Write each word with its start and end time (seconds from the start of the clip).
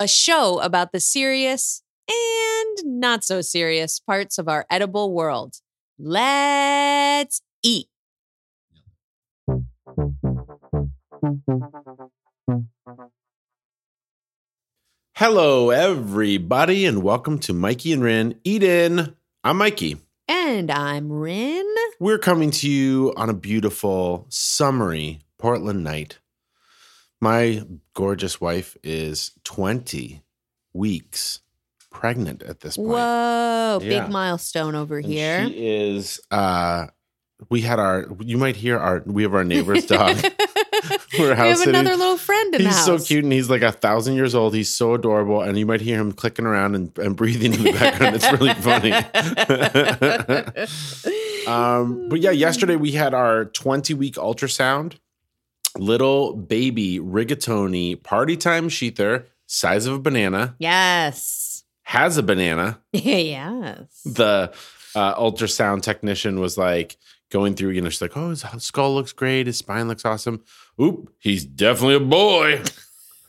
a 0.00 0.08
show 0.08 0.58
about 0.60 0.92
the 0.92 1.00
serious 1.00 1.82
and 2.08 3.00
not 3.00 3.22
so 3.22 3.42
serious 3.42 4.00
parts 4.00 4.38
of 4.38 4.48
our 4.48 4.64
edible 4.70 5.12
world. 5.12 5.56
Let's 5.98 7.42
eat. 7.62 7.88
Hello, 15.16 15.68
everybody, 15.68 16.86
and 16.86 17.02
welcome 17.02 17.38
to 17.40 17.52
Mikey 17.52 17.92
and 17.92 18.02
Ren 18.02 18.40
Eden. 18.42 19.16
I'm 19.44 19.58
Mikey. 19.58 19.98
And 20.28 20.70
I'm 20.70 21.12
Rin. 21.12 21.66
We're 22.02 22.18
coming 22.18 22.50
to 22.50 22.68
you 22.68 23.12
on 23.16 23.30
a 23.30 23.32
beautiful, 23.32 24.26
summery 24.28 25.20
Portland 25.38 25.84
night. 25.84 26.18
My 27.20 27.62
gorgeous 27.94 28.40
wife 28.40 28.76
is 28.82 29.30
20 29.44 30.20
weeks 30.72 31.42
pregnant 31.92 32.42
at 32.42 32.58
this 32.58 32.76
point. 32.76 32.88
Whoa, 32.88 33.78
Yeah. 33.80 34.00
big 34.02 34.10
milestone 34.10 34.74
over 34.74 34.96
And 34.96 35.06
here. 35.06 35.46
She 35.46 35.64
is 35.64 36.20
uh 36.32 36.86
we 37.48 37.60
had 37.60 37.78
our 37.78 38.08
you 38.18 38.36
might 38.36 38.56
hear 38.56 38.78
our 38.80 39.04
we 39.06 39.22
have 39.22 39.32
our 39.34 39.44
neighbor's 39.44 39.86
dog. 39.86 40.16
We're 41.18 41.30
we 41.30 41.36
have 41.36 41.58
sitting. 41.58 41.76
another 41.76 41.96
little 41.96 42.16
friend 42.16 42.52
in 42.56 42.62
the 42.64 42.68
He's 42.68 42.84
so 42.84 42.98
cute 42.98 43.22
and 43.22 43.32
he's 43.32 43.48
like 43.48 43.62
a 43.62 43.70
thousand 43.70 44.16
years 44.16 44.34
old. 44.34 44.54
He's 44.56 44.74
so 44.74 44.94
adorable. 44.94 45.40
And 45.40 45.56
you 45.56 45.66
might 45.66 45.80
hear 45.82 46.00
him 46.00 46.10
clicking 46.10 46.46
around 46.46 46.74
and, 46.74 46.98
and 46.98 47.14
breathing 47.14 47.54
in 47.54 47.62
the 47.62 47.72
background. 47.72 48.16
It's 48.16 48.32
really 48.32 48.54
funny. 48.54 48.90
um, 51.46 52.08
but 52.08 52.20
yeah, 52.20 52.30
yesterday 52.30 52.76
we 52.76 52.92
had 52.92 53.14
our 53.14 53.46
20 53.46 53.94
week 53.94 54.14
ultrasound. 54.16 54.94
Little 55.78 56.34
baby 56.36 56.98
rigatoni 57.00 58.02
party 58.02 58.36
time 58.36 58.68
sheather, 58.68 59.24
size 59.46 59.86
of 59.86 59.94
a 59.94 59.98
banana, 59.98 60.54
Yes. 60.58 61.64
has 61.84 62.18
a 62.18 62.22
banana. 62.22 62.78
yes. 62.92 64.02
the 64.04 64.52
uh, 64.94 65.14
ultrasound 65.14 65.82
technician 65.82 66.40
was 66.40 66.58
like 66.58 66.98
going 67.30 67.54
through, 67.54 67.70
you 67.70 67.80
know, 67.80 67.88
she's 67.88 68.02
like, 68.02 68.16
oh, 68.16 68.28
his 68.30 68.44
skull 68.58 68.94
looks 68.94 69.12
great. 69.14 69.46
His 69.46 69.56
spine 69.56 69.88
looks 69.88 70.04
awesome. 70.04 70.42
Oop, 70.78 71.10
he's 71.18 71.46
definitely 71.46 71.94
a 71.94 72.00
boy. 72.00 72.62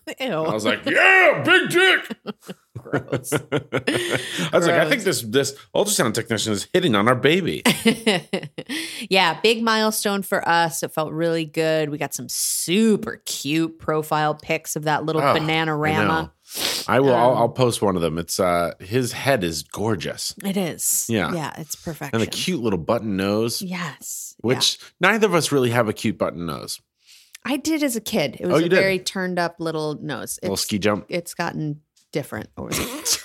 Ew. 0.19 0.27
I 0.33 0.53
was 0.53 0.65
like, 0.65 0.85
yeah, 0.85 1.43
big 1.45 1.69
dick. 1.69 2.17
Gross. 2.77 3.31
I 3.61 4.49
was 4.51 4.67
like, 4.67 4.75
I 4.75 4.89
think 4.89 5.03
this 5.03 5.21
this 5.21 5.55
ultrasound 5.75 6.13
technician 6.13 6.51
is 6.53 6.67
hitting 6.73 6.95
on 6.95 7.07
our 7.07 7.15
baby. 7.15 7.61
yeah, 9.09 9.39
big 9.41 9.63
milestone 9.63 10.21
for 10.23 10.47
us. 10.47 10.83
It 10.83 10.91
felt 10.91 11.13
really 11.13 11.45
good. 11.45 11.89
We 11.89 11.97
got 11.97 12.13
some 12.13 12.27
super 12.29 13.21
cute 13.25 13.79
profile 13.79 14.35
pics 14.35 14.75
of 14.75 14.83
that 14.83 15.05
little 15.05 15.21
Oh, 15.21 15.33
banana 15.33 15.71
I 15.73 15.75
rama. 15.75 16.33
I 16.87 16.99
will. 16.99 17.15
I'll, 17.15 17.31
Um, 17.31 17.37
I'll 17.37 17.49
post 17.49 17.81
one 17.81 17.95
of 17.95 18.01
them. 18.01 18.17
It's 18.17 18.39
uh, 18.39 18.73
his 18.79 19.13
head 19.13 19.43
is 19.43 19.63
gorgeous 19.63 20.35
It 20.43 20.57
is. 20.57 21.05
Yeah. 21.09 21.33
Yeah, 21.33 21.53
it's 21.57 21.75
perfection. 21.75 22.19
and 22.19 22.27
a 22.27 22.29
cute 22.29 22.61
little 22.61 22.79
button 22.79 23.15
nose, 23.15 23.61
Yes. 23.61 24.35
which 24.39 24.77
neither 24.99 25.27
of 25.27 25.33
us 25.35 25.51
really 25.51 25.69
have 25.69 25.87
a 25.87 25.93
cute 25.93 26.17
button 26.17 26.45
nose. 26.45 26.81
I 27.45 27.57
did 27.57 27.83
as 27.83 27.95
a 27.95 28.01
kid. 28.01 28.37
It 28.39 28.45
was 28.47 28.55
Oh, 28.55 28.57
a 28.65 28.69
did? 28.69 28.71
very 28.71 28.99
turned 28.99 29.37
up 29.39 29.55
little 29.59 29.95
nose. 30.01 30.39
little 30.41 30.57
ski 30.57 30.79
jump. 30.79 31.05
it's 31.09 31.33
gotten 31.33 31.81
different 32.11 32.49
over 32.57 32.69
the 32.69 33.17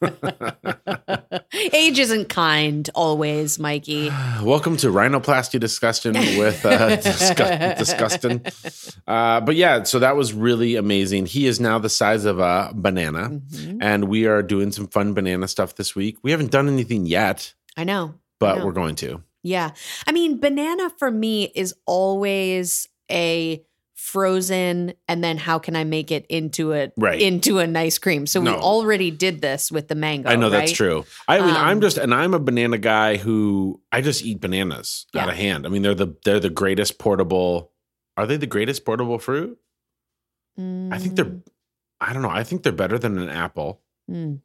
Age 1.72 1.98
isn't 1.98 2.28
kind 2.30 2.88
always, 2.94 3.58
Mikey. 3.58 4.08
Welcome 4.42 4.76
to 4.78 4.88
Rhinoplasty 4.88 5.60
Discussion 5.60 6.14
with 6.14 6.64
uh, 6.64 6.96
disgu- 6.96 7.76
Disgustin. 7.78 9.02
Uh, 9.06 9.40
but 9.42 9.56
yeah, 9.56 9.82
so 9.84 9.98
that 9.98 10.16
was 10.16 10.32
really 10.32 10.76
amazing. 10.76 11.26
He 11.26 11.46
is 11.46 11.60
now 11.60 11.78
the 11.78 11.90
size 11.90 12.24
of 12.24 12.38
a 12.38 12.70
banana, 12.74 13.28
Mhm. 13.28 13.78
and 13.82 14.04
we 14.04 14.26
are 14.26 14.42
doing 14.42 14.72
some 14.72 14.88
fun 14.88 15.12
banana 15.12 15.46
stuff 15.46 15.74
this 15.76 15.94
week. 15.94 16.16
We 16.22 16.30
haven't 16.30 16.50
done 16.50 16.66
anything 16.68 17.04
yet, 17.06 17.52
I 17.76 17.84
know. 17.84 18.14
but 18.38 18.58
know. 18.58 18.66
we're 18.66 18.72
going 18.72 18.94
to. 18.96 19.22
Yeah. 19.42 19.70
I 20.06 20.12
mean, 20.12 20.38
banana 20.40 20.90
for 20.98 21.10
me 21.10 21.52
is 21.54 21.74
always 21.86 22.88
a 23.10 23.62
frozen 24.00 24.94
and 25.08 25.22
then 25.22 25.36
how 25.36 25.58
can 25.58 25.76
I 25.76 25.84
make 25.84 26.10
it 26.10 26.24
into 26.28 26.72
a 26.72 26.90
Right. 26.96 27.20
into 27.20 27.58
an 27.58 27.76
ice 27.76 27.98
cream. 27.98 28.26
So 28.26 28.40
No. 28.40 28.52
we 28.52 28.56
already 28.58 29.10
did 29.10 29.40
this 29.42 29.70
with 29.70 29.88
the 29.88 29.94
mango. 29.94 30.28
I 30.30 30.36
know 30.36 30.48
that's 30.50 30.72
true. 30.72 31.04
I 31.28 31.38
mean, 31.38 31.54
I'm 31.54 31.76
Um, 31.76 31.80
just, 31.80 31.98
and 31.98 32.14
I'm 32.14 32.32
a 32.34 32.38
banana 32.38 32.78
guy 32.78 33.18
who 33.18 33.80
I 33.92 34.00
just 34.00 34.24
eat 34.24 34.40
bananas 34.40 35.06
out 35.14 35.28
of 35.28 35.34
hand. 35.36 35.66
I 35.66 35.68
mean, 35.68 35.82
they're 35.82 35.94
the 35.94 36.16
they're 36.24 36.40
the 36.40 36.50
greatest 36.50 36.98
portable. 36.98 37.72
Are 38.16 38.26
they 38.26 38.36
the 38.38 38.46
greatest 38.46 38.84
portable 38.84 39.18
fruit? 39.18 39.58
I 40.58 40.98
think 40.98 41.16
they're. 41.16 41.24
Mm, 41.24 41.42
I 42.00 42.12
don't 42.12 42.22
know. 42.22 42.30
I 42.30 42.42
think 42.44 42.62
they're 42.62 42.72
better 42.72 42.98
than 42.98 43.18
an 43.18 43.28
apple. 43.28 43.80
mm. 44.10 44.40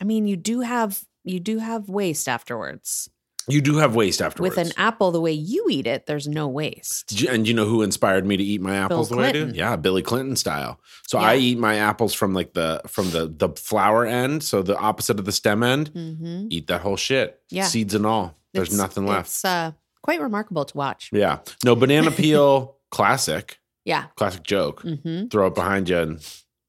I 0.00 0.04
mean, 0.04 0.26
you 0.26 0.36
do 0.36 0.60
have 0.60 1.04
you 1.22 1.38
do 1.40 1.58
have 1.58 1.88
waste 1.88 2.28
afterwards. 2.28 3.08
You 3.48 3.60
do 3.60 3.76
have 3.76 3.94
waste 3.94 4.22
afterwards. 4.22 4.56
With 4.56 4.66
an 4.66 4.72
apple 4.76 5.10
the 5.12 5.20
way 5.20 5.32
you 5.32 5.66
eat 5.70 5.86
it, 5.86 6.06
there's 6.06 6.26
no 6.26 6.48
waste. 6.48 7.20
And 7.28 7.46
you 7.46 7.52
know 7.54 7.66
who 7.66 7.82
inspired 7.82 8.24
me 8.26 8.36
to 8.36 8.42
eat 8.42 8.60
my 8.60 8.76
apples 8.76 9.08
the 9.10 9.16
way 9.16 9.28
I 9.28 9.32
do? 9.32 9.52
Yeah, 9.54 9.76
Billy 9.76 10.02
Clinton 10.02 10.36
style. 10.36 10.80
So 11.06 11.18
I 11.18 11.36
eat 11.36 11.58
my 11.58 11.76
apples 11.76 12.14
from 12.14 12.32
like 12.34 12.54
the 12.54 12.80
from 12.86 13.10
the 13.10 13.26
the 13.26 13.50
flower 13.50 14.06
end, 14.06 14.42
so 14.42 14.62
the 14.62 14.76
opposite 14.78 15.18
of 15.18 15.24
the 15.26 15.32
stem 15.32 15.62
end. 15.62 15.92
Mhm. 15.92 16.46
Eat 16.50 16.66
that 16.68 16.80
whole 16.80 16.96
shit, 16.96 17.40
Yeah. 17.50 17.64
seeds 17.66 17.94
and 17.94 18.06
all. 18.06 18.36
There's 18.54 18.68
It's- 18.68 18.78
nothing 18.80 19.06
left. 19.06 19.28
It's 19.28 19.44
uh, 19.44 19.72
quite 20.02 20.20
remarkable 20.20 20.64
to 20.64 20.76
watch. 20.76 21.10
Yeah, 21.12 21.38
no 21.64 21.74
banana 21.76 22.10
peel. 22.22 22.76
classic, 22.90 23.58
Yeah. 23.84 24.04
classic 24.16 24.44
joke. 24.44 24.82
hmm 24.82 25.26
Throw 25.26 25.48
it 25.48 25.54
behind 25.56 25.88
you 25.88 25.98
and 25.98 26.20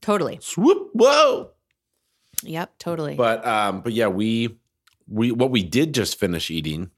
Totally. 0.01 0.39
swoop. 0.41 0.89
Whoa! 0.93 1.51
Yep. 2.43 2.73
Totally. 2.79 3.15
But 3.15 3.45
um, 3.45 3.81
but 3.81 3.93
yeah, 3.93 4.07
we 4.07 4.57
we 5.07 5.31
what 5.31 5.51
we 5.51 5.63
did 5.63 5.93
just 5.93 6.19
finish 6.19 6.49
eating 6.51 6.89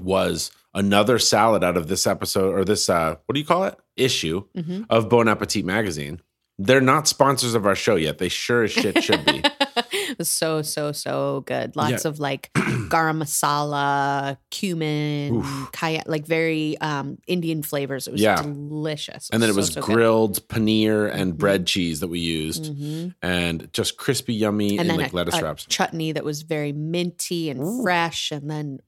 was 0.00 0.50
another 0.74 1.18
salad 1.18 1.62
out 1.62 1.76
of 1.76 1.88
this 1.88 2.06
episode 2.06 2.54
or 2.54 2.64
this 2.64 2.88
uh 2.88 3.16
what 3.26 3.34
do 3.34 3.40
you 3.40 3.46
call 3.46 3.64
it 3.64 3.76
issue 3.96 4.44
Mhm. 4.56 4.86
of 4.88 5.08
Bon 5.08 5.28
Appetit 5.28 5.64
magazine. 5.64 6.20
They're 6.58 6.80
not 6.80 7.08
sponsors 7.08 7.54
of 7.54 7.66
our 7.66 7.74
show 7.74 7.96
yet. 7.96 8.18
They 8.18 8.28
sure 8.28 8.62
as 8.64 8.70
shit 8.70 9.02
should 9.02 9.24
be. 9.24 9.42
it 10.12 10.18
was 10.18 10.30
so 10.30 10.62
so 10.62 10.92
so 10.92 11.42
good. 11.46 11.74
Lots 11.76 12.04
of 12.04 12.20
like 12.20 12.50
garam 12.92 13.18
masala, 13.22 14.36
cumin, 14.50 15.36
Oof. 15.36 15.72
kaya, 15.72 16.02
like 16.06 16.26
very 16.26 16.78
um 16.80 17.18
Indian 17.26 17.62
flavors. 17.62 18.06
It 18.06 18.12
was 18.12 18.20
Yeah. 18.22 18.40
delicious. 18.42 19.28
and 19.32 19.42
then 19.42 19.50
it 19.50 19.56
was 19.56 19.68
so 19.72 19.80
good. 19.80 19.94
grilled 19.94 20.48
paneer 20.48 21.10
and 21.12 21.34
Mhm. 21.34 21.38
bread 21.38 21.66
cheese 21.66 22.00
that 22.00 22.08
we 22.08 22.20
used, 22.20 22.64
Mhm. 22.74 23.14
and 23.22 23.68
just 23.72 23.96
crispy, 23.96 24.34
yummy, 24.34 24.78
and 24.78 24.88
like 24.88 25.12
a, 25.12 25.16
lettuce 25.16 25.34
a 25.38 25.42
wraps. 25.42 25.66
chutney 25.68 26.12
that 26.12 26.24
was 26.24 26.42
very 26.42 26.72
minty 26.72 27.50
and 27.50 27.60
Ooh. 27.62 27.82
fresh, 27.82 28.30
and 28.30 28.50
then 28.50 28.80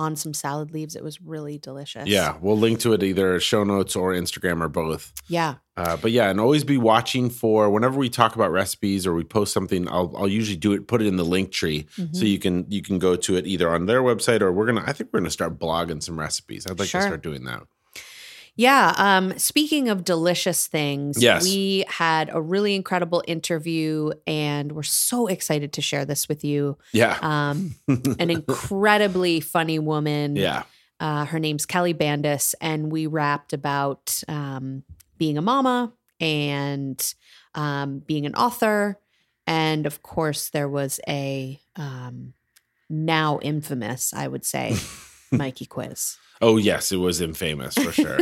on 0.00 0.16
some 0.16 0.32
salad 0.32 0.72
leaves. 0.72 0.96
It 0.96 1.04
was 1.04 1.20
really 1.20 1.58
delicious. 1.58 2.06
Yeah, 2.08 2.36
we'll 2.40 2.56
link 2.58 2.80
to 2.80 2.92
it 2.94 3.02
either 3.02 3.38
show 3.38 3.62
notes 3.64 3.94
or 3.94 4.12
Instagram 4.14 4.62
or 4.62 4.68
both. 4.68 5.12
yeah, 5.28 5.56
Uh, 5.76 5.96
but 5.98 6.10
yeah, 6.10 6.30
and 6.30 6.40
always 6.40 6.64
be 6.64 6.78
watching 6.78 7.28
for 7.30 7.68
whenever 7.70 7.98
we 7.98 8.08
talk 8.08 8.34
about 8.34 8.50
recipes 8.50 9.06
or 9.06 9.12
we 9.14 9.24
post 9.24 9.52
something. 9.52 9.86
I'll 9.88 10.12
I'll 10.16 10.28
usually 10.28 10.56
do 10.56 10.72
it, 10.72 10.88
put 10.88 11.02
it 11.02 11.06
in 11.06 11.16
the 11.16 11.24
link 11.24 11.52
tree, 11.52 11.86
so 11.96 12.02
Mhm. 12.02 12.28
you 12.28 12.38
can 12.38 12.66
you 12.68 12.82
can 12.82 12.98
go 12.98 13.14
to 13.16 13.36
it 13.36 13.46
either 13.46 13.68
on 13.70 13.86
their 13.86 14.02
website 14.02 14.40
or 14.40 14.50
we're 14.52 14.66
gonna. 14.66 14.84
I 14.86 14.92
think 14.94 15.10
we're 15.12 15.20
gonna 15.20 15.30
start 15.30 15.58
blogging 15.58 16.02
some 16.02 16.18
recipes. 16.18 16.66
I'd 16.66 16.78
like 16.78 16.88
Sure. 16.88 17.00
to 17.02 17.06
start 17.06 17.22
doing 17.22 17.44
that. 17.44 17.62
Yeah. 18.60 18.92
Um, 18.98 19.38
speaking 19.38 19.88
of 19.88 20.04
delicious 20.04 20.66
things, 20.66 21.22
Yes. 21.22 21.44
we 21.44 21.84
had 21.88 22.28
a 22.30 22.42
really 22.42 22.74
incredible 22.74 23.22
interview, 23.26 24.10
and 24.26 24.72
we're 24.72 24.82
so 24.82 25.28
excited 25.28 25.72
to 25.72 25.80
share 25.80 26.04
this 26.04 26.28
with 26.28 26.44
you. 26.44 26.76
Yeah, 26.92 27.16
Um, 27.22 27.74
an 27.88 28.28
incredibly 28.38 29.40
funny 29.40 29.78
woman. 29.78 30.36
yeah, 30.36 30.64
Uh, 31.00 31.24
her 31.24 31.38
name's 31.38 31.64
Kelly 31.64 31.94
Bandas, 31.94 32.54
and 32.60 32.92
we 32.92 33.06
rapped 33.06 33.54
about 33.54 34.22
um, 34.28 34.82
being 35.16 35.38
a 35.38 35.42
mama 35.42 35.92
and 36.20 37.14
um, 37.54 38.00
being 38.00 38.26
an 38.26 38.34
author. 38.34 38.98
And 39.46 39.86
of 39.86 40.02
course, 40.02 40.50
there 40.50 40.68
was 40.68 41.00
a 41.08 41.58
um, 41.76 42.34
now 42.90 43.38
infamous, 43.40 44.12
I 44.12 44.28
would 44.28 44.44
say, 44.44 44.76
Mikey 45.30 45.66
quiz. 45.66 46.16
Oh 46.42 46.56
yes, 46.56 46.90
it 46.90 46.96
was 46.96 47.20
infamous 47.20 47.74
for 47.74 47.92
sure. 47.92 48.18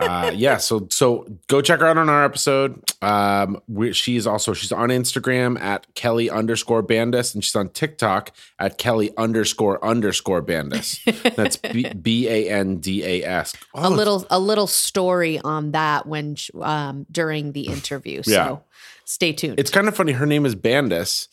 uh, 0.00 0.32
yeah, 0.34 0.56
so 0.56 0.86
so 0.90 1.26
go 1.46 1.60
check 1.60 1.80
her 1.80 1.86
out 1.86 1.98
on 1.98 2.08
our 2.08 2.24
episode. 2.24 2.82
Um, 3.02 3.60
we, 3.68 3.92
she 3.92 4.16
is 4.16 4.26
also 4.26 4.54
she's 4.54 4.72
on 4.72 4.88
Instagram 4.88 5.60
at 5.60 5.86
Kelly 5.94 6.30
underscore 6.30 6.82
Bandas, 6.82 7.34
and 7.34 7.44
she's 7.44 7.54
on 7.54 7.68
TikTok 7.68 8.32
at 8.58 8.78
Kelly 8.78 9.10
underscore 9.18 9.84
underscore 9.84 10.42
Bandas. 10.42 11.00
That's 11.36 11.56
B 11.58 11.86
B 11.92 12.28
A 12.28 12.48
N 12.50 12.78
D 12.78 13.04
A 13.04 13.24
S. 13.24 13.52
a 13.74 13.84
Oh, 13.84 13.88
little 13.90 14.26
a 14.30 14.38
little 14.40 14.66
story 14.66 15.38
on 15.38 15.72
that 15.72 16.06
when 16.06 16.36
um, 16.62 17.04
during 17.12 17.52
the 17.52 17.66
interview. 17.66 18.22
So 18.22 18.30
Yeah. 18.32 18.56
stay 19.04 19.34
tuned. 19.34 19.60
It's 19.60 19.70
kind 19.70 19.86
of 19.86 19.94
funny. 19.94 20.12
Her 20.12 20.24
name 20.26 20.46
is 20.46 20.54
Bandas, 20.56 21.28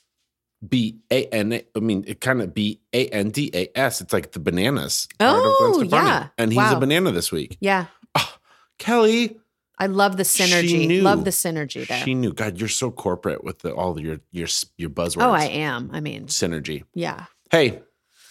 B 0.67 0.97
A 1.11 1.25
N 1.27 1.53
A. 1.53 1.63
I 1.75 1.79
mean, 1.79 2.03
it 2.07 2.21
kind 2.21 2.41
of 2.41 2.53
B 2.53 2.79
A 2.93 3.07
N 3.09 3.29
D 3.29 3.51
A 3.53 3.69
S. 3.77 4.01
It's 4.01 4.13
like 4.13 4.31
the 4.31 4.39
bananas. 4.39 5.07
part 5.19 5.37
of 5.37 5.43
oh, 5.45 5.73
Gwen 5.87 5.93
Oh, 5.93 6.05
yeah. 6.05 6.27
And 6.37 6.51
he's 6.51 6.57
Wow. 6.57 6.77
a 6.77 6.79
banana 6.79 7.11
this 7.11 7.31
week. 7.31 7.57
Yeah. 7.59 7.87
Ah, 8.15 8.37
Kelly, 8.79 9.37
I 9.77 9.85
love 9.87 10.17
the 10.17 10.23
She 10.23 10.43
synergy. 10.43 10.87
knew. 10.87 11.01
Love 11.03 11.23
the 11.25 11.29
synergy 11.31 11.87
there. 11.87 12.03
she 12.03 12.15
knew. 12.15 12.33
God, 12.33 12.59
you're 12.59 12.69
so 12.69 12.89
corporate 12.89 13.43
with 13.43 13.59
the, 13.59 13.73
all 13.73 13.99
your 13.99 14.19
your 14.31 14.47
your 14.77 14.89
buzzwords. 14.89 15.23
oh, 15.23 15.31
I 15.31 15.45
am. 15.45 15.91
I 15.93 15.99
mean, 15.99 16.25
synergy. 16.25 16.83
yeah. 16.95 17.25
Hey, 17.51 17.81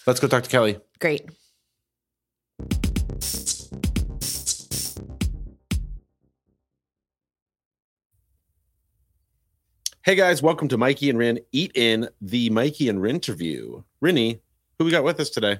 let's 0.05 0.19
go 0.19 0.27
talk 0.27 0.43
to 0.43 0.49
Kelly. 0.49 0.79
Great. 0.99 1.25
Hey 10.07 10.15
guys, 10.15 10.41
welcome 10.41 10.69
to 10.69 10.77
Mikey 10.77 11.09
and 11.09 11.19
Rin 11.19 11.41
Eat 11.51 11.73
In 11.75 12.07
the 12.21 12.49
Mikey 12.49 12.87
and 12.87 13.01
Rin 13.01 13.15
interview. 13.15 13.83
Rinny, 14.01 14.39
who 14.79 14.85
we 14.85 14.91
got 14.91 15.03
with 15.03 15.19
us 15.19 15.29
today? 15.29 15.59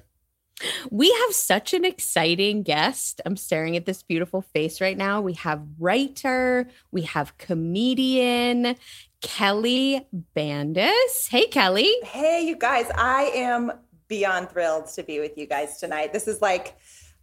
We 0.90 1.12
have 1.12 1.34
such 1.34 1.74
an 1.74 1.84
exciting 1.84 2.62
guest. 2.62 3.20
I'm 3.26 3.36
staring 3.36 3.76
at 3.76 3.84
this 3.84 4.02
beautiful 4.02 4.40
face 4.40 4.80
right 4.80 4.96
now. 4.96 5.20
We 5.20 5.34
have 5.34 5.62
writer, 5.78 6.66
we 6.92 7.02
have 7.02 7.36
comedian 7.36 8.76
Kelly 9.20 10.08
Bandas. 10.34 11.28
Hey, 11.28 11.46
Kelly. 11.48 11.92
Hey, 12.04 12.46
you 12.46 12.56
guys, 12.56 12.86
I 12.94 13.24
am 13.34 13.70
beyond 14.08 14.48
thrilled 14.48 14.86
to 14.94 15.02
be 15.02 15.20
with 15.20 15.36
you 15.36 15.46
guys 15.46 15.76
tonight. 15.76 16.14
This 16.14 16.26
is 16.26 16.40
like 16.40 16.74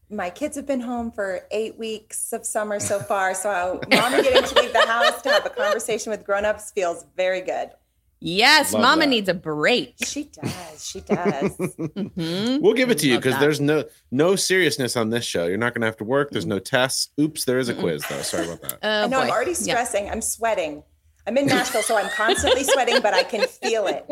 my 0.10 0.30
kids 0.30 0.56
have 0.56 0.66
been 0.68 0.82
home 0.82 1.12
for 1.12 1.42
eight 1.52 1.78
weeks 1.78 2.32
of 2.34 2.46
summer 2.46 2.80
so 2.80 3.00
far. 3.00 3.34
So, 3.34 3.80
mama 3.90 4.22
getting 4.22 4.44
to 4.44 4.62
leave 4.62 4.74
the 4.74 4.86
house 4.88 5.22
to 5.24 5.30
have 5.30 5.46
a 5.46 5.50
conversation 5.50 6.12
with 6.12 6.24
grown-ups 6.26 6.72
feels 6.72 7.06
very 7.18 7.42
good. 7.42 7.72
Yes, 8.22 8.72
Love 8.74 8.82
Mama 8.82 9.02
that. 9.02 9.08
needs 9.10 9.30
a 9.30 9.34
break. 9.34 9.96
She 10.04 10.24
does. 10.24 10.86
She 10.88 11.02
does. 11.02 11.52
Mhm. 11.58 12.62
We'll 12.62 12.74
give 12.74 12.90
it 12.90 12.98
to 13.00 13.08
you 13.10 13.18
because 13.18 13.38
there's 13.40 13.60
no 13.60 13.84
no 14.10 14.36
seriousness 14.36 14.96
on 14.96 15.10
this 15.10 15.26
show. 15.26 15.46
You're 15.48 15.58
not 15.58 15.74
going 15.74 15.82
to 15.82 15.86
have 15.88 15.98
to 15.98 16.06
work. 16.06 16.32
There's 16.32 16.46
no 16.46 16.58
tests. 16.60 17.10
Oops, 17.20 17.44
there 17.44 17.60
is 17.60 17.68
a 17.70 17.76
quiz 17.76 18.04
though. 18.10 18.22
Sorry 18.22 18.46
about 18.46 18.62
that. 18.62 18.80
Oh, 18.82 19.04
I 19.04 19.08
know 19.08 19.20
I'm 19.20 19.28
boy. 19.28 19.34
already 19.34 19.52
Yeah. 19.52 19.58
stressing. 19.84 20.10
I'm 20.10 20.22
sweating. 20.22 20.84
I'm 21.28 21.38
in 21.38 21.48
Nashville, 21.48 21.82
so 21.82 21.98
I'm 21.98 22.10
constantly 22.10 22.64
sweating, 22.64 23.02
but 23.02 23.14
I 23.14 23.24
can 23.24 23.48
feel 23.48 23.88
it. 23.88 24.06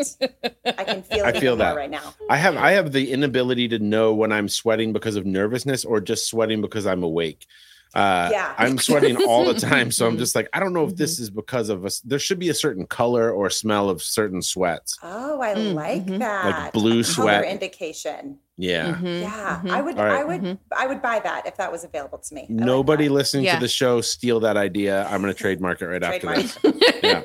I 0.66 0.84
can 0.84 1.04
feel 1.04 1.26
I 1.26 1.30
it 1.30 1.40
feel 1.40 1.56
that. 1.58 1.76
right 1.76 1.90
now. 1.90 2.14
I 2.30 2.38
have 2.38 2.58
I 2.58 2.72
have 2.72 2.92
the 2.92 3.12
inability 3.12 3.68
to 3.70 3.80
know 3.80 4.14
when 4.14 4.32
I'm 4.32 4.50
sweating 4.50 4.94
because 4.94 5.16
of 5.16 5.26
nervousness 5.26 5.86
or 5.86 6.02
just 6.02 6.28
sweating 6.28 6.62
because 6.62 6.88
I'm 6.88 7.04
awake. 7.04 7.46
Uh, 7.94 8.30
Yeah. 8.32 8.56
I'm 8.58 8.80
sweating 8.80 9.16
all 9.28 9.46
the 9.46 9.54
time, 9.60 9.92
so 9.92 10.08
I'm 10.08 10.18
just 10.18 10.36
like 10.36 10.50
I 10.54 10.60
don't 10.60 10.74
know 10.74 10.84
if 10.86 10.90
Mm-hmm. 10.92 10.98
this 10.98 11.20
is 11.20 11.30
because 11.30 11.70
of 11.70 11.86
us. 11.86 12.00
There 12.00 12.18
should 12.18 12.40
be 12.40 12.50
a 12.50 12.54
certain 12.56 12.88
color 12.88 13.30
or 13.32 13.52
smell 13.52 13.90
of 13.92 14.02
certain 14.02 14.42
sweats, 14.42 14.98
Oh, 15.04 15.40
I 15.42 15.54
Mm, 15.54 15.74
like 15.76 16.06
mhm. 16.08 16.18
that. 16.20 16.46
like 16.64 16.74
blue 16.74 17.04
Color 17.04 17.04
sweat. 17.04 17.46
indication. 17.46 18.40
Yeah. 18.58 18.94
Mhm, 18.94 19.22
Yeah, 19.22 19.62
mhm. 19.64 19.72
I 19.72 19.82
would. 19.82 19.98
All 19.98 20.06
right. 20.06 20.20
I 20.20 20.24
would. 20.24 20.42
Mhm. 20.42 20.60
I 20.78 20.86
would 20.88 21.02
buy 21.02 21.20
that 21.20 21.48
if 21.48 21.58
that 21.58 21.72
was 21.72 21.84
available 21.84 22.20
to 22.20 22.34
me. 22.36 22.42
I 22.44 22.54
Nobody 22.54 23.08
that. 23.08 23.14
listening 23.14 23.46
Yeah. 23.46 23.56
to 23.56 23.62
the 23.62 23.68
show 23.68 24.00
steal 24.02 24.40
that 24.42 24.58
idea. 24.58 25.06
I'm 25.10 25.22
going 25.22 25.34
to 25.34 25.40
trademark 25.40 25.82
it 25.82 25.88
right 25.88 26.04
after 26.04 26.36
this. 26.36 26.58
Yeah. 27.04 27.24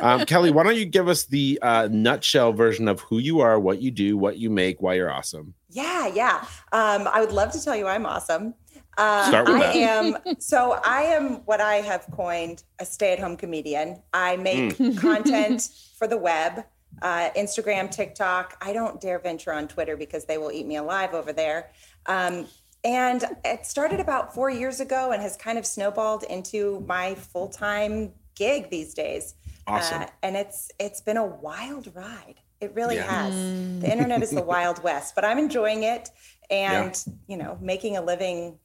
Um, 0.00 0.24
Kelly, 0.26 0.50
why 0.50 0.62
don't 0.64 0.76
you 0.76 0.84
give 0.86 1.06
us 1.08 1.24
the 1.26 1.58
uh, 1.60 1.88
nutshell 1.90 2.52
version 2.52 2.88
of 2.88 3.00
who 3.00 3.18
you 3.18 3.40
are, 3.40 3.58
what 3.60 3.82
you 3.82 3.90
do, 3.90 4.16
what 4.16 4.38
you 4.38 4.48
make, 4.48 4.80
why 4.80 4.94
you're 4.94 5.10
awesome? 5.12 5.54
Yeah, 5.70 6.06
yeah. 6.06 6.44
Um, 6.72 7.06
I 7.12 7.20
would 7.20 7.32
love 7.32 7.52
to 7.52 7.62
tell 7.62 7.76
you 7.76 7.86
I'm 7.86 8.06
awesome. 8.06 8.54
Uh, 8.96 9.28
Start 9.28 9.46
with 9.48 9.56
I 9.56 9.60
that. 9.60 9.76
am. 9.76 10.16
So 10.40 10.80
I 10.84 11.02
am 11.02 11.42
what 11.44 11.60
I 11.60 11.76
have 11.76 12.06
coined 12.10 12.64
a 12.80 12.84
stay-at-home 12.86 13.36
comedian. 13.36 14.02
I 14.12 14.36
make 14.36 14.76
content 14.98 15.68
for 15.98 16.06
the 16.08 16.16
web, 16.16 16.64
uh, 17.02 17.30
Instagram, 17.36 17.90
TikTok. 17.90 18.56
I 18.60 18.72
don't 18.72 19.00
dare 19.00 19.18
venture 19.18 19.52
on 19.52 19.68
Twitter 19.68 19.96
because 19.96 20.24
they 20.24 20.38
will 20.38 20.50
eat 20.52 20.66
me 20.66 20.76
alive 20.76 21.14
over 21.14 21.32
there. 21.32 21.70
Um, 22.06 22.46
and 22.84 23.24
it 23.44 23.66
started 23.66 24.00
about 24.00 24.34
four 24.34 24.50
years 24.50 24.80
ago 24.80 25.10
and 25.12 25.20
has 25.22 25.36
kind 25.36 25.58
of 25.58 25.66
snowballed 25.66 26.22
into 26.24 26.84
my 26.86 27.14
full-time 27.14 28.12
gig 28.34 28.70
these 28.70 28.94
days. 28.94 29.34
Awesome. 29.66 30.02
Uh, 30.02 30.06
and 30.22 30.36
it's 30.36 30.70
it's 30.78 31.00
been 31.00 31.16
a 31.16 31.26
wild 31.26 31.94
ride. 31.94 32.36
It 32.60 32.74
really 32.74 32.96
Yeah. 32.96 33.24
has. 33.24 33.34
The 33.82 33.90
internet 33.90 34.22
is 34.22 34.30
the 34.30 34.42
wild 34.54 34.82
west, 34.82 35.14
but 35.14 35.24
I'm 35.24 35.38
enjoying 35.38 35.82
it. 35.82 36.10
And 36.50 36.96
you 37.26 37.36
know, 37.36 37.58
making 37.60 37.96
a 37.96 38.00
living, 38.00 38.58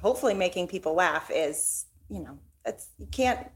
hopefully 0.00 0.34
making 0.34 0.66
people 0.68 0.94
laugh 0.94 1.30
is, 1.32 1.86
you 2.10 2.20
know, 2.20 2.38
it's 2.64 2.88
you 2.98 3.06
can't 3.06 3.46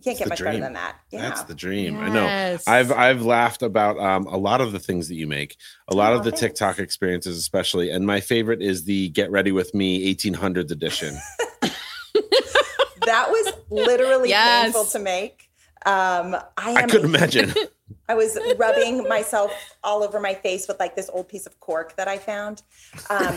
you 0.00 0.04
can't 0.04 0.12
It's 0.14 0.18
get 0.20 0.28
much 0.30 0.38
dream. 0.38 0.52
better 0.52 0.62
than 0.64 0.72
that. 0.74 0.96
Yeah. 1.10 1.20
That's 1.22 1.42
the 1.42 1.54
dream. 1.54 1.98
I 1.98 2.08
know. 2.08 2.58
I've 2.66 2.90
I've 2.90 3.22
laughed 3.22 3.62
about 3.62 3.98
um, 3.98 4.26
a 4.26 4.36
lot 4.36 4.60
of 4.60 4.72
the 4.72 4.78
things 4.78 5.08
that 5.08 5.14
you 5.16 5.26
make, 5.26 5.56
a 5.88 5.94
lot 5.94 6.12
Aw, 6.12 6.16
of 6.16 6.24
the 6.24 6.30
thanks. 6.30 6.40
TikTok 6.40 6.78
experiences, 6.78 7.36
especially. 7.38 7.90
And 7.90 8.06
my 8.06 8.20
favorite 8.20 8.62
is 8.62 8.84
the 8.84 9.10
"Get 9.10 9.30
Ready 9.30 9.52
with 9.52 9.74
Me" 9.74 10.14
1800s 10.14 10.70
edition. 10.70 11.16
that 13.06 13.30
was 13.30 13.52
literally 13.70 14.28
Yes. 14.30 14.64
painful 14.64 14.84
to 14.86 14.98
make. 14.98 15.50
Um, 15.86 16.34
I, 16.56 16.74
I 16.74 16.82
couldn't 16.86 17.14
imagine. 17.14 17.52
I 18.08 18.14
was 18.14 18.38
rubbing 18.56 19.08
myself 19.08 19.52
all 19.84 20.02
over 20.02 20.20
my 20.20 20.34
face 20.34 20.66
with 20.68 20.78
like 20.80 20.94
this 20.96 21.08
old 21.12 21.28
piece 21.28 21.46
of 21.46 21.58
cork 21.60 21.96
that 21.96 22.06
I 22.08 22.18
found. 22.18 22.62
Um, 23.08 23.34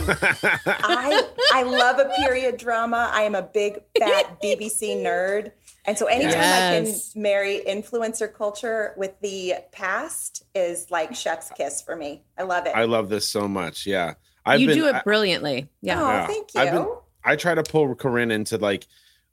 I 0.68 1.28
I 1.54 1.64
love 1.64 2.00
a 2.00 2.10
period 2.22 2.58
drama. 2.58 3.10
I 3.14 3.22
am 3.24 3.36
a 3.36 3.42
big 3.44 3.80
fat 4.00 4.42
BBC 4.42 4.98
nerd. 4.98 5.52
And 5.86 5.98
so 5.98 6.06
anytime 6.06 6.32
Yes. 6.32 7.12
I 7.12 7.14
can 7.14 7.22
marry 7.22 7.62
influencer 7.68 8.34
culture 8.34 8.94
with 8.98 9.20
the 9.22 9.56
past 9.72 10.44
is 10.56 10.90
like 10.90 11.14
chef's 11.16 11.50
kiss 11.52 11.82
for 11.82 11.96
me. 11.96 12.24
I 12.38 12.44
love 12.44 12.66
it. 12.66 12.74
I 12.76 12.86
love 12.86 13.10
this 13.10 13.28
so 13.28 13.48
much. 13.48 13.86
Yeah, 13.86 14.14
I've 14.46 14.62
you 14.62 14.68
been, 14.68 14.78
do 14.78 14.88
it 14.88 15.04
brilliantly. 15.04 15.68
Yeah. 15.82 16.02
oh, 16.02 16.08
Yeah. 16.08 16.28
thank 16.28 16.54
you. 16.54 16.62
I've 16.62 16.72
been- 16.72 16.88
I 17.26 17.36
try 17.36 17.56
to 17.56 17.64
pull 17.64 17.94
Corinne 17.96 18.32
into 18.32 18.58
like 18.58 18.86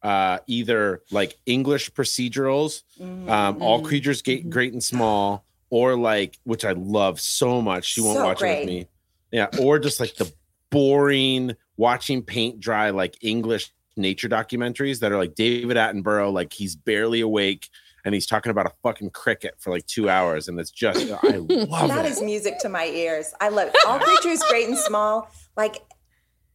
uh 0.03 0.39
either 0.47 1.03
like 1.11 1.37
English 1.47 1.93
procedurals, 1.93 2.83
Mhm. 3.01 3.29
um, 3.29 3.63
all 3.63 3.81
Mm. 3.83 3.85
creatures 3.85 4.23
great, 4.23 4.47
Mhm. 4.47 4.51
great 4.51 4.73
and 4.73 4.83
small, 4.83 5.45
or 5.69 5.95
like 5.95 6.39
which 6.45 6.65
I 6.65 6.73
love 6.73 7.21
so 7.21 7.61
much. 7.61 7.85
She 7.85 8.01
won't 8.01 8.17
So 8.19 8.25
watch 8.25 8.43
it 8.43 8.59
with 8.61 8.67
me. 8.67 8.87
Yeah, 9.31 9.49
or 9.61 9.79
just 9.79 10.01
like 10.01 10.15
the 10.17 10.33
boring 10.71 11.55
watching 11.77 12.23
paint 12.23 12.61
dry 12.61 12.91
like 12.91 13.17
English 13.21 13.71
nature 13.97 14.29
documentaries 14.29 15.01
that 15.01 15.13
are 15.13 15.19
like 15.19 15.35
David 15.35 15.77
Attenborough, 15.77 16.33
like 16.33 16.53
he's 16.53 16.77
barely 16.77 17.21
awake 17.21 17.69
and 18.05 18.15
he's 18.15 18.27
talking 18.27 18.51
about 18.51 18.65
a 18.67 18.73
fucking 18.83 19.11
cricket 19.11 19.55
for 19.59 19.71
like 19.71 19.85
two 19.87 20.09
hours, 20.09 20.49
and 20.49 20.59
it's 20.59 20.71
just 20.71 21.01
I 21.25 21.37
love 21.37 21.89
That 21.89 22.07
it. 22.07 22.13
is 22.13 22.23
music 22.23 22.59
to 22.61 22.69
my 22.71 22.87
ears. 22.87 23.35
I 23.41 23.51
love 23.51 23.69
it. 23.69 23.77
All 23.87 23.99
creatures 23.99 24.43
great 24.49 24.69
and 24.69 24.79
small. 24.79 25.31
Like 25.57 25.83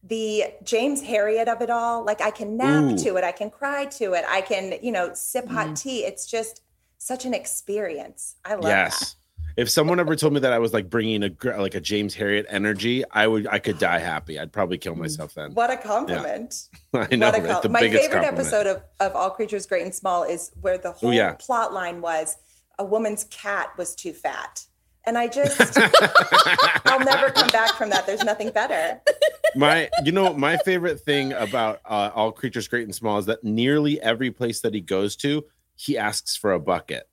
the 0.02 0.44
James 0.64 1.02
Herriot 1.02 1.46
of 1.48 1.62
it 1.62 1.70
all. 1.70 2.04
Like 2.04 2.20
I 2.20 2.30
can 2.32 2.56
nap 2.56 2.82
Ooh. 2.84 2.98
to 2.98 3.16
it. 3.16 3.22
I 3.24 3.32
can 3.32 3.50
cry 3.50 3.84
to 3.86 4.14
it. 4.14 4.24
I 4.28 4.40
can, 4.40 4.74
you 4.82 4.90
know, 4.92 5.10
sip 5.14 5.46
hot 5.48 5.66
Mm-hmm. 5.66 5.74
tea. 5.74 5.98
It's 6.04 6.26
just 6.26 6.62
such 6.98 7.24
an 7.24 7.34
experience. 7.34 8.36
I 8.44 8.54
love 8.54 8.62
that. 8.64 9.14
If 9.56 9.70
someone 9.70 9.98
ever 9.98 10.16
told 10.16 10.34
me 10.34 10.40
that 10.40 10.52
I 10.52 10.58
was 10.58 10.74
like 10.74 10.90
bringing 10.90 11.22
a 11.22 11.30
like 11.58 11.74
a 11.74 11.80
James 11.80 12.14
Herriot 12.14 12.44
energy, 12.48 13.04
I 13.10 13.26
would 13.26 13.46
I 13.46 13.58
could 13.58 13.78
die 13.78 13.98
happy. 13.98 14.38
I'd 14.38 14.52
probably 14.52 14.76
kill 14.76 14.94
myself 14.96 15.34
then. 15.34 15.54
What 15.54 15.70
a 15.70 15.76
compliment. 15.76 16.68
I 16.94 17.16
know 17.16 17.30
right? 17.30 17.62
com- 17.62 17.72
My 17.72 17.80
favorite 17.80 18.10
compliment. 18.10 18.38
episode 18.38 18.66
of, 18.66 18.82
of 19.00 19.16
All 19.16 19.30
Creatures 19.30 19.66
Great 19.66 19.82
and 19.82 19.94
Small 19.94 20.24
is 20.24 20.50
where 20.60 20.76
the 20.76 20.92
whole 20.92 21.12
yeah. 21.12 21.34
plot 21.34 21.72
line 21.72 22.02
was 22.02 22.36
a 22.78 22.84
woman's 22.84 23.24
cat 23.24 23.70
was 23.78 23.94
too 23.94 24.12
fat. 24.12 24.64
And 25.04 25.16
I 25.16 25.28
just, 25.28 25.78
I'll 26.84 26.98
never 26.98 27.30
come 27.30 27.48
back 27.50 27.74
from 27.74 27.90
that. 27.90 28.06
There's 28.06 28.24
nothing 28.24 28.50
better. 28.50 29.00
my 29.56 29.88
you 30.04 30.12
know 30.12 30.34
my 30.34 30.56
favorite 30.58 31.00
thing 31.00 31.32
about 31.32 31.80
uh, 31.86 32.10
all 32.14 32.30
creatures 32.30 32.68
great 32.68 32.84
and 32.84 32.94
small 32.94 33.18
is 33.18 33.26
that 33.26 33.42
nearly 33.42 34.00
every 34.00 34.30
place 34.30 34.60
that 34.60 34.74
he 34.74 34.80
goes 34.80 35.16
to 35.16 35.44
he 35.76 35.96
asks 35.96 36.36
for 36.36 36.52
a 36.52 36.60
bucket 36.60 37.08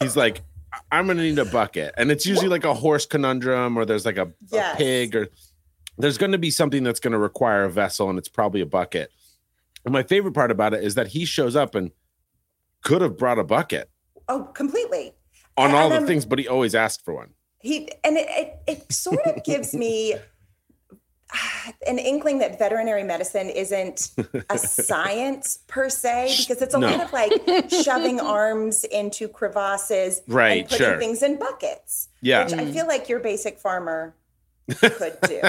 he's 0.00 0.16
like 0.16 0.38
"I- 0.38 0.42
i'm 0.92 1.06
gonna 1.06 1.22
need 1.22 1.38
a 1.38 1.44
bucket. 1.44 1.94
And 1.96 2.10
it's 2.10 2.26
usually 2.26 2.48
like 2.48 2.64
a 2.64 2.74
horse 2.74 3.06
conundrum 3.06 3.76
or 3.76 3.84
there's 3.84 4.06
like 4.06 4.18
a, 4.18 4.32
a 4.52 4.74
pig 4.76 5.14
or 5.16 5.28
there's 5.98 6.16
going 6.18 6.32
to 6.32 6.38
be 6.38 6.50
something 6.52 6.84
that's 6.84 7.00
going 7.00 7.12
to 7.12 7.18
require 7.18 7.64
a 7.64 7.70
vessel 7.70 8.08
and 8.08 8.18
it's 8.20 8.28
probably 8.28 8.60
a 8.60 8.66
bucket. 8.66 9.10
And 9.84 9.92
my 9.92 10.04
favorite 10.04 10.32
part 10.32 10.50
about 10.52 10.72
it 10.74 10.84
is 10.84 10.94
that 10.94 11.08
he 11.08 11.24
shows 11.24 11.56
up 11.56 11.74
and 11.74 11.90
could 12.84 13.02
have 13.02 13.16
brought 13.16 13.38
a 13.38 13.42
bucket. 13.44 13.90
Oh, 14.28 14.44
completely. 14.54 15.12
on 15.56 15.70
And- 15.70 15.76
all 15.76 15.82
and 15.86 15.92
the 15.92 15.96
I'm- 15.96 16.06
things 16.06 16.24
but 16.24 16.38
he 16.38 16.46
always 16.46 16.74
asked 16.76 17.04
for 17.04 17.14
one. 17.14 17.30
He 17.60 17.90
and 18.04 18.16
it, 18.16 18.28
it, 18.30 18.58
it 18.68 18.92
sort 18.92 19.18
of 19.26 19.42
gives 19.42 19.74
me 19.74 20.14
an 21.86 21.98
inkling 21.98 22.38
that 22.38 22.58
veterinary 22.58 23.02
medicine 23.04 23.48
isn't 23.50 24.10
a 24.50 24.58
science 24.92 25.58
per 25.66 25.88
se 25.88 26.34
because 26.38 26.62
it's 26.62 26.74
a 26.74 26.78
No. 26.78 26.88
lot 26.88 27.00
of 27.02 27.12
like 27.12 27.32
shoving 27.70 28.20
arms 28.38 28.84
into 28.84 29.28
crevasses 29.28 30.22
Right, 30.26 30.60
and 30.62 30.68
putting 30.68 30.86
sure. 30.86 30.98
things 30.98 31.22
in 31.22 31.38
buckets 31.38 32.08
yeah 32.22 32.44
which 32.44 32.54
i 32.54 32.64
feel 32.70 32.86
like 32.86 33.08
your 33.08 33.20
basic 33.20 33.58
farmer 33.58 34.14
could 34.80 35.16
do 35.26 35.40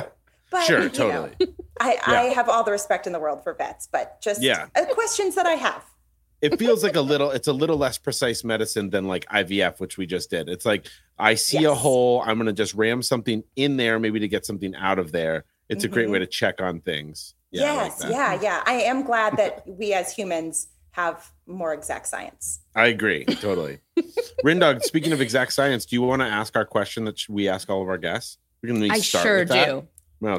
but 0.51 0.63
sure 0.65 0.79
you 0.79 0.83
know, 0.85 0.89
totally 0.89 1.53
I, 1.79 1.97
I 2.05 2.21
have 2.35 2.49
all 2.49 2.63
the 2.63 2.71
respect 2.71 3.07
in 3.07 3.13
the 3.13 3.19
world 3.19 3.43
for 3.43 3.53
vets 3.53 3.87
but 3.91 4.21
just 4.21 4.41
Yeah. 4.41 4.67
uh, 4.75 4.85
questions 4.93 5.35
that 5.35 5.45
i 5.45 5.53
have 5.53 5.83
it 6.41 6.57
feels 6.57 6.83
like 6.83 6.95
a 6.95 7.01
little 7.01 7.31
it's 7.31 7.47
a 7.49 7.53
little 7.53 7.75
less 7.77 7.97
precise 7.97 8.45
medicine 8.45 8.89
than 8.91 9.09
like 9.09 9.25
IVF 9.25 9.81
which 9.81 9.97
we 9.97 10.05
just 10.05 10.29
did. 10.29 10.47
It's 10.47 10.65
like 10.65 10.87
I 11.17 11.33
see 11.35 11.65
a 11.65 11.73
hole, 11.73 12.21
I'm 12.25 12.37
going 12.37 12.45
to 12.47 12.53
just 12.53 12.73
ram 12.75 13.01
something 13.01 13.43
in 13.57 13.75
there 13.75 13.99
maybe 13.99 14.21
to 14.21 14.27
get 14.29 14.45
something 14.45 14.73
out 14.73 14.99
of 14.99 15.11
there. 15.11 15.43
It's 15.69 15.83
a 15.83 15.87
great 15.87 16.09
way 16.09 16.17
mm-hmm. 16.17 16.25
to 16.25 16.31
check 16.31 16.61
on 16.61 16.81
things. 16.81 17.35
Yeah, 17.51 17.73
I 17.73 17.75
like 17.75 17.91
yes, 18.01 18.05
yeah, 18.09 18.41
yeah. 18.41 18.63
I 18.65 18.73
am 18.73 19.03
glad 19.03 19.37
that 19.37 19.63
we 19.67 19.93
as 19.93 20.13
humans 20.13 20.67
have 20.91 21.31
more 21.47 21.73
exact 21.73 22.07
science. 22.07 22.59
I 22.75 22.87
agree. 22.87 23.25
Totally. 23.25 23.79
Rindog, 24.45 24.81
speaking 24.81 25.13
of 25.13 25.21
exact 25.21 25.53
science, 25.53 25.85
do 25.85 25.95
you 25.95 26.01
want 26.01 26.21
to 26.21 26.27
ask 26.27 26.55
our 26.55 26.65
question 26.65 27.05
that 27.05 27.21
we 27.29 27.47
ask 27.47 27.69
all 27.69 27.81
of 27.81 27.87
our 27.87 27.97
guests? 27.97 28.37
We 28.61 28.69
can 28.69 28.91
I 28.91 28.99
start 28.99 29.23
sure 29.23 29.39
with 29.39 29.49
that. 29.49 29.85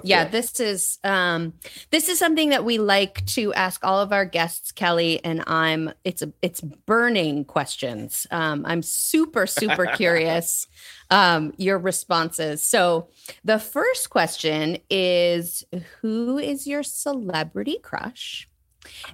Yeah, 0.04 0.24
this 0.28 0.60
is 0.60 0.98
um 1.04 1.54
this 1.90 2.08
is 2.08 2.18
something 2.18 2.50
that 2.50 2.64
we 2.64 2.78
like 2.78 3.24
to 3.26 3.52
ask 3.54 3.84
all 3.84 4.00
of 4.00 4.12
our 4.12 4.24
guests, 4.24 4.72
Kelly, 4.72 5.24
and 5.24 5.42
I'm 5.46 5.92
it's 6.04 6.22
a 6.22 6.32
it's 6.42 6.60
burning 6.60 7.44
questions. 7.44 8.26
Um 8.30 8.64
I'm 8.66 8.82
super 8.82 9.46
super 9.46 9.86
curious 9.86 10.66
um 11.10 11.54
your 11.56 11.78
responses. 11.78 12.62
So, 12.62 13.08
the 13.44 13.58
first 13.58 14.10
question 14.10 14.78
is 14.90 15.64
who 16.00 16.38
is 16.38 16.66
your 16.66 16.82
celebrity 16.82 17.78
crush? 17.82 18.48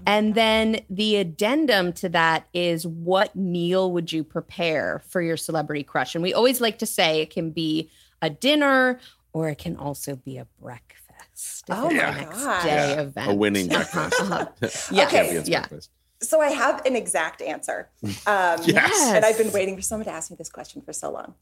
And 0.07 0.35
then 0.35 0.81
the 0.89 1.17
addendum 1.17 1.93
to 1.95 2.09
that 2.11 2.47
is 2.55 2.87
what 2.87 3.35
meal 3.35 3.91
would 3.93 4.13
you 4.13 4.23
prepare 4.23 5.03
for 5.09 5.21
your 5.21 5.37
celebrity 5.37 5.83
crush? 5.83 6.15
And 6.15 6.23
we 6.23 6.35
always 6.35 6.61
like 6.61 6.79
to 6.79 6.87
say 6.87 7.21
it 7.21 7.31
can 7.31 7.51
be 7.51 7.91
a 8.23 8.31
dinner 8.31 8.99
or 9.37 9.51
it 9.51 9.59
can 9.59 9.77
also 9.77 10.17
be 10.17 10.39
a 10.39 10.47
breakfast. 10.63 11.65
Oh 11.69 11.91
it's 11.91 11.95
my 11.95 12.09
a 12.09 12.15
next 12.15 12.43
gosh. 12.43 12.63
day 12.65 12.69
Yeah, 12.95 13.01
event. 13.03 13.31
a 13.31 13.35
winning 13.35 13.71
Uh-huh, 13.75 14.09
breakfast. 14.09 14.21
uh-huh. 14.23 14.47
Yes, 14.97 15.09
Okay. 15.13 15.43
Yeah. 15.45 15.61
breakfast. 15.61 15.91
So 16.23 16.41
I 16.41 16.49
have 16.49 16.87
an 16.87 16.97
exact 16.97 17.43
answer. 17.43 17.91
Um, 18.27 18.59
Yes. 18.65 19.15
And 19.15 19.25
I've 19.27 19.37
been 19.37 19.53
waiting 19.53 19.77
for 19.77 19.83
someone 19.83 20.07
to 20.07 20.11
ask 20.13 20.31
me 20.31 20.37
this 20.39 20.49
question 20.49 20.81
for 20.81 20.95
so 20.95 21.11
long. 21.11 21.35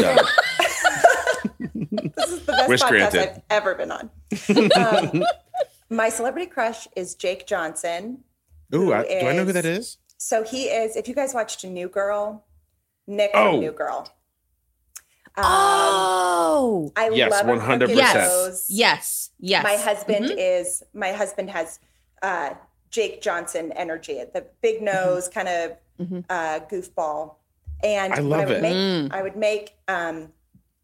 Yeah. 0.00 0.16
This 2.16 2.30
is 2.30 2.40
the 2.46 2.52
best 2.52 2.68
Wish 2.68 2.82
podcast 2.82 2.88
granted. 2.88 3.20
I've 3.20 3.42
ever 3.50 3.74
been 3.74 3.90
on. 3.92 4.10
Um, 4.76 5.24
my 5.90 6.08
celebrity 6.08 6.46
crush 6.46 6.88
is 6.96 7.14
Jake 7.14 7.46
Johnson. 7.46 8.24
Ooh, 8.74 8.78
who 8.86 8.92
I, 8.94 9.02
do 9.02 9.26
I 9.28 9.32
know 9.36 9.44
who 9.44 9.52
that 9.52 9.66
is? 9.66 9.98
So 10.16 10.42
he 10.44 10.64
is, 10.64 10.96
if 10.96 11.06
you 11.08 11.14
guys 11.14 11.34
watched 11.34 11.62
New 11.64 11.88
Girl, 11.88 12.46
Nick 13.06 13.32
Oh. 13.34 13.50
from 13.52 13.60
New 13.60 13.72
Girl. 13.72 14.08
Um, 15.36 15.44
Oh, 15.44 16.92
I 16.96 17.08
Yes, 17.10 17.30
love 17.30 17.46
him 17.46 17.58
for 17.58 17.64
100%. 17.64 17.88
his 17.88 17.96
yes, 17.98 18.66
yes, 18.68 19.30
yes. 19.38 19.62
My 19.64 19.76
husband 19.76 20.26
Mhm. 20.26 20.34
is 20.38 20.82
my 20.92 21.12
husband 21.12 21.50
has 21.50 21.78
uh, 22.22 22.54
Jake 22.90 23.20
Johnson 23.22 23.72
energy, 23.72 24.22
the 24.32 24.46
big 24.60 24.76
Mm-hmm. 24.76 24.84
nose, 24.84 25.28
kind 25.28 25.48
of 25.48 25.76
Mhm. 26.00 26.24
uh, 26.28 26.60
goofball. 26.70 27.36
And 27.82 28.12
I 28.12 28.20
what 28.20 28.38
love 28.38 28.48
would 28.48 28.56
it. 28.58 28.62
Make, 28.62 28.74
Mm. 28.76 29.08
I 29.12 29.22
would 29.22 29.36
make. 29.36 29.76
Um, 29.88 30.32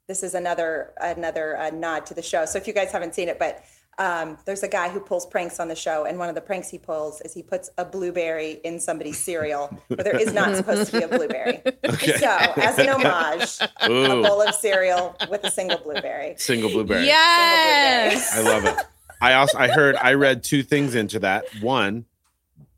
this 0.08 0.22
is 0.22 0.34
another 0.34 0.94
another 1.00 1.56
uh, 1.58 1.70
nod 1.70 2.06
to 2.06 2.14
the 2.14 2.22
show. 2.22 2.44
So 2.46 2.56
if 2.58 2.66
you 2.66 2.72
guys 2.72 2.90
haven't 2.90 3.14
seen 3.14 3.28
it, 3.28 3.38
but 3.38 3.62
um, 3.98 4.38
there's 4.44 4.62
a 4.62 4.68
guy 4.68 4.88
who 4.88 5.00
pulls 5.00 5.26
pranks 5.26 5.58
on 5.58 5.68
the 5.68 5.74
show, 5.74 6.04
and 6.04 6.18
one 6.18 6.28
of 6.28 6.34
the 6.34 6.40
pranks 6.40 6.68
he 6.68 6.78
pulls 6.78 7.20
is 7.22 7.34
he 7.34 7.42
puts 7.42 7.68
a 7.78 7.84
blueberry 7.84 8.60
in 8.64 8.78
somebody's 8.80 9.18
cereal 9.18 9.68
where 9.88 10.04
there 10.04 10.16
is 10.16 10.32
not 10.32 10.54
supposed 10.56 10.90
to 10.92 10.98
be 10.98 11.04
a 11.04 11.08
blueberry. 11.08 11.60
Okay. 11.84 12.16
So 12.18 12.28
as 12.28 12.78
an 12.78 12.88
homage, 12.88 13.58
a 13.80 13.88
bowl 13.88 14.40
of 14.42 14.54
cereal 14.54 15.16
with 15.30 15.42
a 15.44 15.50
single 15.50 15.78
blueberry. 15.78 16.34
single 16.38 16.70
blueberry. 16.70 17.06
Yes. 17.06 18.36
I 18.36 18.42
love 18.42 18.64
it. 18.64 18.76
I 19.20 19.34
also 19.34 19.58
I 19.58 19.68
heard 19.68 19.96
I 19.96 20.12
read 20.14 20.44
two 20.44 20.62
things 20.62 20.94
into 20.94 21.18
that. 21.20 21.44
One, 21.60 22.04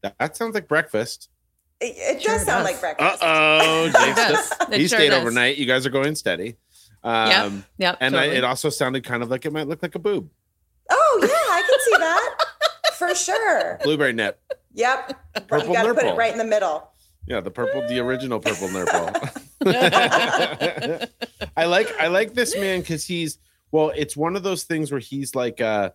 that, 0.03 0.17
that 0.19 0.37
sounds 0.37 0.55
like 0.55 0.69
breakfast. 0.69 1.29
It, 1.81 1.95
it 2.17 2.23
Sure 2.23 2.35
does 2.37 2.47
sound 2.47 2.65
does. 2.67 2.73
like 2.73 2.81
breakfast. 2.81 3.23
Uh 3.23 3.27
oh, 3.63 3.87
It 3.95 4.17
does. 4.17 4.53
He 4.73 4.89
sure 4.89 4.99
stayed 4.99 5.11
does. 5.11 5.21
overnight. 5.21 5.59
You 5.59 5.67
guys 5.67 5.85
are 5.85 5.91
going 5.91 6.15
steady. 6.15 6.57
Yep. 7.05 7.45
Um, 7.45 7.65
Yep. 7.79 7.99
and 8.01 8.17
I, 8.17 8.25
it 8.27 8.45
also 8.45 8.69
sounded 8.71 9.05
kind 9.05 9.23
of 9.23 9.31
like 9.31 9.45
it 9.47 9.53
might 9.53 9.67
look 9.69 9.83
like 9.83 9.95
a 9.95 9.99
boob. 9.99 10.31
Oh 10.91 11.19
yeah, 11.23 11.29
I 11.29 11.63
can 11.69 11.81
see 11.81 11.97
that 11.99 12.37
for 12.95 13.15
sure. 13.15 13.79
Blueberry 13.83 14.13
nip. 14.13 14.41
Yep, 14.75 15.49
Purple 15.49 15.69
you 15.69 15.73
got 15.75 15.83
to 15.85 15.95
put 15.95 16.05
it 16.05 16.17
right 16.17 16.33
in 16.33 16.39
the 16.39 16.45
middle. 16.45 16.91
Yeah, 17.27 17.41
the 17.41 17.51
purple, 17.51 17.87
the 17.89 17.99
original 18.01 18.41
purple 18.41 18.69
nurple. 18.69 19.11
I 21.57 21.65
like 21.67 21.89
I 22.01 22.07
like 22.09 22.35
this 22.35 22.57
man 22.57 22.81
because 22.81 23.07
he's 23.07 23.39
well, 23.73 23.93
it's 23.95 24.17
one 24.17 24.37
of 24.37 24.43
those 24.43 24.65
things 24.65 24.91
where 24.91 25.01
he's 25.01 25.35
like 25.35 25.61
uh 25.61 25.91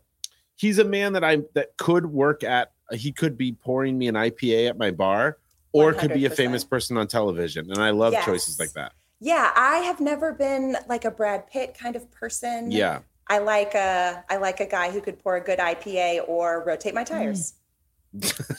he's 0.56 0.80
a 0.80 0.84
man 0.84 1.14
that 1.14 1.24
I 1.24 1.40
that 1.54 1.78
could 1.78 2.06
work 2.06 2.44
at 2.44 2.72
he 2.92 3.12
could 3.12 3.38
be 3.38 3.52
pouring 3.52 3.98
me 3.98 4.08
an 4.08 4.16
IPA 4.16 4.70
at 4.70 4.78
my 4.78 4.92
bar 4.92 5.38
or 5.72 5.94
could 5.94 6.14
be 6.14 6.26
a 6.26 6.30
famous 6.30 6.64
person 6.64 6.98
on 6.98 7.08
television. 7.08 7.70
And 7.72 7.82
I 7.82 7.90
love 7.90 8.14
Yes. 8.14 8.26
choices 8.26 8.60
like 8.60 8.72
that. 8.74 8.94
Yeah, 9.20 9.52
I 9.56 9.78
have 9.78 10.00
never 10.00 10.32
been 10.32 10.78
like 10.88 11.04
a 11.04 11.12
Brad 11.12 11.48
Pitt 11.48 11.76
kind 11.78 11.96
of 11.96 12.10
person. 12.12 12.72
Yeah. 12.72 13.00
I 13.28 13.40
like 13.40 13.74
a 13.76 14.24
I 14.30 14.38
like 14.38 14.60
a 14.60 14.66
guy 14.68 14.92
who 14.92 15.02
could 15.02 15.20
pour 15.20 15.36
a 15.36 15.42
good 15.44 15.60
IPA 15.60 16.28
or 16.28 16.64
rotate 16.66 16.94
my 16.94 17.04
tires. 17.04 17.54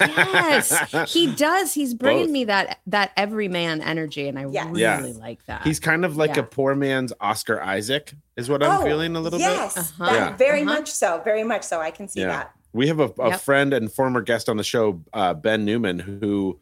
yes, 0.01 1.13
he 1.13 1.33
does. 1.35 1.73
He's 1.73 1.95
bringing 1.95 2.27
Both. 2.27 2.33
me 2.33 2.45
that 2.45 2.81
that 2.89 3.13
everyman 3.17 3.81
energy, 3.81 4.29
and 4.29 4.39
I 4.39 4.47
Yes. 4.51 4.67
really 4.67 4.81
Yeah. 5.13 5.19
like 5.19 5.45
that. 5.47 5.63
He's 5.63 5.81
kind 5.81 6.05
of 6.05 6.17
like 6.17 6.37
Yeah. 6.37 6.43
a 6.43 6.45
poor 6.45 6.75
man's 6.75 7.13
Oscar 7.21 7.63
Isaac, 7.63 8.13
is 8.37 8.49
what 8.49 8.63
I'm 8.63 8.81
Oh, 8.81 8.85
feeling 8.85 9.17
a 9.17 9.21
little 9.21 9.39
bit. 9.39 9.45
yes, 9.47 9.77
Uh-huh. 9.77 10.11
Yeah. 10.13 10.37
very 10.37 10.63
Uh-huh. 10.63 10.75
much 10.75 10.91
so, 10.91 11.21
very 11.25 11.45
much 11.45 11.63
so. 11.63 11.81
I 11.81 11.91
can 11.91 12.09
see 12.09 12.21
Yeah. 12.21 12.29
that. 12.29 12.53
We 12.73 12.89
have 12.89 13.01
a, 13.01 13.11
a 13.19 13.31
Yep. 13.31 13.41
friend 13.41 13.73
and 13.73 13.91
former 13.91 14.21
guest 14.21 14.49
on 14.51 14.57
the 14.59 14.65
show, 14.65 15.03
uh, 15.15 15.33
Ben 15.33 15.65
Newman, 15.65 15.99
who 16.01 16.61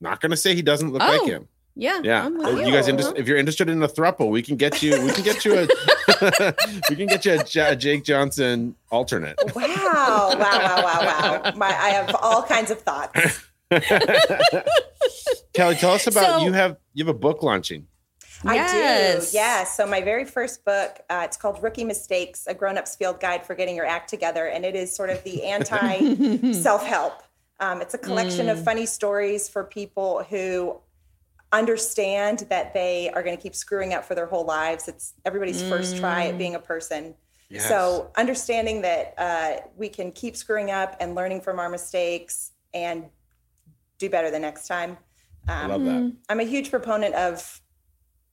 not 0.00 0.20
going 0.20 0.30
to 0.30 0.36
say 0.36 0.54
he 0.54 0.62
doesn't 0.62 0.92
look 0.92 1.00
like 1.02 1.22
Oh, 1.22 1.26
him. 1.26 1.48
Yeah, 1.76 2.00
Yeah, 2.04 2.24
I'm 2.26 2.36
with 2.38 2.46
Uh, 2.46 2.50
you 2.60 2.72
guys, 2.72 2.86
you. 2.88 2.94
inter- 2.94 3.12
if 3.16 3.26
you're 3.28 3.36
interested 3.38 3.68
in 3.68 3.82
a 3.82 3.88
thruple, 3.88 4.30
we 4.30 4.42
can 4.42 4.56
get 4.56 4.82
you. 4.82 5.00
We 5.04 5.10
can 5.12 5.24
get 5.24 5.44
you 5.44 5.54
a. 5.58 5.66
we 6.90 6.96
can 6.96 7.06
get 7.06 7.24
you 7.24 7.32
a, 7.40 7.44
J- 7.44 7.72
a 7.72 7.76
Jake 7.76 8.04
Johnson 8.04 8.74
alternate. 8.90 9.36
Wow, 9.54 9.62
wow, 9.64 10.36
wow, 10.38 10.82
wow, 10.82 11.40
wow. 11.42 11.52
My, 11.56 11.66
I 11.66 11.88
have 11.90 12.14
all 12.22 12.42
kinds 12.42 12.70
of 12.70 12.80
thoughts. 12.80 13.42
Kelly, 15.52 15.74
tell 15.76 15.92
us 15.92 16.06
about 16.06 16.40
So- 16.40 16.44
you 16.44 16.52
have 16.52 16.76
you 16.94 17.04
have 17.04 17.14
a 17.14 17.18
book 17.18 17.42
launching. 17.42 17.86
I 18.46 18.56
Yes. 18.56 19.30
do. 19.30 19.38
Yeah. 19.38 19.64
So 19.64 19.86
my 19.86 20.02
very 20.02 20.24
first 20.26 20.64
book, 20.66 21.00
uh, 21.08 21.22
it's 21.24 21.36
called 21.36 21.62
Rookie 21.62 21.84
Mistakes: 21.84 22.46
A 22.46 22.52
Grown-up's 22.54 22.94
Field 22.94 23.18
Guide 23.20 23.46
for 23.46 23.54
Getting 23.54 23.74
Your 23.74 23.86
Act 23.86 24.10
Together, 24.10 24.46
and 24.46 24.64
it 24.66 24.74
is 24.74 24.94
sort 24.94 25.08
of 25.10 25.22
the 25.24 25.44
anti 25.54 26.52
self-help. 26.52 27.22
Um, 27.60 27.80
it's 27.80 27.94
a 27.94 27.98
collection 27.98 28.48
of 28.48 28.62
funny 28.62 28.84
stories 28.84 29.48
for 29.48 29.64
people 29.64 30.24
who 30.28 30.76
understand 31.58 32.46
that 32.50 32.74
they 32.74 33.10
are 33.10 33.22
going 33.22 33.36
to 33.36 33.42
keep 33.42 33.54
screwing 33.54 33.94
up 33.94 34.04
for 34.04 34.14
their 34.14 34.26
whole 34.26 34.44
lives. 34.44 34.88
It's 34.88 35.14
everybody's 35.24 35.62
first 35.62 35.96
try 35.96 36.26
at 36.26 36.36
being 36.36 36.54
a 36.56 36.60
person. 36.60 37.14
Yes. 37.48 37.68
So 37.68 38.10
understanding 38.16 38.82
that 38.82 39.14
uh, 39.16 39.66
we 39.76 39.88
can 39.88 40.10
keep 40.12 40.36
screwing 40.36 40.70
up 40.70 40.96
and 41.00 41.14
learning 41.14 41.40
from 41.42 41.58
our 41.58 41.68
mistakes 41.68 42.52
and 42.72 43.04
do 43.98 44.10
better 44.10 44.30
the 44.30 44.38
next 44.38 44.66
time. 44.66 44.96
I 45.46 45.64
Um, 45.64 45.70
love 45.70 45.84
that. 45.84 46.12
I'm 46.28 46.40
a 46.40 46.44
huge 46.44 46.70
proponent 46.70 47.14
of 47.14 47.60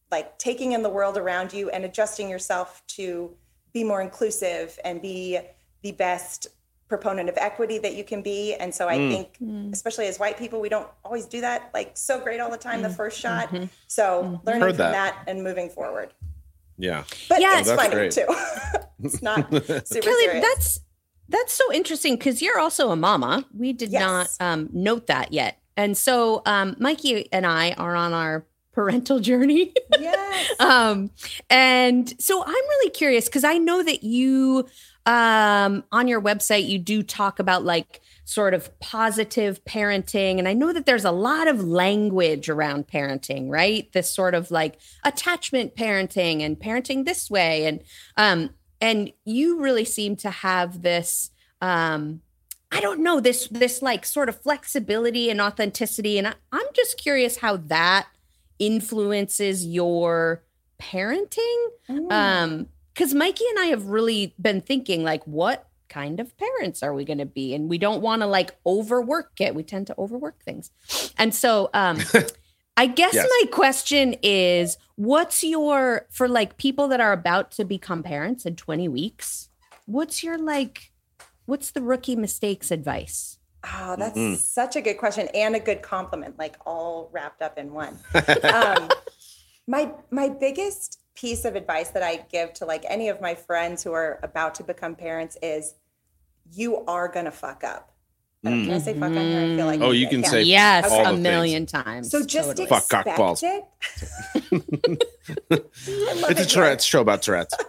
like 0.09 0.37
taking 0.39 0.71
in 0.71 0.81
the 0.81 0.89
world 0.89 1.17
around 1.17 1.53
you 1.53 1.69
and 1.69 1.85
adjusting 1.85 2.29
yourself 2.29 2.81
to 2.87 3.35
be 3.73 3.83
more 3.83 4.01
inclusive 4.01 4.79
and 4.83 5.01
be 5.01 5.39
the 5.83 5.91
best 5.91 6.47
proponent 6.91 7.29
of 7.29 7.37
equity 7.37 7.77
that 7.77 7.95
you 7.95 8.03
can 8.03 8.21
be. 8.21 8.53
And 8.55 8.75
so 8.75 8.89
I 8.89 8.97
Mm. 8.97 9.11
think, 9.11 9.71
especially 9.73 10.07
as 10.07 10.19
white 10.19 10.37
people, 10.37 10.59
we 10.59 10.67
don't 10.67 10.89
always 11.05 11.25
do 11.25 11.39
that 11.39 11.69
like 11.73 11.91
so 11.97 12.19
great 12.19 12.41
all 12.41 12.51
the 12.51 12.57
time, 12.57 12.81
the 12.81 12.89
first 12.89 13.17
shot. 13.17 13.47
So 13.87 14.41
learning 14.45 14.61
Heard 14.61 14.69
from 14.75 14.77
that. 14.91 14.91
that. 14.91 15.23
and 15.29 15.41
moving 15.41 15.69
forward. 15.69 16.09
Yeah. 16.77 17.03
But 17.29 17.39
Yeah. 17.39 17.59
it's 17.59 17.69
Oh, 17.69 17.75
that's 17.77 17.81
funny 17.83 17.95
great. 17.95 18.11
too. 18.11 18.27
it's 19.05 19.21
not 19.21 19.49
super 19.87 20.01
Kelly, 20.01 20.25
serious. 20.25 20.45
that's 20.47 20.79
that's 21.29 21.53
so 21.53 21.71
interesting 21.71 22.15
because 22.15 22.41
you're 22.41 22.59
also 22.59 22.89
a 22.91 22.95
mama. 22.97 23.45
We 23.57 23.71
did 23.71 23.89
Yes. 23.91 24.01
not 24.01 24.27
um, 24.45 24.69
note 24.73 25.07
that 25.07 25.31
yet, 25.31 25.59
and 25.77 25.95
so 25.97 26.41
um, 26.45 26.75
Mikey 26.77 27.31
and 27.31 27.45
I 27.45 27.71
are 27.77 27.95
on 27.95 28.11
our 28.11 28.45
parental 28.73 29.19
journey. 29.29 29.73
yes. 29.97 30.59
um, 30.59 31.09
and 31.49 32.13
so 32.19 32.41
I'm 32.43 32.65
really 32.73 32.89
curious 32.89 33.25
because 33.29 33.45
I 33.45 33.57
know 33.59 33.81
that 33.83 34.03
you 34.03 34.65
um, 35.05 35.83
on 35.91 36.07
your 36.07 36.21
website 36.21 36.67
you 36.67 36.77
do 36.79 37.01
talk 37.03 37.39
about 37.39 37.63
like 37.63 38.01
sort 38.25 38.53
of 38.53 38.77
positive 38.79 39.63
parenting, 39.65 40.37
and 40.39 40.47
I 40.47 40.53
know 40.53 40.71
that 40.73 40.85
there's 40.85 41.05
a 41.05 41.11
lot 41.11 41.47
of 41.47 41.63
language 41.63 42.49
around 42.49 42.87
parenting, 42.87 43.49
right? 43.49 43.91
This 43.93 44.11
sort 44.11 44.35
of 44.35 44.51
like 44.51 44.77
attachment 45.03 45.75
parenting 45.75 46.41
and 46.41 46.57
parenting 46.59 47.05
this 47.05 47.29
way, 47.29 47.65
and 47.65 47.81
um, 48.17 48.51
and 48.79 49.11
you 49.25 49.59
really 49.59 49.85
seem 49.85 50.15
to 50.17 50.29
have 50.29 50.81
this. 50.81 51.31
Um, 51.61 52.21
I 52.71 52.79
don't 52.79 53.01
know 53.01 53.19
this 53.19 53.47
this 53.47 53.81
like 53.81 54.05
sort 54.05 54.29
of 54.29 54.41
flexibility 54.41 55.29
and 55.29 55.41
authenticity, 55.41 56.17
and 56.17 56.27
I, 56.27 56.33
I'm 56.51 56.67
just 56.73 56.97
curious 56.97 57.37
how 57.37 57.57
that 57.57 58.07
influences 58.59 59.65
your 59.65 60.43
parenting 60.79 61.65
Mm. 61.89 62.11
um 62.11 62.67
because 62.93 63.13
mikey 63.13 63.43
and 63.49 63.59
i 63.59 63.65
have 63.65 63.85
really 63.85 64.33
been 64.41 64.61
thinking 64.61 65.03
like 65.03 65.25
what 65.25 65.67
kind 65.89 66.19
of 66.21 66.35
parents 66.37 66.81
are 66.81 66.93
we 66.93 67.03
going 67.03 67.17
to 67.17 67.25
be? 67.25 67.53
And 67.53 67.69
we 67.69 67.77
don't 67.77 68.01
want 68.01 68.21
to 68.21 68.25
like 68.25 68.55
overwork 68.65 69.33
it. 69.41 69.53
We 69.53 69.61
tend 69.63 69.87
to 69.87 69.95
overwork 69.97 70.41
things. 70.41 70.71
And 71.17 71.35
so, 71.35 71.69
um, 71.73 71.99
I 72.77 72.87
guess 72.87 73.13
Yes. 73.13 73.27
my 73.29 73.51
question 73.51 74.15
is 74.23 74.77
what's 74.95 75.43
your, 75.43 76.07
for 76.09 76.29
like 76.29 76.55
people 76.55 76.87
that 76.87 77.01
are 77.01 77.11
about 77.11 77.51
to 77.51 77.65
become 77.65 78.03
parents 78.03 78.45
in 78.45 78.55
20 78.55 78.87
weeks, 78.87 79.49
what's 79.85 80.23
your 80.23 80.37
like, 80.37 80.93
what's 81.45 81.71
the 81.71 81.81
rookie 81.81 82.15
mistakes 82.15 82.71
advice? 82.71 83.37
Oh, 83.65 83.97
that's 83.99 84.17
Mhm. 84.17 84.37
such 84.37 84.77
a 84.77 84.81
good 84.81 84.97
question 84.97 85.27
and 85.33 85.57
a 85.57 85.59
good 85.59 85.81
compliment, 85.81 86.39
like 86.39 86.55
all 86.65 87.09
wrapped 87.11 87.41
up 87.41 87.57
in 87.57 87.73
one. 87.73 87.99
um, 88.43 88.89
my 89.67 89.91
my 90.09 90.29
biggest 90.29 91.00
piece 91.15 91.45
of 91.45 91.55
advice 91.55 91.89
that 91.91 92.03
I 92.03 92.25
give 92.31 92.53
to 92.55 92.65
like 92.65 92.85
any 92.87 93.09
of 93.09 93.21
my 93.21 93.35
friends 93.35 93.83
who 93.83 93.91
are 93.93 94.19
about 94.23 94.55
to 94.55 94.63
become 94.63 94.95
parents 94.95 95.37
is, 95.41 95.73
you 96.53 96.77
are 96.85 97.07
gonna 97.07 97.31
fuck 97.31 97.63
up. 97.63 97.89
Mm. 98.45 98.65
Can 98.65 98.73
I 98.73 98.77
say 98.79 98.93
fuck 98.93 99.03
on 99.03 99.13
here? 99.13 99.39
I 99.41 99.55
feel 99.55 99.65
like 99.67 99.81
Oh, 99.81 99.91
you 99.91 100.07
can 100.07 100.21
yeah. 100.21 100.27
say 100.29 100.41
yes, 100.43 100.89
all 100.91 101.03
the 101.03 101.09
a 101.09 101.11
things. 101.13 101.19
million 101.23 101.65
times. 101.67 102.09
So 102.09 102.25
just 102.25 102.49
Totally. 102.49 102.67
Fuck 102.67 102.89
cock 102.89 103.05
expect 103.05 103.17
balls. 103.17 103.43
it. 103.43 103.63
I 105.51 105.55
love 105.55 106.31
It's 106.31 106.39
a 106.39 106.43
it, 106.43 106.49
Tourette's 106.49 106.83
show 106.85 107.01
about 107.01 107.21
Tourette's. 107.21 107.53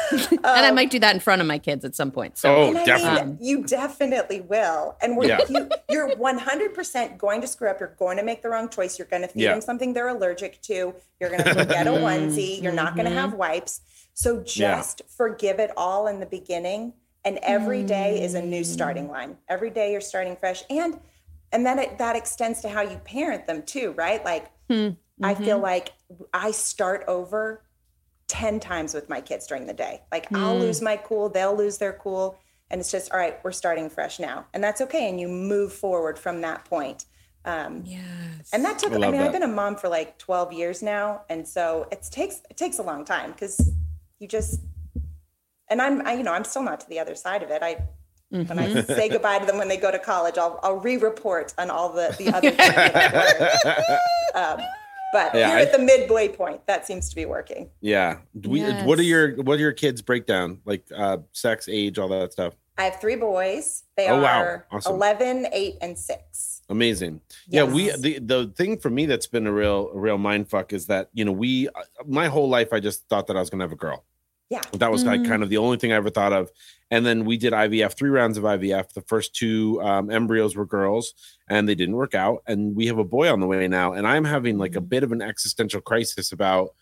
and 0.30 0.40
I 0.46 0.68
Um, 0.68 0.74
might 0.74 0.90
do 0.90 0.98
that 0.98 1.14
in 1.14 1.20
front 1.20 1.40
of 1.40 1.46
my 1.48 1.58
kids 1.58 1.84
at 1.84 1.94
some 1.94 2.10
point. 2.10 2.38
So 2.38 2.54
Oh, 2.54 2.68
And 2.68 2.78
I 2.78 2.84
definitely. 2.84 3.26
mean, 3.32 3.38
you 3.40 3.64
definitely 3.64 4.40
will. 4.40 4.96
And 5.00 5.16
we're, 5.16 5.26
Yeah. 5.28 5.40
you, 5.48 5.68
you're 5.90 6.10
100% 6.16 7.18
going 7.18 7.40
to 7.40 7.46
screw 7.46 7.68
up. 7.68 7.80
You're 7.80 7.94
going 7.98 8.16
to 8.16 8.22
make 8.22 8.42
the 8.42 8.48
wrong 8.48 8.68
choice. 8.68 8.98
You're 8.98 9.08
going 9.08 9.22
to 9.22 9.28
feed 9.28 9.42
Yeah. 9.42 9.52
them 9.52 9.60
something 9.60 9.92
they're 9.92 10.08
allergic 10.08 10.60
to. 10.62 10.94
You're 11.20 11.30
going 11.30 11.44
to 11.44 11.54
forget 11.54 11.86
a 11.86 11.90
onesie. 11.90 12.60
You're 12.62 12.72
not 12.72 12.94
going 12.94 13.06
to 13.06 13.12
Mhm. 13.12 13.20
have 13.20 13.34
wipes. 13.34 13.80
So 14.14 14.36
Yeah. 14.54 14.76
just 14.76 15.02
forgive 15.16 15.58
it 15.58 15.70
all 15.76 16.06
in 16.06 16.20
the 16.20 16.26
beginning. 16.26 16.94
And 17.24 17.38
every 17.42 17.82
day 17.84 18.20
is 18.22 18.34
a 18.34 18.42
new 18.42 18.64
starting 18.64 19.08
line. 19.08 19.38
Every 19.48 19.70
day 19.70 19.92
you're 19.92 20.00
starting 20.00 20.36
fresh. 20.36 20.64
And 20.68 20.98
and 21.54 21.66
then 21.66 21.78
it, 21.78 21.98
that 21.98 22.16
extends 22.16 22.62
to 22.62 22.68
how 22.70 22.80
you 22.80 22.96
parent 23.04 23.46
them 23.46 23.62
too, 23.62 23.92
right? 23.92 24.24
Like 24.24 24.50
I 25.22 25.34
feel 25.34 25.58
like 25.58 25.92
I 26.32 26.50
start 26.50 27.04
over 27.06 27.62
10 28.32 28.60
times 28.60 28.94
with 28.94 29.10
my 29.10 29.20
kids 29.20 29.46
during 29.46 29.66
the 29.66 29.74
day. 29.74 30.00
Like 30.10 30.26
I'll 30.34 30.58
lose 30.58 30.80
my 30.80 30.96
cool, 30.96 31.28
they'll 31.28 31.54
lose 31.54 31.76
their 31.76 31.92
cool. 31.92 32.38
And 32.70 32.80
it's 32.80 32.90
just, 32.90 33.12
all 33.12 33.18
right, 33.18 33.38
we're 33.44 33.52
starting 33.52 33.90
fresh 33.90 34.18
now. 34.18 34.46
And 34.54 34.64
that's 34.64 34.80
okay. 34.80 35.10
And 35.10 35.20
you 35.20 35.28
move 35.28 35.70
forward 35.70 36.18
from 36.18 36.40
that 36.40 36.64
point. 36.64 37.04
Um, 37.44 37.82
yes. 37.84 38.02
and 38.54 38.64
that 38.64 38.78
took, 38.78 38.92
I 38.92 38.94
I, 38.94 38.98
mean, 38.98 39.12
that. 39.12 39.26
I've 39.26 39.32
been 39.32 39.42
a 39.42 39.48
mom 39.48 39.76
for 39.76 39.90
like 39.90 40.16
12 40.16 40.54
years 40.54 40.82
now. 40.82 41.24
And 41.28 41.46
so 41.46 41.86
it 41.92 42.08
takes, 42.10 42.40
it 42.48 42.56
takes 42.56 42.78
a 42.78 42.82
long 42.82 43.04
time 43.04 43.32
because 43.32 43.70
you 44.18 44.26
just, 44.26 44.62
and 45.68 45.82
I'm, 45.82 46.06
I, 46.06 46.14
you 46.14 46.22
know, 46.22 46.32
I'm 46.32 46.44
still 46.44 46.62
not 46.62 46.80
to 46.80 46.88
the 46.88 47.00
other 47.00 47.14
side 47.14 47.42
of 47.42 47.50
it. 47.50 47.62
I, 47.62 47.84
when 48.30 48.46
Mm-hmm. 48.46 48.92
I 48.92 48.94
say 48.94 49.10
goodbye 49.10 49.40
to 49.40 49.44
them 49.44 49.58
when 49.58 49.68
they 49.68 49.76
go 49.76 49.90
to 49.90 49.98
college, 49.98 50.38
I'll, 50.38 50.58
I'll 50.62 50.76
re-report 50.78 51.52
on 51.58 51.68
all 51.68 51.92
the, 51.92 52.14
the 52.16 52.28
other 52.34 52.50
things 52.52 52.56
that 52.56 54.32
I've. 54.34 54.58
Um, 54.58 54.64
but 55.12 55.34
Yeah, 55.34 55.48
here 55.48 55.58
I- 55.58 55.62
at 55.62 55.72
the 55.72 55.78
midway 55.78 56.28
point, 56.28 56.66
that 56.66 56.86
seems 56.86 57.08
to 57.10 57.16
be 57.16 57.24
working. 57.26 57.70
Yeah. 57.80 58.18
Do 58.40 58.50
we, 58.50 58.62
What 58.62 58.98
are 58.98 59.02
your 59.02 59.36
What 59.42 59.58
are 59.58 59.60
your 59.62 59.72
kids 59.72 60.02
breakdown 60.02 60.60
like? 60.64 60.84
Uh, 60.94 61.18
sex, 61.32 61.68
age, 61.70 61.98
all 61.98 62.08
that 62.08 62.32
stuff. 62.32 62.54
I 62.78 62.84
have 62.84 63.00
three 63.00 63.16
boys. 63.16 63.84
They 63.98 64.08
Oh, 64.08 64.20
wow. 64.22 64.40
are 64.40 64.66
Awesome. 64.72 64.94
11, 64.94 65.46
8, 65.52 65.76
and 65.82 65.98
6. 65.98 66.62
Amazing. 66.70 67.20
Yeah, 67.46 67.64
we 67.64 67.90
the 67.90 68.18
the 68.18 68.46
thing 68.56 68.78
for 68.78 68.88
me 68.88 69.04
that's 69.06 69.26
been 69.26 69.46
a 69.46 69.52
real 69.52 69.90
a 69.94 69.98
real 69.98 70.16
mind 70.16 70.48
fuck 70.48 70.72
is 70.72 70.86
that 70.86 71.10
you 71.12 71.24
know 71.24 71.32
we 71.32 71.68
uh, 71.68 71.82
my 72.06 72.28
whole 72.28 72.48
life 72.48 72.72
I 72.72 72.80
just 72.80 73.06
thought 73.10 73.26
that 73.26 73.36
I 73.36 73.40
was 73.40 73.50
gonna 73.50 73.64
have 73.64 73.72
a 73.72 73.76
girl. 73.76 74.04
Yeah. 74.52 74.60
That 74.74 74.90
was 74.92 75.02
like 75.04 75.20
Mhm. 75.22 75.28
kind 75.28 75.42
of 75.42 75.48
the 75.48 75.56
only 75.56 75.78
thing 75.78 75.92
I 75.92 75.96
ever 75.96 76.10
thought 76.10 76.34
of. 76.34 76.50
And 76.90 77.06
then 77.06 77.24
we 77.24 77.38
did 77.38 77.54
IVF, 77.54 77.94
three 77.96 78.10
rounds 78.10 78.36
of 78.36 78.44
IVF. 78.44 78.92
The 78.92 79.00
first 79.02 79.34
two 79.34 79.80
um, 79.82 80.10
embryos 80.10 80.54
were 80.56 80.66
girls, 80.66 81.14
and 81.48 81.66
they 81.66 81.74
didn't 81.74 81.96
work 81.96 82.14
out. 82.14 82.42
And 82.46 82.76
we 82.76 82.84
have 82.86 82.98
a 82.98 83.04
boy 83.04 83.32
on 83.32 83.40
the 83.40 83.46
way 83.46 83.66
now, 83.66 83.94
and 83.94 84.06
I'm 84.06 84.24
having 84.24 84.58
like 84.58 84.76
a 84.76 84.80
Mm-hmm. 84.80 84.88
bit 84.88 85.02
of 85.04 85.12
an 85.12 85.22
existential 85.22 85.80
crisis 85.80 86.32
about. 86.32 86.74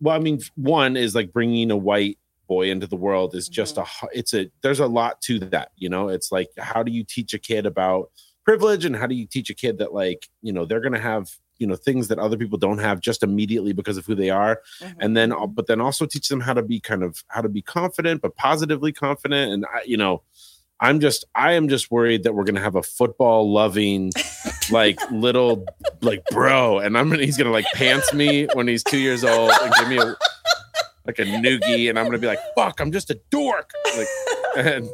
Well, 0.00 0.14
I 0.14 0.18
mean, 0.18 0.40
one 0.56 0.96
is 0.96 1.14
like 1.14 1.32
bringing 1.32 1.70
a 1.70 1.76
white 1.76 2.18
boy 2.48 2.70
into 2.70 2.86
the 2.86 2.96
world 2.96 3.34
is 3.34 3.48
just 3.48 3.76
a 3.78 3.80
Mm-hmm. 3.80 4.06
h- 4.06 4.12
it's 4.18 4.34
a 4.34 4.50
there's 4.62 4.78
a 4.80 4.86
lot 4.86 5.20
to 5.22 5.38
that 5.38 5.70
you 5.76 5.88
know 5.88 6.08
it's 6.10 6.30
like 6.30 6.48
how 6.58 6.82
do 6.82 6.92
you 6.92 7.02
teach 7.02 7.34
a 7.34 7.38
kid 7.40 7.66
about 7.66 8.10
privilege 8.44 8.84
and 8.84 8.94
how 8.94 9.06
do 9.08 9.16
you 9.16 9.26
teach 9.26 9.50
a 9.50 9.54
kid 9.54 9.78
that 9.78 9.92
like 9.92 10.28
you 10.42 10.52
know 10.52 10.64
they're 10.64 10.80
gonna 10.80 10.98
have 11.12 11.28
you 11.58 11.66
know 11.66 11.76
things 11.76 12.08
that 12.08 12.18
other 12.18 12.36
people 12.36 12.58
don't 12.58 12.78
have 12.78 13.00
just 13.00 13.22
immediately 13.22 13.72
because 13.72 13.96
of 13.96 14.06
who 14.06 14.14
they 14.14 14.30
are. 14.30 14.60
Mhm. 14.82 14.94
and 15.00 15.16
then 15.16 15.32
uh, 15.32 15.46
but 15.46 15.66
then 15.66 15.80
also 15.80 16.06
teach 16.06 16.28
them 16.28 16.40
how 16.40 16.52
to 16.54 16.62
be 16.62 16.80
kind 16.80 17.02
of 17.02 17.22
how 17.28 17.40
to 17.40 17.48
be 17.48 17.62
confident 17.62 18.20
but 18.22 18.36
positively 18.36 18.92
confident. 18.92 19.52
And 19.52 19.64
I, 19.66 19.82
you 19.86 19.96
know 19.96 20.22
i'm 20.80 21.00
just 21.00 21.24
i 21.34 21.52
am 21.54 21.70
just 21.70 21.90
worried 21.90 22.22
that 22.24 22.34
we're 22.34 22.44
gonna 22.44 22.60
have 22.60 22.74
a 22.76 22.82
football 22.82 23.50
loving 23.50 24.12
like 24.70 24.98
little 25.10 25.64
like 26.02 26.22
bro. 26.30 26.78
And 26.80 26.98
i'm 26.98 27.08
gonna 27.08 27.24
he's 27.24 27.38
gonna 27.38 27.50
like 27.50 27.64
pants 27.74 28.12
me 28.12 28.46
when 28.52 28.68
he's 28.68 28.84
two 28.84 28.98
years 28.98 29.24
old 29.24 29.50
and 29.62 29.72
give 29.78 29.88
me 29.88 29.96
a 29.96 30.14
like 31.06 31.18
a 31.18 31.24
noogie. 31.24 31.88
And 31.88 31.98
i'm 31.98 32.04
gonna 32.04 32.18
be 32.18 32.26
like 32.26 32.40
fuck 32.54 32.78
i'm 32.80 32.92
just 32.92 33.08
a 33.10 33.18
dork. 33.30 33.70
Like 33.96 34.06
and 34.58 34.86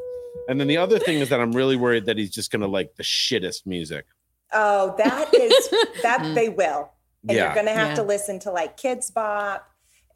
and 0.48 0.60
then 0.60 0.68
the 0.68 0.76
other 0.76 1.00
thing 1.00 1.18
is 1.18 1.28
that 1.30 1.40
i'm 1.40 1.50
really 1.52 1.74
worried 1.76 2.06
that 2.06 2.16
he's 2.16 2.30
just 2.30 2.52
gonna 2.52 2.68
like 2.68 2.94
the 2.94 3.02
shittest 3.02 3.66
music 3.66 4.06
Oh, 4.52 4.94
that 4.98 5.32
is, 5.34 5.68
that 6.02 6.34
they 6.34 6.48
will. 6.48 6.90
And 7.28 7.36
Yeah. 7.36 7.44
you're 7.46 7.54
going 7.54 7.66
to 7.66 7.72
have 7.72 7.94
to 7.96 8.02
listen 8.02 8.38
to 8.40 8.50
like 8.50 8.76
Kidz 8.76 9.12
Bop 9.12 9.66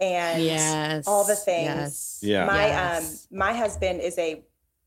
and 0.00 0.42
yes. 0.42 1.06
all 1.06 1.24
the 1.24 1.34
things. 1.36 1.66
Yes. 1.66 2.18
Yeah. 2.22 2.46
my 2.46 2.66
Yes. 2.66 3.26
um 3.30 3.38
my 3.38 3.52
husband 3.54 4.00
is 4.00 4.18
a 4.18 4.44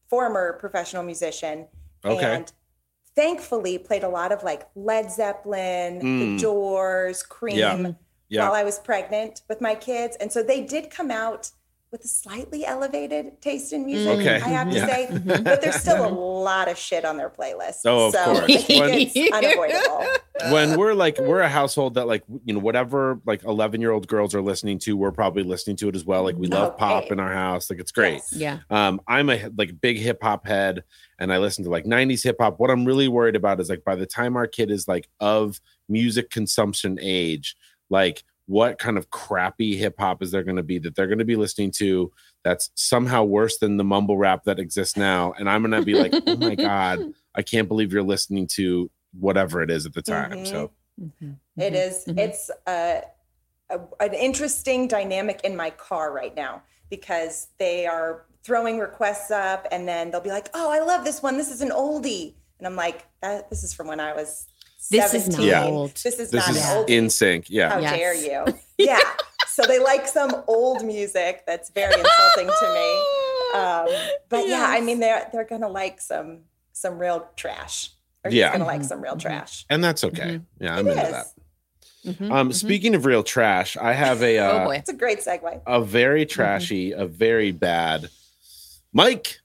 former 0.10 0.54
professional 0.54 1.04
musician 1.04 1.68
okay 2.06 2.36
and 2.36 2.52
thankfully 3.16 3.78
played 3.78 4.04
a 4.04 4.10
lot 4.10 4.32
of 4.32 4.44
like 4.44 4.68
Led 4.76 5.12
Zeppelin, 5.12 6.00
Mm. 6.02 6.20
The 6.38 6.42
Doors, 6.44 7.24
Cream 7.24 7.58
Yeah. 7.58 7.92
yeah 8.30 8.44
while 8.44 8.54
I 8.54 8.64
was 8.64 8.78
pregnant 8.80 9.42
with 9.50 9.62
my 9.62 9.76
kids. 9.76 10.16
And 10.20 10.32
so 10.32 10.44
they 10.44 10.62
did 10.64 10.90
come 10.92 11.10
out 11.12 11.52
with 11.92 12.06
a 12.06 12.08
slightly 12.08 12.66
elevated 12.66 13.42
taste 13.42 13.74
in 13.74 13.84
music, 13.84 14.20
Okay. 14.20 14.36
I 14.36 14.50
have 14.50 14.70
to 14.70 14.76
Yeah. 14.76 14.86
say. 14.86 15.10
But 15.44 15.62
there's 15.62 15.78
still 15.78 16.06
a 16.06 16.10
lot 16.10 16.68
of 16.70 16.78
shit 16.78 17.04
on 17.04 17.18
their 17.18 17.32
playlist. 17.32 17.82
Oh, 17.86 18.08
of 18.08 18.14
so 18.14 18.24
course. 18.26 18.40
I 18.42 18.58
think 18.58 18.80
When- 18.80 18.94
it's 19.00 19.34
unavoidable. 19.34 20.06
when 20.52 20.78
we're 20.78 20.94
like 20.94 21.18
we're 21.20 21.42
a 21.42 21.50
household 21.50 21.96
that 21.96 22.08
like 22.08 22.24
you 22.46 22.54
know 22.54 22.60
whatever 22.60 23.20
like 23.26 23.44
11 23.44 23.82
year 23.82 23.92
old 23.92 24.08
girls 24.08 24.34
are 24.34 24.42
listening 24.42 24.78
to 24.80 24.96
we're 24.96 25.12
probably 25.12 25.44
listening 25.44 25.76
to 25.78 25.90
it 25.90 25.96
as 25.98 26.06
well 26.06 26.24
like 26.24 26.38
we 26.38 26.48
love 26.48 26.78
pop 26.78 27.12
in 27.12 27.20
our 27.20 27.34
house 27.34 27.70
like 27.70 27.78
it's 27.78 27.92
great 27.92 28.22
Yes. 28.32 28.34
Yeah. 28.34 28.60
um 28.70 29.02
i'm 29.06 29.30
a 29.30 29.50
like 29.58 29.82
big 29.82 29.98
hip 29.98 30.20
hop 30.24 30.48
head 30.48 30.86
and 31.20 31.34
i 31.34 31.40
listen 31.40 31.66
to 31.66 31.70
like 31.70 31.84
90s 31.84 32.24
hip 32.24 32.38
hop 32.40 32.58
what 32.58 32.70
i'm 32.72 32.86
really 32.86 33.10
worried 33.10 33.36
about 33.36 33.60
is 33.60 33.70
like 33.70 33.84
by 33.84 33.96
the 33.96 34.06
time 34.06 34.38
our 34.38 34.48
kid 34.48 34.72
is 34.72 34.88
like 34.88 35.10
of 35.20 35.60
music 35.90 36.30
consumption 36.30 36.98
age 37.02 37.58
like 37.90 38.24
what 38.50 38.80
kind 38.80 38.98
of 38.98 39.12
crappy 39.12 39.78
hip 39.78 39.94
hop 40.00 40.24
is 40.24 40.32
there 40.32 40.42
going 40.42 40.56
to 40.56 40.64
be 40.64 40.80
that 40.80 40.96
they're 40.96 41.06
going 41.06 41.20
to 41.20 41.26
be 41.26 41.36
listening 41.36 41.70
to 41.70 42.12
that's 42.44 42.72
somehow 42.74 43.24
worse 43.24 43.60
than 43.60 43.78
the 43.78 43.84
mumble 43.84 44.18
rap 44.18 44.44
that 44.44 44.58
exists 44.60 44.98
now 44.98 45.32
and 45.38 45.48
i'm 45.48 45.62
going 45.62 45.80
to 45.80 45.86
be 45.86 45.94
like 45.94 46.12
oh 46.26 46.36
my 46.36 46.56
god 46.56 47.14
i 47.36 47.44
can't 47.44 47.68
believe 47.68 47.94
you're 47.94 48.02
listening 48.02 48.48
to 48.48 48.90
whatever 49.20 49.62
it 49.62 49.70
is 49.70 49.86
at 49.86 49.94
the 49.94 50.02
time 50.02 50.32
Mhm. 50.32 50.48
so 50.48 50.72
Mhm. 51.00 51.38
It 51.58 51.74
is. 51.76 52.04
Mhm. 52.08 52.20
It's 52.20 52.52
a, 52.68 53.04
a 53.70 53.80
an 54.02 54.14
interesting 54.14 54.88
dynamic 54.88 55.42
in 55.46 55.56
my 55.56 55.70
car 55.70 56.12
right 56.12 56.36
now 56.36 56.64
because 56.90 57.48
they 57.58 57.86
are 57.86 58.26
throwing 58.44 58.80
requests 58.80 59.32
up, 59.32 59.66
and 59.72 59.88
then 59.88 60.12
they'll 60.12 60.20
be 60.30 60.30
like, 60.40 60.50
"Oh, 60.54 60.70
I 60.70 60.80
love 60.80 61.06
this 61.06 61.22
one. 61.24 61.38
This 61.38 61.52
is 61.52 61.62
an 61.62 61.70
oldie," 61.70 62.34
and 62.58 62.68
I'm 62.68 62.76
like, 62.76 63.06
"That 63.22 63.50
this 63.50 63.64
is 63.64 63.74
from 63.74 63.88
when 63.88 64.00
I 64.02 64.14
was." 64.14 64.48
This 64.90 65.14
is 65.14 65.30
not 65.30 65.42
Yeah. 65.42 65.66
old. 65.66 65.92
This 65.96 66.20
is 66.20 66.32
this 66.32 66.34
not 66.48 66.50
is 66.50 66.58
an 66.58 66.64
oldie. 66.86 66.90
NSYNC 67.06 67.46
yeah 67.50 67.70
How 67.70 67.80
Yes. 67.80 67.98
dare 67.98 68.14
you? 68.16 68.60
Yeah. 68.78 69.00
so 69.48 69.64
they 69.68 69.80
like 69.80 70.08
some 70.08 70.34
old 70.48 70.86
music 70.86 71.44
that's 71.46 71.70
very 71.72 71.94
insulting 72.00 72.48
to 72.48 72.74
me. 72.74 73.04
Um, 73.52 73.88
but 74.30 74.48
yeah, 74.48 74.64
I 74.70 74.80
mean 74.80 75.00
they're 75.00 75.28
they're 75.34 75.44
gonna 75.44 75.68
like 75.70 76.00
some 76.00 76.42
some 76.72 77.00
real 77.00 77.28
trash. 77.36 77.90
Or 78.24 78.30
Yeah. 78.30 78.50
he's 78.50 78.52
gonna 78.60 78.66
like 78.66 78.82
Mhm, 78.82 78.86
some 78.86 79.02
real 79.02 79.16
mhm. 79.16 79.22
trash. 79.22 79.66
and 79.72 79.84
that's 79.84 80.04
okay 80.04 80.40
yeah 80.60 80.76
i'm 80.78 80.88
It 80.88 80.92
into 80.92 81.04
is. 81.04 81.12
that 81.12 81.26
Mhm, 82.06 82.32
um 82.32 82.50
mhm. 82.50 82.54
speaking 82.54 82.94
of 82.96 83.06
real 83.06 83.24
trash 83.24 83.76
i 83.78 83.92
have 83.94 84.22
a 84.22 84.38
oh 84.46 84.46
uh, 84.58 84.66
boy. 84.66 84.76
It's 84.76 84.90
a 84.90 84.94
great 84.94 85.20
segue. 85.20 85.62
a 85.66 85.82
very 85.82 86.26
trashy, 86.28 86.92
a 86.92 87.06
very 87.08 87.52
bad 87.52 88.10
Mike 88.94 89.40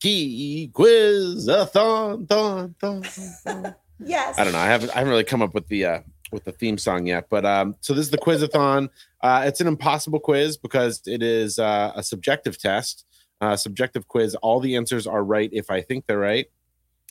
Key 0.00 0.70
quiz 0.72 1.48
a 1.48 1.66
thon 1.66 2.26
thon 2.26 2.74
thon. 2.80 3.02
thon. 3.02 3.74
Yes. 3.98 4.38
I 4.38 4.44
don't 4.44 4.52
know. 4.52 4.58
I 4.58 4.66
haven't 4.66 4.90
I 4.90 4.98
haven't 4.98 5.10
really 5.10 5.24
come 5.24 5.42
up 5.42 5.54
with 5.54 5.68
the 5.68 5.84
uh 5.84 6.00
with 6.32 6.44
the 6.44 6.52
theme 6.52 6.78
song 6.78 7.06
yet, 7.06 7.26
but 7.30 7.44
um 7.44 7.76
so 7.80 7.94
this 7.94 8.06
is 8.06 8.10
the 8.10 8.18
quizathon. 8.18 8.88
Uh 9.22 9.44
it's 9.46 9.60
an 9.60 9.66
impossible 9.66 10.20
quiz 10.20 10.56
because 10.56 11.02
it 11.06 11.22
is 11.22 11.58
uh, 11.58 11.92
a 11.94 12.02
subjective 12.02 12.58
test, 12.58 13.04
uh 13.40 13.56
subjective 13.56 14.08
quiz. 14.08 14.34
All 14.36 14.60
the 14.60 14.76
answers 14.76 15.06
are 15.06 15.22
right 15.22 15.50
if 15.52 15.70
I 15.70 15.80
think 15.80 16.06
they're 16.06 16.18
right. 16.18 16.46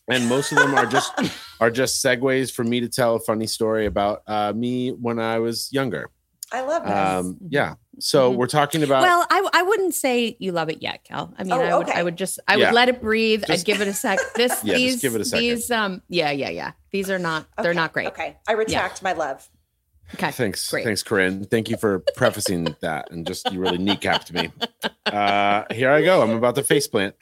And 0.10 0.28
most 0.28 0.52
of 0.52 0.58
them 0.58 0.76
are 0.76 0.86
just 0.86 1.14
are 1.60 1.72
just 1.72 2.04
segues 2.04 2.52
for 2.52 2.64
me 2.64 2.82
to 2.82 2.90
tell 2.90 3.16
a 3.16 3.20
funny 3.20 3.48
story 3.48 3.86
about 3.86 4.24
uh 4.28 4.54
me 4.54 4.92
when 4.92 5.20
I 5.20 5.40
was 5.40 5.72
younger. 5.72 6.10
I 6.52 6.62
love 6.62 6.84
this. 6.84 6.94
Um, 6.94 7.38
yeah. 7.50 7.76
So 8.00 8.32
Mhm. 8.32 8.36
we're 8.38 8.48
talking 8.48 8.82
about 8.84 9.04
well, 9.04 9.26
I, 9.30 9.48
I 9.54 9.62
wouldn't 9.64 9.94
say 9.94 10.36
you 10.40 10.52
love 10.52 10.70
it 10.70 10.82
yet, 10.82 11.04
Cal. 11.04 11.34
I 11.38 11.44
mean, 11.44 11.54
Oh, 11.54 11.60
I 11.62 11.78
would 11.78 11.88
okay. 11.90 12.00
I 12.00 12.04
would 12.04 12.18
just 12.18 12.40
I 12.48 12.56
Yeah. 12.56 12.68
would 12.70 12.76
let 12.76 12.90
it 12.90 13.02
breathe. 13.02 13.44
Just- 13.46 13.62
I'd 13.62 13.66
give 13.66 13.82
it 13.82 13.88
a 13.88 13.94
sec. 13.94 14.20
This 14.36 14.52
Yeah, 14.64 14.74
just 14.74 14.78
these 14.78 15.02
give 15.02 15.16
it 15.16 15.22
a 15.22 15.26
second. 15.26 15.42
these 15.44 15.70
um 15.72 16.02
yeah 16.10 16.32
yeah 16.32 16.50
yeah 16.50 16.72
these 16.92 17.10
are 17.12 17.20
not 17.20 17.46
they're 17.62 17.74
not 17.74 17.94
great. 17.94 18.08
Okay, 18.08 18.38
I 18.48 18.54
retract 18.54 19.04
my 19.04 19.14
love. 19.14 19.48
Okay. 20.16 20.32
Thanks, 20.32 20.70
Great. 20.70 20.84
thanks, 20.86 21.02
Corinne. 21.02 21.46
Thank 21.46 21.70
you 21.70 21.78
for 21.78 22.00
prefacing 22.16 22.76
that, 22.82 23.10
and 23.10 23.26
just 23.26 23.52
you 23.52 23.60
really 23.60 23.80
kneecapped 23.80 24.32
me. 24.32 24.52
Uh, 25.08 25.64
here 25.72 25.90
I 25.90 26.02
go. 26.04 26.22
I'm 26.22 26.32
about 26.32 26.56
to 26.56 26.62
faceplant. 26.62 27.14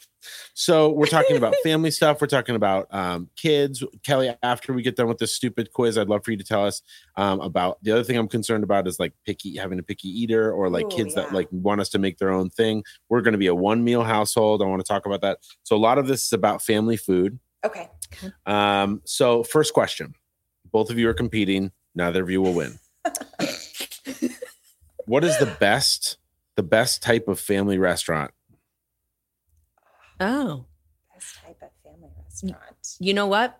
So 0.53 0.89
we're 0.89 1.07
talking 1.07 1.37
about 1.37 1.55
family 1.63 1.91
stuff. 1.91 2.21
We're 2.21 2.27
talking 2.27 2.55
about 2.55 2.87
um, 2.93 3.29
kids. 3.35 3.83
Kelly, 4.03 4.35
after 4.43 4.73
we 4.73 4.81
get 4.81 4.95
done 4.95 5.07
with 5.07 5.17
this 5.17 5.33
stupid 5.33 5.73
quiz, 5.73 5.97
I'd 5.97 6.09
love 6.09 6.23
for 6.23 6.31
you 6.31 6.37
to 6.37 6.43
tell 6.43 6.65
us 6.65 6.81
um, 7.15 7.39
about 7.41 7.83
the 7.83 7.91
other 7.91 8.03
thing 8.03 8.17
I'm 8.17 8.27
concerned 8.27 8.63
about 8.63 8.87
is 8.87 8.99
like 8.99 9.13
picky 9.25 9.57
having 9.57 9.79
a 9.79 9.83
picky 9.83 10.09
eater 10.09 10.51
or 10.51 10.69
like 10.69 10.85
Ooh, 10.85 10.95
kids 10.95 11.15
that 11.15 11.33
like 11.33 11.47
want 11.51 11.81
us 11.81 11.89
to 11.89 11.99
make 11.99 12.17
their 12.17 12.31
own 12.31 12.49
thing. 12.49 12.83
We're 13.09 13.21
going 13.21 13.33
to 13.33 13.37
be 13.37 13.47
a 13.47 13.55
one 13.55 13.83
meal 13.83 14.03
household. 14.03 14.61
I 14.61 14.65
want 14.65 14.81
to 14.81 14.87
talk 14.87 15.05
about 15.05 15.21
that. 15.21 15.39
So 15.63 15.75
a 15.75 15.77
lot 15.77 15.97
of 15.97 16.07
this 16.07 16.25
is 16.25 16.33
about 16.33 16.61
family 16.61 16.97
food. 16.97 17.39
Okay. 17.63 17.89
Um, 18.45 19.01
so 19.05 19.43
first 19.43 19.73
question. 19.73 20.15
Both 20.71 20.89
of 20.89 20.97
you 20.97 21.09
are 21.09 21.13
competing. 21.13 21.71
Neither 21.95 22.23
of 22.23 22.29
you 22.29 22.41
will 22.41 22.53
win. 22.53 22.79
what 25.05 25.23
is 25.23 25.37
the 25.39 25.53
best 25.59 26.17
the 26.55 26.63
best 26.63 27.01
type 27.01 27.27
of 27.27 27.39
family 27.39 27.77
restaurant? 27.77 28.31
Oh, 30.21 30.65
Best 31.13 31.35
type 31.45 31.57
of 31.61 31.69
family 31.83 32.09
restaurant. 32.23 32.95
you 32.99 33.13
know 33.13 33.27
what? 33.27 33.59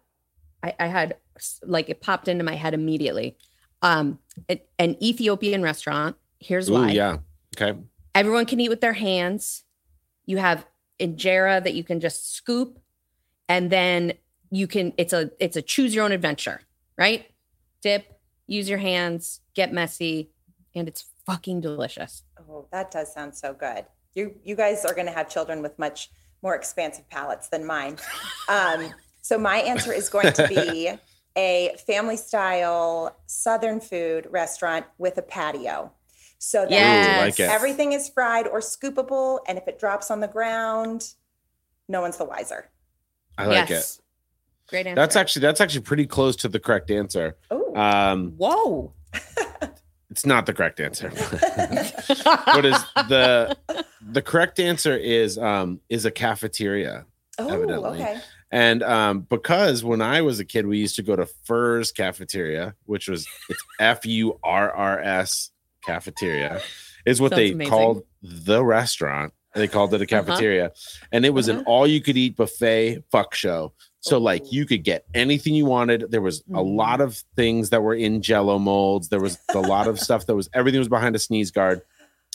I, 0.63 0.73
I 0.79 0.87
had 0.87 1.17
like 1.63 1.89
it 1.89 2.01
popped 2.01 2.27
into 2.27 2.43
my 2.43 2.55
head 2.55 2.73
immediately. 2.73 3.37
Um, 3.81 4.19
a- 4.49 4.61
an 4.77 4.95
Ethiopian 5.03 5.63
restaurant. 5.63 6.15
Here's 6.39 6.69
Ooh, 6.69 6.73
why. 6.73 6.91
yeah. 6.91 7.17
Okay. 7.59 7.77
Everyone 8.13 8.45
can 8.45 8.59
eat 8.59 8.69
with 8.69 8.81
their 8.81 8.93
hands. 8.93 9.63
You 10.25 10.37
have 10.37 10.65
injera 10.99 11.63
that 11.63 11.73
you 11.73 11.83
can 11.83 11.99
just 11.99 12.33
scoop, 12.35 12.79
and 13.49 13.69
then 13.71 14.13
you 14.51 14.67
can. 14.67 14.93
It's 14.97 15.13
a 15.13 15.31
it's 15.39 15.55
a 15.57 15.61
choose 15.61 15.95
your 15.95 16.05
own 16.05 16.11
adventure, 16.11 16.61
right? 16.97 17.25
Dip, 17.81 18.05
use 18.45 18.69
your 18.69 18.77
hands, 18.77 19.39
get 19.55 19.73
messy, 19.73 20.29
and 20.75 20.87
it's 20.87 21.05
fucking 21.25 21.61
delicious. 21.61 22.23
Oh, 22.47 22.67
that 22.71 22.91
does 22.91 23.11
sound 23.13 23.33
so 23.35 23.53
good. 23.53 23.85
You 24.13 24.35
you 24.43 24.55
guys 24.55 24.85
are 24.85 24.93
going 24.93 25.07
to 25.07 25.13
have 25.13 25.27
children 25.29 25.61
with 25.63 25.79
much 25.79 26.09
more 26.41 26.55
expansive 26.55 27.07
palates 27.09 27.47
than 27.49 27.65
mine. 27.65 27.97
Um, 28.49 28.93
so 29.21 29.37
my 29.37 29.57
answer 29.57 29.93
is 29.93 30.09
going 30.09 30.33
to 30.33 30.47
be 30.47 30.91
a 31.37 31.75
family 31.87 32.17
style 32.17 33.15
Southern 33.27 33.79
food 33.79 34.27
restaurant 34.31 34.85
with 34.97 35.17
a 35.17 35.21
patio. 35.21 35.91
So 36.39 36.61
that 36.63 36.71
Yes. 36.71 37.39
like 37.39 37.39
everything 37.39 37.93
is 37.93 38.09
fried 38.09 38.47
or 38.47 38.59
scoopable, 38.59 39.39
and 39.47 39.57
if 39.59 39.67
it 39.67 39.79
drops 39.79 40.09
on 40.09 40.19
the 40.21 40.27
ground, 40.27 41.13
no 41.87 42.01
one's 42.01 42.17
the 42.17 42.25
wiser. 42.25 42.69
I 43.37 43.45
like 43.45 43.69
yes. 43.69 44.01
Great 44.67 44.87
answer. 44.87 44.95
That's 44.95 45.15
actually 45.15 45.41
that's 45.41 45.61
actually 45.61 45.81
pretty 45.81 46.07
close 46.07 46.35
to 46.37 46.47
the 46.47 46.59
correct 46.59 46.89
answer. 46.89 47.37
Oh, 47.51 47.75
Um, 47.75 48.31
whoa. 48.37 48.93
it's 50.11 50.25
not 50.25 50.45
the 50.45 50.53
correct 50.53 50.79
answer. 50.79 51.09
what 51.09 52.65
is 52.65 52.77
the 53.07 53.57
the 54.11 54.21
correct 54.21 54.59
answer 54.59 54.95
is 54.95 55.37
um 55.37 55.79
is 55.89 56.05
a 56.05 56.11
cafeteria. 56.11 57.05
oh, 57.39 57.47
evidently. 57.49 58.01
okay. 58.01 58.19
And 58.51 58.83
um, 58.83 59.21
because 59.21 59.81
when 59.81 60.01
I 60.01 60.21
was 60.21 60.41
a 60.41 60.45
kid, 60.45 60.67
we 60.67 60.77
used 60.77 60.97
to 60.97 61.03
go 61.03 61.15
to 61.15 61.25
Furr's 61.45 61.93
Cafeteria, 61.93 62.75
which 62.83 63.07
was 63.07 63.25
it's 63.49 63.63
F 63.79 64.05
U 64.05 64.37
R 64.43 64.69
R 64.69 64.99
S 64.99 65.51
Cafeteria, 65.85 66.61
is 67.05 67.21
what 67.21 67.31
Sounds 67.31 67.37
they 67.39 67.51
amazing. 67.51 67.69
called 67.71 68.03
the 68.21 68.63
restaurant. 68.63 69.33
They 69.53 69.67
called 69.67 69.93
it 69.93 70.01
a 70.01 70.03
Uh-huh. 70.05 70.23
cafeteria, 70.23 70.71
and 71.11 71.25
it 71.25 71.31
was 71.31 71.47
an 71.49 71.57
Uh-huh. 71.57 71.63
all 71.67 71.87
you 71.87 72.01
could 72.01 72.17
eat 72.17 72.37
buffet 72.37 73.03
fuck 73.11 73.33
show. 73.35 73.73
So 73.99 74.17
like 74.17 74.51
you 74.51 74.65
could 74.65 74.83
get 74.83 75.05
anything 75.13 75.53
you 75.53 75.65
wanted. 75.65 76.05
There 76.09 76.21
was 76.21 76.39
a 76.49 76.53
Mm. 76.63 76.75
lot 76.77 77.01
of 77.01 77.23
things 77.35 77.69
that 77.69 77.83
were 77.83 77.93
in 77.93 78.21
Jello 78.21 78.57
molds. 78.57 79.09
There 79.09 79.19
was 79.19 79.37
a 79.53 79.59
lot 79.59 79.87
of 79.87 79.99
stuff 79.99 80.25
that 80.25 80.35
was 80.35 80.49
everything 80.53 80.79
was 80.79 80.87
behind 80.89 81.15
a 81.15 81.19
sneeze 81.19 81.51
guard. 81.51 81.81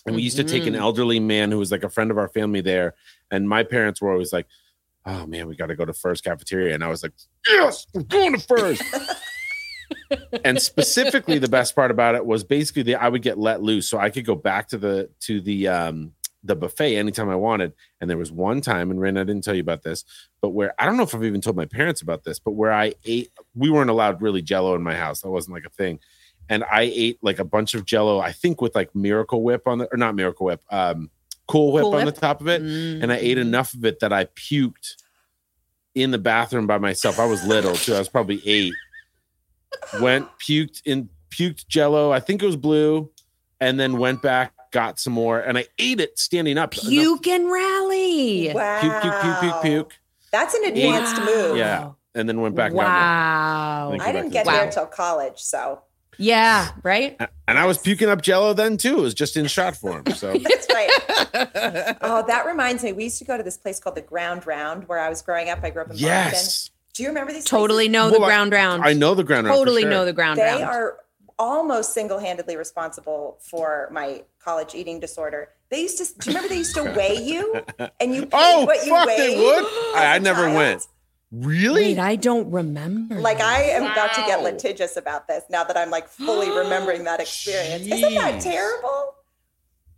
And 0.07 0.15
we 0.15 0.23
used 0.23 0.37
to 0.37 0.45
take 0.45 0.67
an 0.67 0.75
Mhm. 0.75 0.79
elderly 0.81 1.19
man 1.19 1.51
who 1.51 1.59
was 1.59 1.73
like 1.73 1.83
a 1.83 1.89
friend 1.89 2.13
of 2.13 2.19
our 2.19 2.29
family 2.29 2.61
there, 2.61 2.95
and 3.33 3.49
my 3.49 3.65
parents 3.65 4.01
were 4.01 4.13
always 4.13 4.33
like, 4.33 4.47
"Oh 5.05 5.27
man, 5.27 5.49
we 5.49 5.57
got 5.57 5.67
to 5.67 5.75
go 5.75 5.85
to 5.85 5.93
Furr's 5.93 6.21
cafeteria," 6.21 6.73
and 6.75 6.85
I 6.85 6.89
was 6.89 7.03
like, 7.03 7.13
"Yes, 7.49 7.87
we're 7.93 8.03
going 8.03 8.35
to 8.35 8.39
Furr's." 8.47 8.81
and 10.45 10.61
specifically, 10.61 11.39
the 11.39 11.49
best 11.49 11.75
part 11.75 11.91
about 11.91 12.15
it 12.15 12.25
was 12.25 12.45
basically 12.45 12.83
the 12.83 12.95
I 12.95 13.09
would 13.09 13.23
get 13.23 13.39
let 13.39 13.63
loose, 13.63 13.89
so 13.89 13.99
I 13.99 14.11
could 14.11 14.25
go 14.25 14.35
back 14.37 14.69
to 14.69 14.79
the 14.79 15.11
to 15.23 15.41
the 15.41 15.67
um 15.69 16.13
the 16.47 16.57
buffet 16.57 16.97
anytime 16.97 17.29
I 17.29 17.37
wanted. 17.37 17.73
And 18.01 18.09
there 18.09 18.17
was 18.19 18.31
one 18.33 18.61
time, 18.61 18.91
and 18.91 19.01
Ren, 19.01 19.17
I 19.17 19.25
didn't 19.25 19.45
tell 19.45 19.55
you 19.55 19.61
about 19.61 19.83
this, 19.83 20.05
but 20.41 20.51
where 20.51 20.75
I 20.79 20.87
don't 20.87 20.97
know 20.97 21.03
if 21.03 21.15
I've 21.15 21.25
even 21.25 21.41
told 21.41 21.57
my 21.57 21.67
parents 21.67 22.01
about 22.03 22.25
this, 22.25 22.39
but 22.39 22.53
where 22.53 22.73
I 22.73 22.95
ate, 23.05 23.31
we 23.55 23.71
weren't 23.71 23.91
allowed 23.91 24.23
really 24.23 24.43
Jello 24.43 24.75
in 24.75 24.83
my 24.83 24.95
house. 24.95 25.21
That 25.23 25.31
wasn't 25.31 25.55
like 25.55 25.67
a 25.67 25.71
thing. 25.71 26.01
And 26.49 26.63
I 26.71 26.83
ate 26.83 27.19
like 27.23 27.39
a 27.41 27.45
bunch 27.45 27.75
of 27.75 27.85
Jello, 27.85 28.21
I 28.21 28.33
think 28.33 28.61
with 28.61 28.75
like 28.75 28.95
Miracle 28.95 29.43
Whip 29.43 29.67
on 29.67 29.79
the 29.79 29.89
or 29.93 29.97
not 29.97 30.15
Miracle 30.15 30.47
Whip, 30.47 30.63
um, 30.71 31.11
Cool 31.49 31.73
Whip 31.73 31.83
Cool 31.83 31.95
on 31.97 32.05
Whip? 32.07 32.15
the 32.15 32.21
top 32.21 32.41
of 32.41 32.49
it 32.49 32.63
and 32.63 33.13
I 33.13 33.17
Mm. 33.19 33.23
ate 33.23 33.39
enough 33.39 33.75
of 33.75 33.85
it 33.85 34.01
that 34.01 34.13
I 34.13 34.25
puked 34.27 34.95
in 35.95 36.11
the 36.11 36.19
bathroom 36.19 36.67
by 36.67 36.79
myself. 36.79 37.19
I 37.19 37.25
was 37.27 37.45
little 37.47 37.75
too. 37.75 37.95
I 37.95 37.99
was 37.99 38.09
probably 38.09 38.41
eight. 38.47 38.75
Went 40.01 40.29
puked 40.39 40.83
in 40.85 41.09
puked 41.31 41.67
jello. 41.69 42.13
I 42.13 42.21
think 42.21 42.43
it 42.43 42.47
was 42.47 42.57
blue, 42.57 43.11
and 43.61 43.79
then 43.81 43.99
went 43.99 44.23
back, 44.23 44.53
got 44.77 44.99
some 45.01 45.15
more, 45.15 45.41
and 45.41 45.57
I 45.57 45.65
ate 45.79 46.01
it 46.01 46.19
standing 46.19 46.59
up. 46.59 46.75
Enough- 46.75 46.87
Puke 46.91 47.27
and 47.29 47.51
rally. 47.51 48.53
Wow. 48.55 48.81
puke, 48.83 49.01
puke, 49.03 49.21
puke, 49.23 49.41
puke, 49.41 49.63
puke, 49.63 49.93
That's 50.31 50.55
an 50.55 50.65
advanced 50.65 51.19
move. 51.23 51.57
Yeah. 51.57 51.93
and 52.15 52.29
then 52.29 52.41
went 52.43 52.55
back. 52.55 52.71
and 52.73 52.79
got 52.81 52.87
Wow. 52.87 53.97
I 54.01 54.13
didn't 54.13 54.31
get 54.33 54.45
to 54.45 54.51
there 54.51 54.61
Wow. 54.61 54.67
until 54.67 54.87
college, 54.87 55.39
so 55.41 55.81
Yeah, 56.19 56.69
right? 56.83 57.15
And 57.49 57.59
I 57.59 57.65
was 57.67 57.77
puking 57.79 58.09
up 58.09 58.21
jello 58.23 58.53
then 58.55 58.77
too. 58.79 58.99
It 58.99 59.03
was 59.03 59.15
just 59.15 59.37
in 59.37 59.47
shot 59.47 59.77
form. 59.77 60.05
So 60.15 60.33
that's 60.33 60.67
right. 60.73 60.91
oh, 62.03 62.25
that 62.27 62.45
reminds 62.47 62.83
me. 62.85 62.93
We 62.95 63.05
used 63.05 63.19
to 63.19 63.25
go 63.25 63.37
to 63.37 63.43
this 63.43 63.57
place 63.59 63.79
called 63.81 63.97
the 63.97 64.01
Ground 64.03 64.47
Round 64.47 64.89
where 64.89 64.99
I 64.99 65.09
was 65.11 65.21
growing 65.23 65.49
up. 65.51 65.61
I 65.63 65.71
grew 65.71 65.83
up 65.83 65.91
in 65.91 65.97
Boston. 65.99 66.73
Do 66.95 67.03
you 67.03 67.09
remember 67.11 67.33
these? 67.35 67.45
totally 67.45 67.89
places? 67.89 67.93
know 67.93 68.07
the 68.11 68.19
Well, 68.19 68.25
I- 68.25 68.33
ground 68.33 68.53
round. 68.53 68.83
I 68.85 68.93
know 68.95 69.15
the 69.15 69.25
ground. 69.25 69.47
round 69.47 69.57
for 69.57 69.61
Totally 69.61 69.83
sure. 69.83 69.91
know 69.91 70.05
the 70.07 70.13
ground 70.15 70.39
They 70.39 70.45
round. 70.45 70.61
They 70.61 70.65
are 70.65 70.97
almost 71.39 71.93
single-handedly 71.93 72.57
responsible 72.57 73.37
for 73.43 73.89
my 73.93 74.23
college 74.47 74.75
eating 74.77 75.01
disorder. 75.01 75.49
They 75.71 75.83
used 75.83 75.99
to. 75.99 76.05
Do 76.05 76.31
you 76.31 76.37
remember 76.37 76.49
they 76.49 76.59
used 76.59 76.77
to 76.77 76.85
weigh 76.97 77.17
you 77.23 77.61
and 78.01 78.15
you 78.15 78.29
Oh, 78.33 78.65
what 78.65 78.87
you 78.87 78.93
fuck, 78.95 79.07
weighed? 79.09 79.19
they 79.19 79.37
would. 79.37 79.65
I, 79.95 79.95
I, 79.97 80.05
I 80.13 80.17
a 80.17 80.21
never 80.21 80.43
child? 80.45 80.57
went. 80.57 80.87
Really? 81.33 81.83
Wait, 81.83 81.99
I 81.99 82.15
don't 82.15 82.51
remember. 82.53 83.17
Like 83.17 83.41
I 83.41 83.63
am 83.63 83.83
about 83.83 84.15
to 84.15 84.21
get 84.23 84.43
litigious 84.45 84.97
about 84.97 85.27
this 85.27 85.43
now 85.51 85.65
that 85.65 85.77
I'm 85.77 85.91
like 85.91 86.07
fully 86.09 86.49
remembering 86.63 87.03
that 87.05 87.21
experience. 87.21 87.85
Isn't 87.87 88.15
that 88.15 88.41
terrible? 88.41 89.15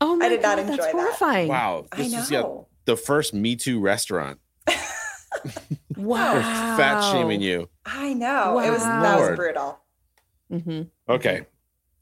oh 0.01 0.17
my 0.17 0.29
did 0.29 0.41
not 0.43 0.57
God, 0.57 0.59
enjoy 0.61 0.77
that's 0.77 0.87
that. 0.87 0.93
horrifying. 0.93 1.49
wow. 1.49 1.85
I 1.93 1.97
This 1.97 2.15
is 2.15 2.31
yeah, 2.31 2.41
know. 2.41 2.69
the 2.87 2.97
first 2.97 3.35
Me 3.35 3.55
Too 3.57 3.79
restaurant. 3.81 4.41
Wow. 5.97 6.33
They're 6.35 6.43
fat 6.43 7.11
shaming 7.11 7.41
you. 7.41 7.69
I 7.85 8.15
know. 8.15 8.59
It 8.61 8.71
was 8.71 8.83
that 8.83 9.17
was 9.19 9.27
Lord. 9.27 9.37
brutal. 9.37 9.79
hmm 10.51 10.83
Okay. 11.09 11.47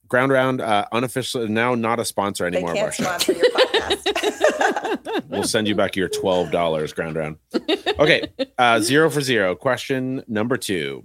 Ground 0.09 0.33
Round, 0.33 0.61
uh, 0.61 0.87
unofficial, 0.93 1.47
now 1.49 1.75
not 1.75 1.99
a 2.01 2.05
sponsor 2.05 2.49
They 2.51 2.59
anymore 2.59 2.73
of 2.73 2.79
our 2.79 2.91
can't 2.91 2.95
show. 2.95 3.05
sponsor 3.05 3.33
your 3.33 3.51
podcast. 3.51 5.23
We'll 5.29 5.43
send 5.45 5.67
you 5.69 5.75
back 5.75 5.97
your 5.97 6.09
$12, 6.09 6.95
Ground 6.95 7.17
Round. 7.17 7.37
Okay. 7.99 8.29
Uh, 8.59 8.81
zero 8.81 9.11
for 9.11 9.21
zero. 9.21 9.55
Question 9.55 10.23
number 10.29 10.57
two. 10.57 11.05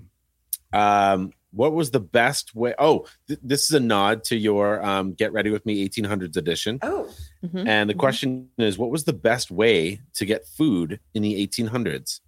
Um, 0.74 1.32
what 1.52 1.74
was 1.74 1.92
the 1.92 2.00
best 2.00 2.56
way? 2.56 2.74
Oh, 2.80 3.06
th- 3.28 3.40
this 3.44 3.64
is 3.66 3.72
a 3.72 3.80
nod 3.80 4.24
to 4.26 4.38
your 4.38 4.84
um, 4.86 5.14
Get 5.14 5.34
Ready 5.34 5.50
With 5.50 5.66
Me 5.66 5.88
1800s 5.88 6.38
edition. 6.38 6.80
oh, 6.82 7.10
hmm 7.50 7.68
And 7.68 7.90
the 7.90 7.94
Mhm. 7.94 8.00
question 8.00 8.50
is, 8.58 8.78
what 8.78 8.90
was 8.92 9.04
the 9.06 9.14
best 9.14 9.52
way 9.52 10.00
to 10.14 10.26
get 10.26 10.46
food 10.46 11.00
in 11.14 11.24
the 11.24 11.46
1800s? 11.46 12.22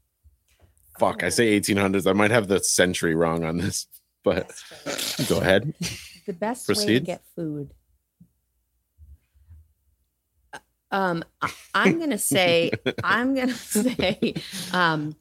Fuck, 0.99 1.23
I 1.23 1.27
Oh. 1.27 1.29
say 1.29 1.55
1800s. 1.59 2.05
I 2.07 2.13
might 2.13 2.31
have 2.31 2.47
the 2.47 2.59
century 2.59 3.15
wrong 3.15 3.43
on 3.45 3.57
this, 3.57 3.88
but 4.23 4.51
go 5.29 5.39
ahead. 5.39 5.73
The 6.25 6.33
best 6.33 6.67
way 6.69 6.86
to 6.86 6.99
get 6.99 7.23
food. 7.36 7.73
Uh, 10.53 10.59
Um, 10.91 11.23
I- 11.41 11.51
I'm 11.73 11.99
gonna 11.99 12.17
say, 12.36 12.71
I'm 13.03 13.33
gonna 13.36 13.53
say, 13.53 14.36
um, 14.71 15.15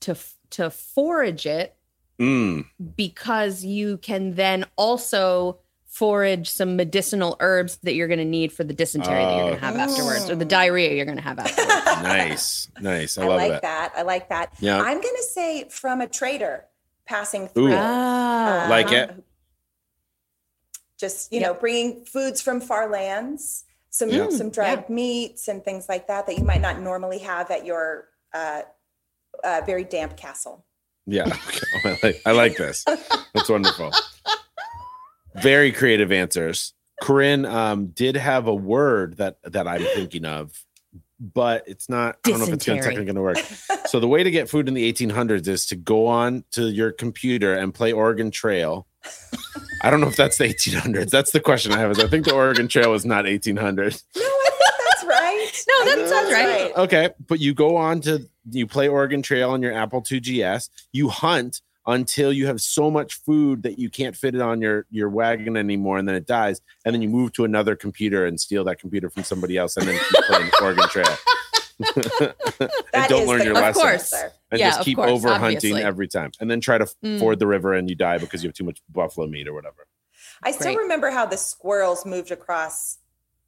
to 0.00 0.16
to 0.50 0.70
forage 0.70 1.46
it 1.46 1.76
Mm, 2.20 2.66
because 2.94 3.64
you 3.64 3.96
can 3.96 4.34
then 4.34 4.64
also 4.76 5.58
forage 5.86 6.48
some 6.48 6.76
medicinal 6.76 7.36
herbs 7.40 7.78
that 7.82 7.94
you're 7.94 8.06
going 8.06 8.18
to 8.20 8.24
need 8.24 8.52
for 8.52 8.62
the 8.64 8.72
dysentery 8.74 9.14
that 9.14 9.30
you're 9.36 9.40
going 9.44 9.52
Oh. 9.54 9.56
to 9.56 9.60
have 9.64 9.76
afterwards 9.76 10.30
or 10.30 10.36
the 10.36 10.44
Mm. 10.44 10.48
diarrhea 10.48 10.94
you're 10.94 11.04
going 11.06 11.16
to 11.16 11.22
have 11.22 11.38
afterwards. 11.38 12.02
nice. 12.02 12.68
Nice. 12.80 13.18
I, 13.18 13.24
I 13.24 13.26
love 13.26 13.36
like 13.40 13.52
it. 13.52 13.62
that. 13.62 13.92
I 13.96 14.02
like 14.02 14.28
that. 14.28 14.52
Yeah. 14.60 14.78
I'm 14.80 15.00
gonna 15.00 15.22
say 15.22 15.68
from 15.68 16.00
a 16.00 16.06
trader 16.06 16.66
passing 17.06 17.48
through. 17.48 17.72
Ah. 17.74 18.66
uh, 18.66 18.68
Like 18.68 18.92
it? 18.92 19.24
Just 21.02 21.32
you 21.32 21.40
know 21.40 21.52
bringing 21.52 22.04
foods 22.06 22.40
from 22.40 22.60
far 22.60 22.88
lands 22.88 23.64
some 23.90 24.08
Yeah. 24.08 24.30
some 24.30 24.48
dried 24.50 24.88
meats 24.88 25.48
and 25.48 25.62
things 25.62 25.86
like 25.88 26.06
that 26.06 26.26
that 26.26 26.38
you 26.38 26.44
might 26.44 26.60
not 26.62 26.80
normally 26.80 27.18
have 27.18 27.50
at 27.50 27.66
your 27.66 28.08
uh, 28.32 28.62
uh, 29.44 29.60
very 29.66 29.84
damp 29.84 30.16
castle 30.16 30.64
Yeah. 31.06 31.26
Okay. 31.26 31.66
I, 31.84 31.98
like, 32.06 32.22
I 32.26 32.32
like 32.32 32.56
this. 32.56 32.84
That's 33.34 33.48
wonderful. 33.50 33.90
Very 35.42 35.72
creative 35.72 36.12
answers. 36.12 36.72
Corinne 37.02 37.44
um, 37.46 37.88
did 37.88 38.16
have 38.16 38.46
a 38.46 38.54
word 38.54 39.16
that 39.16 39.38
that 39.44 39.66
I'm 39.66 39.82
thinking 39.82 40.24
of, 40.24 40.52
but 41.18 41.64
it's 41.66 41.88
not. 41.88 42.18
I 42.24 42.30
don't 42.30 42.38
know 42.38 42.46
if 42.46 42.52
it's 42.52 42.64
going 42.66 42.78
to 42.80 42.84
Dysentery. 42.88 43.04
technically 43.04 43.04
going 43.06 43.16
to 43.16 43.22
work. 43.22 43.78
So 43.88 44.00
the 44.00 44.08
way 44.08 44.22
to 44.22 44.30
get 44.30 44.48
food 44.48 44.68
in 44.68 44.74
the 44.74 44.90
1800s 44.90 45.48
is 45.48 45.66
to 45.66 45.76
go 45.76 46.06
on 46.06 46.44
to 46.52 46.70
your 46.70 46.92
computer 46.92 47.52
and 47.52 47.74
play 47.74 47.92
Oregon 47.92 48.30
Trail. 48.30 48.86
I 49.82 49.90
don't 49.90 50.00
know 50.00 50.08
if 50.08 50.16
that's 50.16 50.38
the 50.38 50.44
1800s. 50.44 51.10
That's 51.10 51.32
the 51.32 51.40
question 51.40 51.72
I 51.72 51.78
have. 51.78 51.90
Is 51.90 51.98
I 51.98 52.06
think 52.06 52.24
the 52.24 52.34
Oregon 52.34 52.68
Trail 52.68 52.90
was 52.90 53.04
not 53.04 53.24
1800. 53.24 53.92
no 54.16 54.22
i 54.22 54.50
think 54.50 54.84
that's 54.88 55.04
right 55.04 55.64
No, 55.68 55.84
that 55.84 56.08
sounds 56.08 56.30
that's 56.30 56.32
right. 56.32 56.76
Okay, 56.84 57.10
but 57.28 57.40
you 57.40 57.54
go 57.54 57.76
on 57.76 58.00
to 58.02 58.26
you 58.50 58.66
play 58.66 58.88
Oregon 58.88 59.22
Trail 59.22 59.50
on 59.50 59.62
your 59.62 59.72
Apple 59.72 60.02
2GS. 60.02 60.68
You 60.92 61.08
hunt 61.08 61.60
until 61.86 62.32
you 62.32 62.46
have 62.46 62.60
so 62.60 62.90
much 62.90 63.14
food 63.14 63.64
that 63.64 63.78
you 63.78 63.90
can't 63.90 64.16
fit 64.16 64.34
it 64.34 64.40
on 64.40 64.60
your 64.60 64.86
your 64.90 65.08
wagon 65.08 65.56
anymore, 65.56 65.98
and 65.98 66.06
then 66.08 66.14
it 66.14 66.26
dies. 66.26 66.60
And 66.84 66.94
then 66.94 67.02
you 67.02 67.08
move 67.08 67.32
to 67.34 67.44
another 67.44 67.76
computer 67.76 68.26
and 68.26 68.40
steal 68.40 68.64
that 68.64 68.78
computer 68.78 69.10
from 69.10 69.24
somebody 69.24 69.56
else, 69.56 69.76
and 69.76 69.88
then 69.88 69.98
keep 69.98 70.24
playing 70.24 70.50
Oregon 70.62 70.88
Trail. 70.88 71.16
and 72.94 73.08
don't 73.08 73.26
learn 73.26 73.40
the 73.40 73.46
your 73.46 73.54
correct 73.54 73.76
lesson. 73.76 74.18
course. 74.20 74.32
Answer. 74.52 74.54
And 74.54 74.60
Yeah, 74.60 74.70
just 74.70 74.84
keep 74.84 74.96
course, 74.96 75.10
over 75.10 75.34
hunting 75.38 75.78
every 75.78 76.08
time, 76.08 76.30
and 76.40 76.50
then 76.50 76.60
try 76.60 76.78
to 76.78 76.86
Mm. 77.04 77.18
ford 77.18 77.38
the 77.38 77.46
river 77.46 77.72
and 77.74 77.88
you 77.88 77.96
die 77.96 78.18
because 78.18 78.42
you 78.42 78.48
have 78.48 78.54
too 78.54 78.64
much 78.64 78.80
buffalo 78.90 79.26
meat 79.26 79.48
or 79.48 79.52
whatever. 79.54 79.86
I 80.42 80.50
still 80.52 80.72
Great. 80.74 80.82
remember 80.82 81.10
how 81.10 81.26
the 81.26 81.36
squirrels 81.36 82.04
moved 82.04 82.30
across 82.30 82.98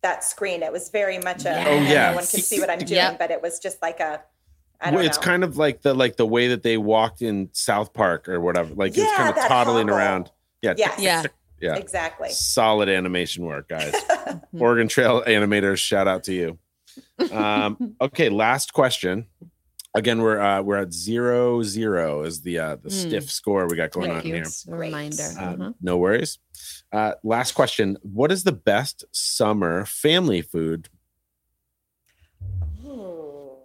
that 0.03 0.23
screen. 0.23 0.63
It 0.63 0.71
was 0.73 0.91
very 0.91 1.19
much 1.19 1.43
a 1.45 1.51
Yes. 1.51 1.67
Oh, 1.69 1.93
yeah. 1.93 2.11
no 2.11 2.17
one 2.17 2.27
can 2.27 2.41
see 2.41 2.61
what 2.61 2.71
I'm 2.71 2.79
doing, 2.79 2.93
Yep. 2.93 3.19
but 3.19 3.31
it 3.31 3.43
was 3.43 3.59
just 3.59 3.81
like 3.83 4.01
a 4.01 4.23
Well, 4.85 4.99
it's 4.99 5.17
know. 5.19 5.23
kind 5.23 5.45
of 5.45 5.57
like 5.57 5.81
the 5.83 5.95
like 5.95 6.17
the 6.17 6.27
way 6.27 6.49
that 6.49 6.63
they 6.63 6.77
walked 6.77 7.23
in 7.23 7.49
South 7.53 7.93
Park 7.95 8.29
or 8.29 8.41
whatever. 8.41 8.75
Like 8.75 8.91
it's 8.91 8.99
Yeah, 8.99 9.17
kind 9.17 9.29
of 9.31 9.37
toddling 9.47 9.89
hobble. 9.89 9.99
around. 9.99 10.31
Yeah, 10.63 10.75
Yes. 10.77 11.01
Yeah. 11.01 11.23
yeah. 11.61 11.75
exactly. 11.77 12.29
solid 12.31 12.89
animation 12.91 13.45
work, 13.47 13.69
guys. 13.69 13.95
Oregon 14.59 14.87
Trail 14.89 15.23
animators, 15.27 15.79
shout 15.79 16.07
out 16.07 16.25
to 16.25 16.33
you. 16.35 16.59
Um, 17.33 17.97
okay, 18.01 18.29
last 18.29 18.73
question. 18.73 19.27
Again, 19.97 20.21
we're 20.23 20.41
uh, 20.41 20.61
we're 20.61 20.79
at 20.79 20.93
zero 20.93 21.63
zero 21.63 22.23
is 22.25 22.41
the 22.43 22.59
uh, 22.59 22.77
the 22.77 22.89
Hmm. 22.91 23.09
stiff 23.09 23.31
score 23.31 23.69
we 23.69 23.77
got 23.77 23.93
going 23.93 24.11
Thank 24.11 24.25
on 24.25 24.29
you. 24.29 24.35
here. 24.35 24.45
A 24.69 24.77
reminder. 24.77 25.23
Uh, 25.39 25.43
Uh-huh. 25.45 25.73
No 25.81 25.99
worries. 25.99 26.39
Uh, 26.93 27.13
last 27.23 27.53
question: 27.53 27.97
What 28.03 28.33
is 28.33 28.43
the 28.43 28.51
best 28.53 29.05
summer 29.13 29.85
family 29.87 30.43
food? 30.43 30.89
Ooh. 32.85 33.57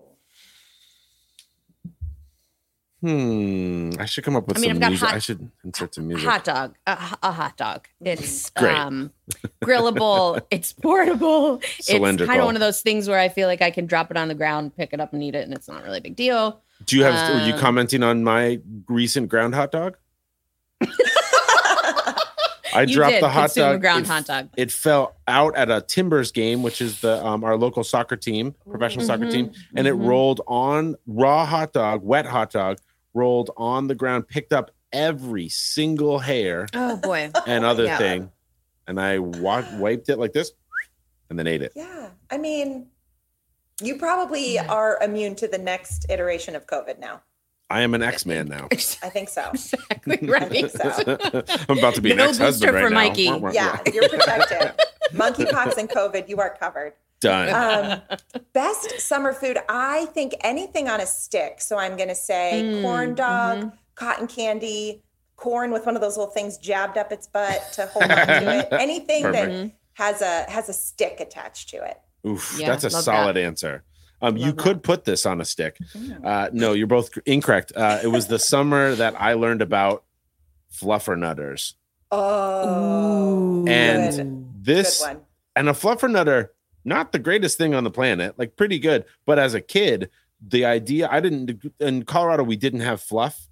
Hmm. 3.01 3.91
I 3.97 4.05
should 4.05 4.23
come 4.23 4.35
up 4.35 4.47
with 4.47 4.57
I 4.57 4.61
mean, 4.61 4.69
some 4.71 4.77
I've 4.77 4.81
got 4.81 4.89
music. 4.89 5.07
hot- 5.07 5.15
I 5.15 5.19
should 5.19 5.49
insert 5.63 5.95
some 5.95 6.07
music. 6.07 6.27
Hot 6.29 6.43
dog, 6.43 6.75
a, 6.85 6.91
a 7.23 7.31
hot 7.31 7.57
dog. 7.57 7.87
It's 8.01 8.49
Great. 8.51 8.75
um, 8.75 9.11
grillable. 9.63 10.41
it's 10.51 10.73
portable. 10.73 11.61
It's 11.79 11.87
kind 11.89 12.21
of 12.39 12.45
one 12.45 12.55
of 12.55 12.59
those 12.61 12.81
things 12.81 13.07
where 13.07 13.19
I 13.19 13.29
feel 13.29 13.47
like 13.47 13.61
I 13.61 13.71
can 13.71 13.85
drop 13.85 14.11
it 14.11 14.17
on 14.17 14.27
the 14.27 14.35
ground, 14.35 14.75
pick 14.75 14.93
it 14.93 14.99
up, 14.99 15.13
and 15.13 15.23
eat 15.23 15.35
it, 15.35 15.43
and 15.45 15.53
it's 15.53 15.67
not 15.67 15.83
really 15.83 15.99
a 15.99 16.01
big 16.01 16.15
deal. 16.15 16.61
Do 16.85 16.97
you 16.97 17.03
have? 17.03 17.33
were 17.35 17.45
you 17.45 17.53
Um, 17.53 17.59
commenting 17.59 18.03
on 18.03 18.23
my 18.23 18.59
recent 18.87 19.29
ground 19.29 19.53
hot 19.55 19.71
dog? 19.71 19.97
I 20.81 20.87
You 22.87 22.93
dropped 22.93 23.13
did 23.15 23.23
the 23.23 23.29
hot 23.29 23.41
consume 23.49 23.67
a 23.67 23.71
dog. 23.73 23.81
ground 23.81 24.05
it 24.05 24.07
hot 24.07 24.25
dog. 24.25 24.49
it 24.55 24.71
fell 24.71 25.15
out 25.27 25.55
at 25.57 25.69
a 25.69 25.81
Timbers 25.81 26.31
game, 26.31 26.63
which 26.63 26.81
is 26.81 27.01
the 27.01 27.23
um, 27.25 27.43
our 27.43 27.57
local 27.57 27.83
soccer 27.83 28.15
team, 28.15 28.55
professional 28.69 29.05
soccer 29.05 29.25
Mhm, 29.25 29.31
team, 29.31 29.51
and 29.75 29.87
it 29.87 29.95
mhm. 29.95 30.07
rolled 30.07 30.41
on 30.47 30.95
raw 31.07 31.45
hot 31.45 31.73
dog, 31.73 32.03
wet 32.03 32.25
hot 32.25 32.51
dog, 32.51 32.77
rolled 33.13 33.51
on 33.57 33.87
the 33.87 33.95
ground, 33.95 34.27
picked 34.27 34.53
up 34.53 34.71
every 34.93 35.49
single 35.49 36.19
hair 36.19 36.67
Oh 36.73 36.95
boy. 36.97 37.31
and 37.47 37.65
other 37.65 37.85
Yeah. 37.85 37.97
thing, 37.97 38.31
and 38.89 38.99
I 38.99 39.19
wa- 39.19 39.63
wiped 39.77 40.09
it 40.09 40.17
like 40.17 40.33
this, 40.33 40.51
and 41.29 41.37
then 41.39 41.47
ate 41.47 41.61
it. 41.61 41.71
Yeah. 41.75 42.09
I 42.31 42.37
mean, 42.37 42.87
you 43.81 43.97
probably 43.97 44.55
Yeah. 44.55 44.67
are 44.67 44.97
immune 45.01 45.35
to 45.35 45.47
the 45.47 45.59
next 45.59 46.07
iteration 46.09 46.55
of 46.55 46.65
COVID 46.65 46.99
now. 46.99 47.21
I 47.69 47.81
am 47.81 47.93
an 47.93 48.01
X 48.01 48.25
man 48.25 48.47
now. 48.47 48.67
I 48.71 48.75
think 49.09 49.29
so. 49.29 49.51
exactly 49.53 50.17
I 50.23 50.25
right. 50.31 50.49
think 50.49 50.71
so. 50.71 51.17
I'm 51.69 51.77
about 51.77 51.93
to 51.95 52.01
be 52.01 52.11
an 52.11 52.17
No 52.17 52.29
ex 52.29 52.39
husband 52.39 52.71
booster 52.71 52.73
right 52.73 52.83
for 52.83 52.89
now. 52.89 52.95
Mikey. 52.95 53.29
Wah, 53.29 53.37
wah, 53.37 53.51
Yeah, 53.51 53.79
you're 53.93 54.09
protected. 54.09 54.73
Monkeypox 55.13 55.77
and 55.77 55.87
COVID, 55.87 56.27
you 56.27 56.37
are 56.39 56.55
covered. 56.59 56.93
Done. 57.21 57.49
Um, 57.49 58.17
best 58.53 58.99
summer 59.01 59.33
food, 59.33 59.59
I 59.69 60.05
think 60.07 60.33
anything 60.41 60.89
on 60.89 60.99
a 60.99 61.05
stick. 61.05 61.61
So 61.61 61.77
I'm 61.77 61.95
going 61.95 62.09
to 62.09 62.15
say 62.15 62.61
Mm, 62.63 62.81
corn 62.81 63.13
dog, 63.13 63.57
mhm. 63.59 63.73
cotton 63.93 64.25
candy, 64.25 65.03
corn 65.39 65.71
with 65.71 65.85
one 65.85 65.95
of 65.95 66.01
those 66.01 66.17
little 66.17 66.31
things 66.33 66.57
jabbed 66.57 66.97
up 66.97 67.11
its 67.11 67.27
butt 67.27 67.61
to 67.73 67.85
hold 67.87 68.03
on 68.11 68.27
to 68.27 68.59
it. 68.59 68.67
Anything 68.71 69.23
Perfect. 69.23 69.51
that 69.51 69.71
has 69.93 70.21
a 70.21 70.49
has 70.51 70.69
a 70.69 70.73
stick 70.73 71.19
attached 71.19 71.69
to 71.69 71.77
it. 71.77 71.97
Oof, 72.27 72.57
Yeah, 72.59 72.67
that's 72.69 72.83
a 72.83 72.89
love 72.89 73.03
solid 73.03 73.37
answer. 73.37 73.83
Um, 74.21 74.35
you 74.35 74.47
that. 74.51 74.57
could 74.57 74.83
put 74.83 75.05
this 75.05 75.25
on 75.25 75.39
a 75.39 75.45
stick. 75.45 75.77
Uh, 76.23 76.49
no, 76.51 76.73
you're 76.73 76.87
both 76.87 77.09
incorrect. 77.25 77.71
Uh, 77.75 77.99
it 78.03 78.07
was 78.07 78.27
the 78.27 78.37
summer 78.53 78.93
that 78.95 79.15
I 79.19 79.33
learned 79.33 79.61
about 79.61 80.03
fluffernutters. 80.73 81.73
Oh, 82.11 83.65
And 83.67 84.15
good, 84.15 84.65
This 84.65 84.99
good 85.01 85.07
one. 85.15 85.21
and 85.55 85.69
a 85.69 85.73
fluffernutter, 85.73 86.49
not 86.83 87.11
the 87.11 87.19
greatest 87.19 87.57
thing 87.57 87.73
on 87.73 87.83
the 87.83 87.91
planet, 87.91 88.37
like 88.37 88.55
pretty 88.55 88.79
good. 88.79 89.05
But 89.25 89.39
as 89.39 89.53
a 89.53 89.61
kid, 89.61 90.09
the 90.45 90.65
idea 90.65 91.07
I 91.11 91.19
didn't 91.19 91.63
in 91.79 92.03
Colorado, 92.03 92.43
we 92.43 92.55
didn't 92.55 92.81
have 92.81 93.01
fluff. 93.01 93.47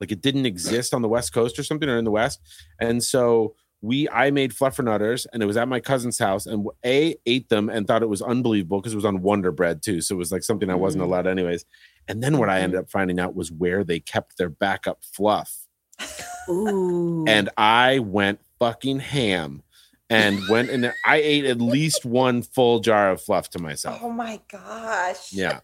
Like 0.00 0.12
it 0.12 0.20
didn't 0.20 0.46
exist 0.46 0.92
on 0.94 1.02
the 1.02 1.08
West 1.08 1.32
Coast 1.32 1.58
or 1.58 1.62
something 1.62 1.88
or 1.88 1.98
in 1.98 2.04
the 2.04 2.10
West. 2.10 2.40
And 2.80 3.02
so 3.02 3.54
we 3.82 4.08
I 4.08 4.30
made 4.30 4.52
fluffernutters 4.52 5.26
and 5.32 5.42
it 5.42 5.46
was 5.46 5.56
at 5.56 5.68
my 5.68 5.80
cousin's 5.80 6.18
house 6.18 6.46
and 6.46 6.66
A 6.84 7.14
ate 7.26 7.48
them 7.50 7.68
and 7.68 7.86
thought 7.86 8.02
it 8.02 8.08
was 8.08 8.22
unbelievable 8.22 8.80
because 8.80 8.92
it 8.94 8.96
was 8.96 9.04
on 9.04 9.22
Wonder 9.22 9.52
Bread 9.52 9.82
too. 9.82 10.00
So 10.00 10.14
it 10.14 10.18
was 10.18 10.32
like 10.32 10.42
something 10.42 10.70
I 10.70 10.74
wasn't 10.74 11.02
Mm. 11.02 11.06
allowed 11.06 11.26
anyways. 11.26 11.64
And 12.08 12.22
then 12.22 12.38
what 12.38 12.48
I 12.48 12.60
ended 12.60 12.78
up 12.80 12.90
finding 12.90 13.18
out 13.20 13.34
was 13.34 13.50
where 13.52 13.84
they 13.84 14.00
kept 14.00 14.38
their 14.38 14.48
backup 14.48 15.02
fluff 15.04 15.66
Ooh. 16.48 17.24
and 17.26 17.48
I 17.56 17.98
went 17.98 18.40
fucking 18.58 19.00
ham 19.00 19.62
and 20.08 20.40
went 20.48 20.70
and 20.70 20.92
I 21.04 21.16
ate 21.16 21.44
at 21.46 21.60
least 21.60 22.04
one 22.04 22.42
full 22.42 22.78
jar 22.80 23.10
of 23.10 23.20
fluff 23.20 23.50
to 23.50 23.58
myself. 23.58 23.98
Oh 24.02 24.10
my 24.10 24.40
gosh. 24.50 25.32
Yeah. 25.32 25.60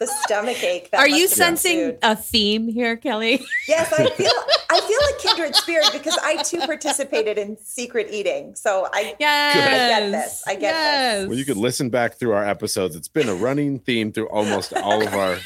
The 0.00 0.06
stomach 0.06 0.62
ache. 0.62 0.90
that 0.90 1.00
Are 1.00 1.08
you 1.08 1.26
sensing 1.28 1.78
food. 1.78 1.98
a 2.02 2.14
theme 2.16 2.68
here, 2.68 2.96
Kelly? 2.96 3.44
Yes, 3.66 3.92
I 3.92 4.08
feel 4.10 4.30
I 4.70 4.80
feel 4.80 5.00
a 5.00 5.20
kindred 5.20 5.56
spirit 5.56 5.88
because 5.92 6.16
I 6.22 6.42
too 6.42 6.60
participated 6.60 7.36
in 7.38 7.56
secret 7.58 8.08
eating. 8.10 8.54
So 8.54 8.88
I 8.92 9.14
Yes. 9.18 9.56
I 9.56 10.00
get 10.00 10.10
this. 10.10 10.42
I 10.46 10.54
get 10.54 10.72
this. 11.20 11.28
Well, 11.28 11.38
you 11.38 11.44
could 11.44 11.56
listen 11.56 11.90
back 11.90 12.14
through 12.18 12.32
our 12.32 12.44
episodes. 12.44 12.94
It's 12.96 13.08
been 13.08 13.28
a 13.28 13.34
running 13.34 13.78
theme 13.80 14.12
through 14.12 14.28
almost 14.28 14.72
all 14.74 15.02
of 15.06 15.12
our 15.14 15.38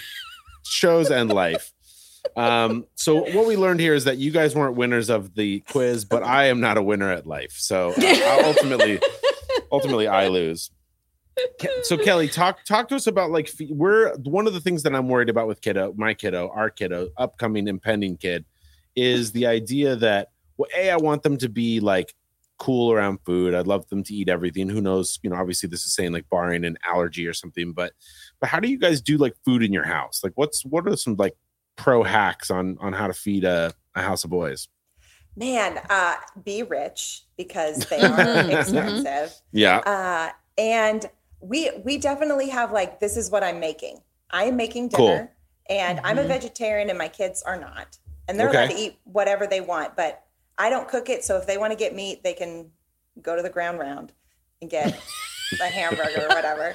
shows 0.64 1.10
and 1.10 1.30
life. 1.32 1.72
Um, 2.36 2.86
so 2.94 3.16
what 3.34 3.46
we 3.46 3.56
learned 3.56 3.80
here 3.80 3.94
is 3.94 4.04
that 4.04 4.18
you 4.18 4.30
guys 4.30 4.54
weren't 4.54 4.76
winners 4.76 5.10
of 5.10 5.34
the 5.34 5.60
quiz, 5.70 6.04
but 6.04 6.22
I 6.22 6.46
am 6.46 6.60
not 6.60 6.76
a 6.78 6.82
winner 6.82 7.10
at 7.10 7.26
life. 7.26 7.52
So 7.56 7.92
uh, 7.98 8.42
ultimately, 8.44 9.00
ultimately, 9.72 10.06
I 10.06 10.28
lose. 10.28 10.70
Ke- 11.60 11.68
So 11.84 11.96
Kelly, 11.96 12.28
talk 12.28 12.64
talk 12.64 12.88
to 12.88 12.96
us 12.96 13.06
about 13.06 13.30
like 13.30 13.50
we're 13.70 14.14
one 14.18 14.46
of 14.46 14.52
the 14.52 14.60
things 14.60 14.82
that 14.82 14.94
I'm 14.94 15.08
worried 15.08 15.28
about 15.30 15.46
with 15.48 15.60
kiddo, 15.60 15.94
my 15.96 16.14
kiddo, 16.14 16.50
our 16.54 16.70
kiddo, 16.70 17.08
upcoming 17.16 17.68
impending 17.68 18.16
kid, 18.16 18.44
is 18.96 19.32
the 19.32 19.46
idea 19.46 19.96
that 19.96 20.28
well, 20.56 20.68
a 20.76 20.90
I 20.90 20.96
want 20.96 21.22
them 21.22 21.36
to 21.38 21.48
be 21.48 21.80
like 21.80 22.14
cool 22.58 22.92
around 22.92 23.18
food. 23.24 23.54
I'd 23.54 23.66
love 23.66 23.88
them 23.88 24.04
to 24.04 24.14
eat 24.14 24.28
everything. 24.28 24.68
Who 24.68 24.80
knows? 24.80 25.18
You 25.22 25.30
know, 25.30 25.36
obviously 25.36 25.68
this 25.68 25.84
is 25.84 25.94
saying 25.94 26.12
like 26.12 26.28
barring 26.30 26.64
an 26.64 26.76
allergy 26.86 27.26
or 27.26 27.32
something, 27.32 27.72
but 27.72 27.92
but 28.40 28.48
how 28.50 28.60
do 28.60 28.68
you 28.68 28.78
guys 28.78 29.00
do 29.00 29.16
like 29.16 29.34
food 29.44 29.62
in 29.62 29.72
your 29.72 29.84
house? 29.84 30.20
Like 30.22 30.32
what's 30.36 30.64
what 30.64 30.86
are 30.86 30.96
some 30.96 31.16
like 31.16 31.34
pro 31.76 32.02
hacks 32.02 32.50
on 32.50 32.76
on 32.80 32.92
how 32.92 33.06
to 33.06 33.14
feed 33.14 33.44
a, 33.44 33.72
a 33.94 34.02
house 34.02 34.22
of 34.24 34.30
boys? 34.30 34.68
Man, 35.34 35.80
uh, 35.88 36.16
be 36.44 36.62
rich 36.62 37.24
because 37.38 37.86
they 37.86 38.00
are 38.02 38.18
Mhm. 38.44 38.60
expensive. 38.60 39.34
Yeah. 39.50 39.78
Uh, 39.78 40.30
and 40.58 41.06
we 41.42 41.70
we 41.84 41.98
definitely 41.98 42.48
have 42.48 42.72
like 42.72 43.00
this 43.00 43.16
is 43.16 43.30
what 43.30 43.42
I'm 43.44 43.60
making. 43.60 44.00
I 44.30 44.44
am 44.44 44.56
making 44.56 44.90
Cool. 44.90 45.08
dinner, 45.08 45.30
and 45.68 46.00
I'm 46.04 46.18
a 46.18 46.22
Mhm. 46.22 46.28
vegetarian, 46.28 46.88
and 46.88 46.98
my 46.98 47.08
kids 47.08 47.42
are 47.42 47.56
not, 47.58 47.98
and 48.28 48.38
they're 48.38 48.48
Okay. 48.48 48.58
allowed 48.64 48.70
to 48.70 48.76
eat 48.76 48.98
whatever 49.04 49.46
they 49.46 49.60
want. 49.60 49.96
But 49.96 50.22
I 50.56 50.70
don't 50.70 50.88
cook 50.88 51.10
it, 51.10 51.24
so 51.24 51.36
if 51.36 51.46
they 51.46 51.58
want 51.58 51.72
to 51.72 51.76
get 51.76 51.94
meat, 51.94 52.22
they 52.22 52.32
can 52.32 52.70
go 53.20 53.36
to 53.36 53.42
the 53.42 53.50
ground 53.50 53.78
round 53.78 54.12
and 54.60 54.70
get 54.70 54.98
a 55.60 55.64
hamburger 55.68 56.22
or 56.24 56.28
whatever. 56.28 56.72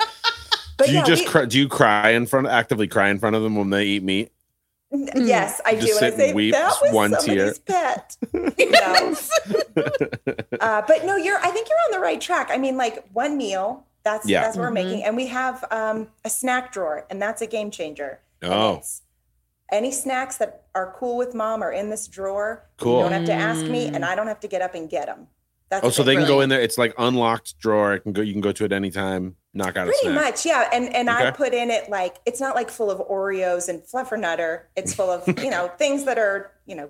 But 0.77 0.87
do 0.87 0.91
you 0.91 0.99
yeah, 0.99 1.03
just 1.05 1.23
we- 1.23 1.29
cry, 1.29 1.45
do 1.45 1.57
you 1.57 1.67
cry 1.67 2.09
in 2.09 2.27
front 2.27 2.47
actively 2.47 2.87
cry 2.87 3.09
in 3.09 3.17
front 3.17 3.35
of 3.35 3.41
them 3.43 3.55
when 3.55 3.69
they 3.71 3.85
eat 3.85 4.03
meat? 4.03 4.31
Yes, 4.91 5.59
I 5.65 5.75
Just 5.75 5.87
do. 5.87 5.97
And 5.97 5.97
I 5.97 5.99
sit 5.99 6.13
and 6.13 6.21
say 6.29 6.33
weep, 6.33 6.53
that 6.53 6.73
was 6.81 6.93
one 6.93 7.11
somebody's 7.19 7.59
pet. 7.59 8.15
no. 8.33 9.15
uh, 10.61 10.81
but 10.87 11.05
no, 11.05 11.15
you're. 11.17 11.37
I 11.39 11.49
think 11.49 11.67
you're 11.69 11.77
on 11.87 11.91
the 11.91 11.99
right 11.99 12.21
track. 12.21 12.49
I 12.51 12.57
mean, 12.57 12.77
like 12.77 13.03
one 13.11 13.37
meal. 13.37 13.83
That's 14.07 14.25
Yeah. 14.29 14.41
that's 14.43 14.55
what 14.55 14.63
we're 14.63 14.69
Mhm. 14.71 14.73
making, 14.85 15.03
and 15.03 15.17
we 15.17 15.27
have 15.27 15.65
um, 15.69 16.07
a 16.23 16.29
snack 16.29 16.71
drawer, 16.71 17.05
and 17.09 17.21
that's 17.21 17.41
a 17.41 17.47
game 17.47 17.69
changer. 17.71 18.19
Oh. 18.41 18.81
any 19.69 19.91
snacks 19.91 20.37
that 20.37 20.63
are 20.75 20.93
cool 20.97 21.17
with 21.17 21.33
mom 21.35 21.61
are 21.61 21.73
in 21.73 21.89
this 21.89 22.07
drawer. 22.07 22.63
Cool. 22.77 22.97
You 22.99 23.03
don't 23.03 23.11
have 23.11 23.25
to 23.25 23.33
ask 23.33 23.65
me, 23.65 23.87
and 23.87 24.05
I 24.05 24.15
don't 24.15 24.27
have 24.27 24.39
to 24.39 24.47
get 24.47 24.61
up 24.61 24.75
and 24.75 24.89
get 24.89 25.07
them. 25.07 25.27
That's 25.69 25.85
Oh, 25.85 25.89
so 25.89 26.03
big 26.03 26.15
they 26.15 26.21
can 26.21 26.27
go 26.29 26.39
in 26.39 26.47
there. 26.47 26.61
It's 26.61 26.77
like 26.77 26.93
unlocked 26.97 27.59
drawer. 27.59 27.95
It 27.95 27.99
can 28.03 28.13
go. 28.13 28.21
You 28.21 28.31
can 28.31 28.39
go 28.39 28.53
to 28.53 28.63
it 28.63 28.71
anytime. 28.71 29.35
Knock 29.53 29.75
out 29.75 29.89
a 29.89 29.91
Pretty 29.91 29.99
snack. 30.03 30.15
much, 30.15 30.45
yeah. 30.45 30.69
And 30.71 30.95
and 30.95 31.09
I 31.09 31.31
put 31.31 31.53
in 31.53 31.69
it 31.69 31.89
like 31.89 32.15
it's 32.25 32.39
not 32.39 32.55
like 32.55 32.69
full 32.69 32.89
of 32.89 32.99
Oreos 33.09 33.67
and 33.67 33.81
fluffernutter. 33.83 34.61
It's 34.77 34.93
full 34.93 35.09
of 35.11 35.27
you 35.43 35.49
know 35.49 35.67
things 35.77 36.05
that 36.05 36.17
are 36.17 36.51
you 36.65 36.75
know 36.75 36.89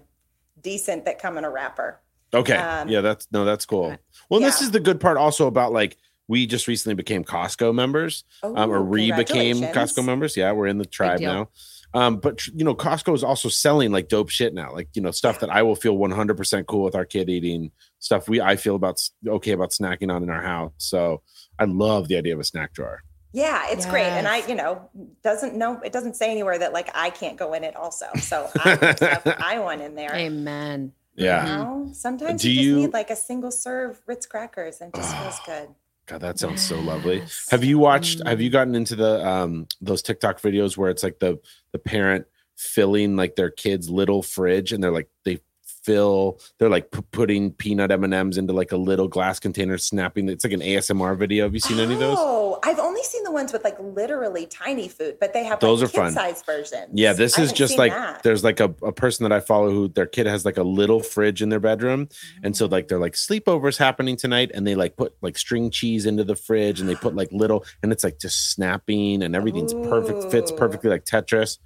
decent 0.61 1.05
that 1.05 1.17
come 1.17 1.39
in 1.39 1.45
a 1.45 1.49
wrapper. 1.49 1.99
Okay. 2.31 2.57
Um, 2.57 2.89
yeah, 2.89 3.01
that's 3.01 3.27
no, 3.31 3.43
that's 3.43 3.65
cool. 3.65 3.97
Well, 4.29 4.39
this 4.39 4.61
is 4.61 4.69
the 4.69 4.79
good 4.79 4.99
part 4.99 5.17
also 5.17 5.47
about 5.47 5.71
like 5.73 5.97
we 6.27 6.45
just 6.45 6.67
recently 6.67 6.95
became 6.95 7.23
Costco 7.23 7.73
members, 7.73 8.23
um, 8.43 8.69
or 8.71 8.77
Ooh, 8.79 8.83
re 8.83 9.11
became. 9.11 9.57
Costco 9.57 10.03
members. 10.03 10.35
Yeah, 10.37 10.51
we're 10.51 10.67
in 10.67 10.77
the 10.77 10.85
tribe 10.85 11.19
now. 11.19 11.49
Um, 11.93 12.17
but 12.17 12.37
tr- 12.39 12.51
you 12.53 12.65
know, 12.65 12.75
Costco 12.75 13.15
is 13.15 13.23
also 13.23 13.47
selling 13.47 13.91
like 13.93 14.09
dope 14.09 14.29
shit 14.29 14.53
now, 14.53 14.73
like 14.73 14.89
you 14.93 15.01
know 15.01 15.11
stuff 15.11 15.39
that 15.39 15.49
I 15.49 15.63
will 15.63 15.75
feel 15.75 15.97
100% 15.97 16.65
cool 16.67 16.83
with 16.83 16.95
our 16.95 17.05
kid 17.05 17.29
eating 17.29 17.71
stuff 17.99 18.27
we 18.29 18.39
I 18.41 18.57
feel 18.57 18.75
about 18.75 19.01
okay 19.25 19.51
about 19.51 19.71
snacking 19.71 20.13
on 20.13 20.21
in 20.21 20.29
our 20.29 20.41
house. 20.41 20.73
So 20.77 21.21
I 21.57 21.63
love 21.63 22.09
the 22.09 22.17
idea 22.17 22.33
of 22.33 22.39
a 22.39 22.43
snack 22.43 22.73
drawer. 22.73 23.03
Yeah, 23.33 23.65
it's 23.69 23.85
great. 23.85 24.05
And 24.07 24.27
I, 24.27 24.45
you 24.47 24.55
know, 24.55 24.89
doesn't 25.23 25.55
know 25.55 25.79
it 25.83 25.93
doesn't 25.93 26.15
say 26.15 26.29
anywhere 26.29 26.57
that 26.59 26.73
like 26.73 26.89
I 26.93 27.09
can't 27.09 27.37
go 27.37 27.53
in 27.53 27.63
it 27.63 27.75
also. 27.75 28.07
So 28.19 28.49
I 28.65 28.75
put 28.75 28.97
stuff 28.97 29.21
I 29.39 29.59
want 29.59 29.81
in 29.81 29.95
there. 29.95 30.13
Amen. 30.13 30.91
Yeah, 31.15 31.41
You 31.41 31.63
know, 31.63 31.89
sometimes 31.93 32.41
Do 32.43 32.49
you 32.51 32.55
just 32.55 32.65
you- 32.67 32.75
need 32.75 32.93
like 32.93 33.09
a 33.09 33.15
single 33.15 33.49
serve 33.51 33.99
Ritz 34.05 34.25
crackers 34.27 34.81
and 34.81 34.93
just 34.93 35.15
feels 35.15 35.39
good. 35.45 35.69
God, 36.07 36.21
that 36.21 36.39
sounds 36.39 36.61
so 36.61 36.79
lovely. 36.79 37.17
Yes. 37.17 37.47
Have 37.51 37.65
you 37.65 37.77
watched? 37.77 38.25
Have 38.25 38.39
you 38.39 38.49
gotten 38.49 38.75
into 38.75 38.95
the 38.95 39.27
um 39.27 39.67
those 39.81 40.01
TikTok 40.01 40.41
videos 40.41 40.77
where 40.77 40.89
it's 40.89 41.03
like 41.03 41.19
the 41.19 41.37
the 41.73 41.79
parent 41.79 42.25
filling 42.55 43.15
like 43.15 43.35
their 43.35 43.51
kid's 43.51 43.89
little 43.89 44.23
fridge 44.23 44.71
and 44.71 44.83
they're 44.83 44.91
like 44.91 45.09
they 45.25 45.39
fill 45.87 46.39
they're 46.59 46.69
like 46.69 46.91
p- 46.91 47.01
putting 47.11 47.51
peanut 47.53 47.91
M 47.91 48.03
and 48.03 48.13
M's 48.13 48.37
into 48.37 48.51
like 48.53 48.71
a 48.73 48.77
little 48.77 49.07
glass 49.07 49.39
container, 49.39 49.77
snapping. 49.77 50.27
It's 50.27 50.43
like 50.43 50.51
an 50.53 50.59
ASMR 50.59 51.17
video. 51.17 51.45
Have 51.45 51.53
you 51.53 51.59
seen 51.61 51.79
any 51.79 51.93
of 51.93 51.99
those? 51.99 52.17
Oh, 52.19 52.59
I've 52.63 52.77
only 52.79 53.01
seen 53.03 53.23
the 53.23 53.31
ones 53.31 53.53
with 53.53 53.63
like 53.63 53.77
literally 53.79 54.45
tiny 54.47 54.89
food, 54.89 55.17
but 55.19 55.33
they 55.33 55.45
have 55.45 55.59
Those 55.61 55.81
like 55.81 55.89
are 55.91 55.93
fun. 55.93 56.11
size 56.11 56.43
versions. 56.43 56.89
Yeah, 56.93 57.13
this 57.13 57.39
I 57.39 57.43
is 57.43 57.53
just 57.53 57.77
like 57.77 57.93
that. 57.93 58.21
there's 58.23 58.43
like 58.43 58.59
a, 58.59 58.73
a 58.83 58.91
person 58.91 59.23
that 59.23 59.31
I 59.31 59.39
follow 59.39 59.69
who 59.71 59.87
their 59.87 60.05
kid 60.05 60.25
has 60.27 60.43
like 60.45 60.57
a 60.57 60.63
little 60.63 60.99
fridge 60.99 61.41
in 61.41 61.49
their 61.49 61.59
bedroom. 61.61 62.09
And 62.43 62.55
so 62.57 62.65
like 62.65 62.89
they're 62.89 62.99
like 62.99 63.13
sleepovers 63.13 63.77
happening 63.77 64.17
tonight 64.17 64.51
and 64.53 64.67
they 64.67 64.75
like 64.75 64.97
put 64.97 65.13
like 65.21 65.37
string 65.37 65.71
cheese 65.71 66.05
into 66.05 66.23
the 66.25 66.35
fridge 66.35 66.79
and 66.81 66.89
they 66.89 66.95
put 66.95 67.15
like 67.15 67.29
little 67.31 67.63
and 67.81 67.91
it's 67.93 68.03
like 68.03 68.19
just 68.19 68.51
snapping 68.51 69.23
and 69.23 69.35
everything's 69.35 69.73
perfect 69.73 70.31
fits 70.31 70.51
perfectly 70.51 70.89
like 70.89 71.05
Tetris. 71.05 71.59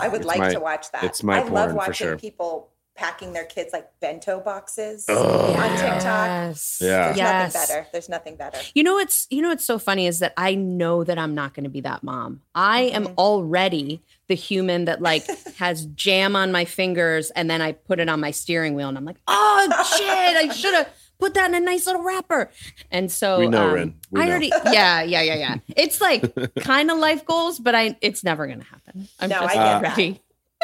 I 0.00 0.08
would 0.08 0.22
It's 0.22 0.26
like 0.26 0.38
my- 0.38 0.52
to 0.54 0.60
watch 0.60 0.90
that. 0.92 1.04
it's 1.04 1.22
my 1.22 1.40
I 1.40 1.48
love 1.48 1.74
watching 1.74 1.92
sure. 2.08 2.16
people 2.16 2.70
packing 2.96 3.32
their 3.32 3.44
kids 3.44 3.72
like 3.72 3.88
bento 4.00 4.38
boxes 4.40 5.06
Oh, 5.08 5.52
on 5.54 5.54
yeah. 5.54 5.68
TikTok. 5.94 6.26
Yes. 6.28 6.78
Yeah. 6.80 6.88
There's 7.06 7.16
Yes. 7.16 7.54
nothing 7.54 7.60
better. 7.74 7.86
There's 7.92 8.08
nothing 8.08 8.36
better. 8.36 8.58
You 8.74 8.82
know 8.84 8.94
what's 8.94 9.26
you 9.30 9.42
know 9.42 9.48
what's 9.48 9.64
so 9.66 9.78
funny 9.78 10.06
is 10.06 10.20
that 10.20 10.32
I 10.36 10.54
know 10.54 11.02
that 11.04 11.18
I'm 11.18 11.34
not 11.34 11.54
going 11.54 11.64
to 11.64 11.70
be 11.70 11.80
that 11.80 12.02
mom. 12.04 12.42
I 12.54 12.82
am 12.82 13.06
Mhm. 13.06 13.14
already 13.18 14.02
the 14.28 14.34
human 14.36 14.84
that 14.84 15.02
like 15.02 15.24
has 15.58 15.86
jam 15.86 16.36
on 16.36 16.52
my 16.52 16.64
fingers 16.64 17.30
and 17.30 17.50
then 17.50 17.60
I 17.60 17.72
put 17.72 17.98
it 17.98 18.08
on 18.08 18.20
my 18.20 18.30
steering 18.30 18.74
wheel 18.74 18.88
and 18.88 18.96
I'm 18.96 19.04
like, 19.04 19.18
oh 19.26 19.66
shit, 19.98 20.08
I 20.08 20.52
should 20.54 20.74
have 20.74 20.88
put 21.18 21.34
that 21.34 21.48
in 21.48 21.54
a 21.54 21.60
nice 21.60 21.86
little 21.86 22.02
wrapper. 22.02 22.50
And 22.92 23.10
so 23.10 23.38
We 23.40 23.48
know, 23.48 23.68
um, 23.68 23.72
Rin. 23.74 23.94
We 24.12 24.20
I 24.20 24.24
know. 24.26 24.30
already 24.30 24.52
yeah 24.66 25.02
yeah 25.02 25.22
yeah 25.22 25.34
yeah. 25.34 25.56
It's 25.76 26.00
like 26.00 26.22
kind 26.60 26.92
of 26.92 26.98
life 26.98 27.24
goals, 27.26 27.58
but 27.58 27.74
I 27.74 27.96
it's 28.02 28.22
never 28.22 28.46
going 28.46 28.60
to 28.60 28.66
happen. 28.66 29.08
I'm 29.18 29.30
No, 29.30 29.40
just 29.40 29.50
I 29.50 29.54
get 29.54 29.64
not 29.64 29.82
that. 29.82 29.96
ready. 29.96 30.20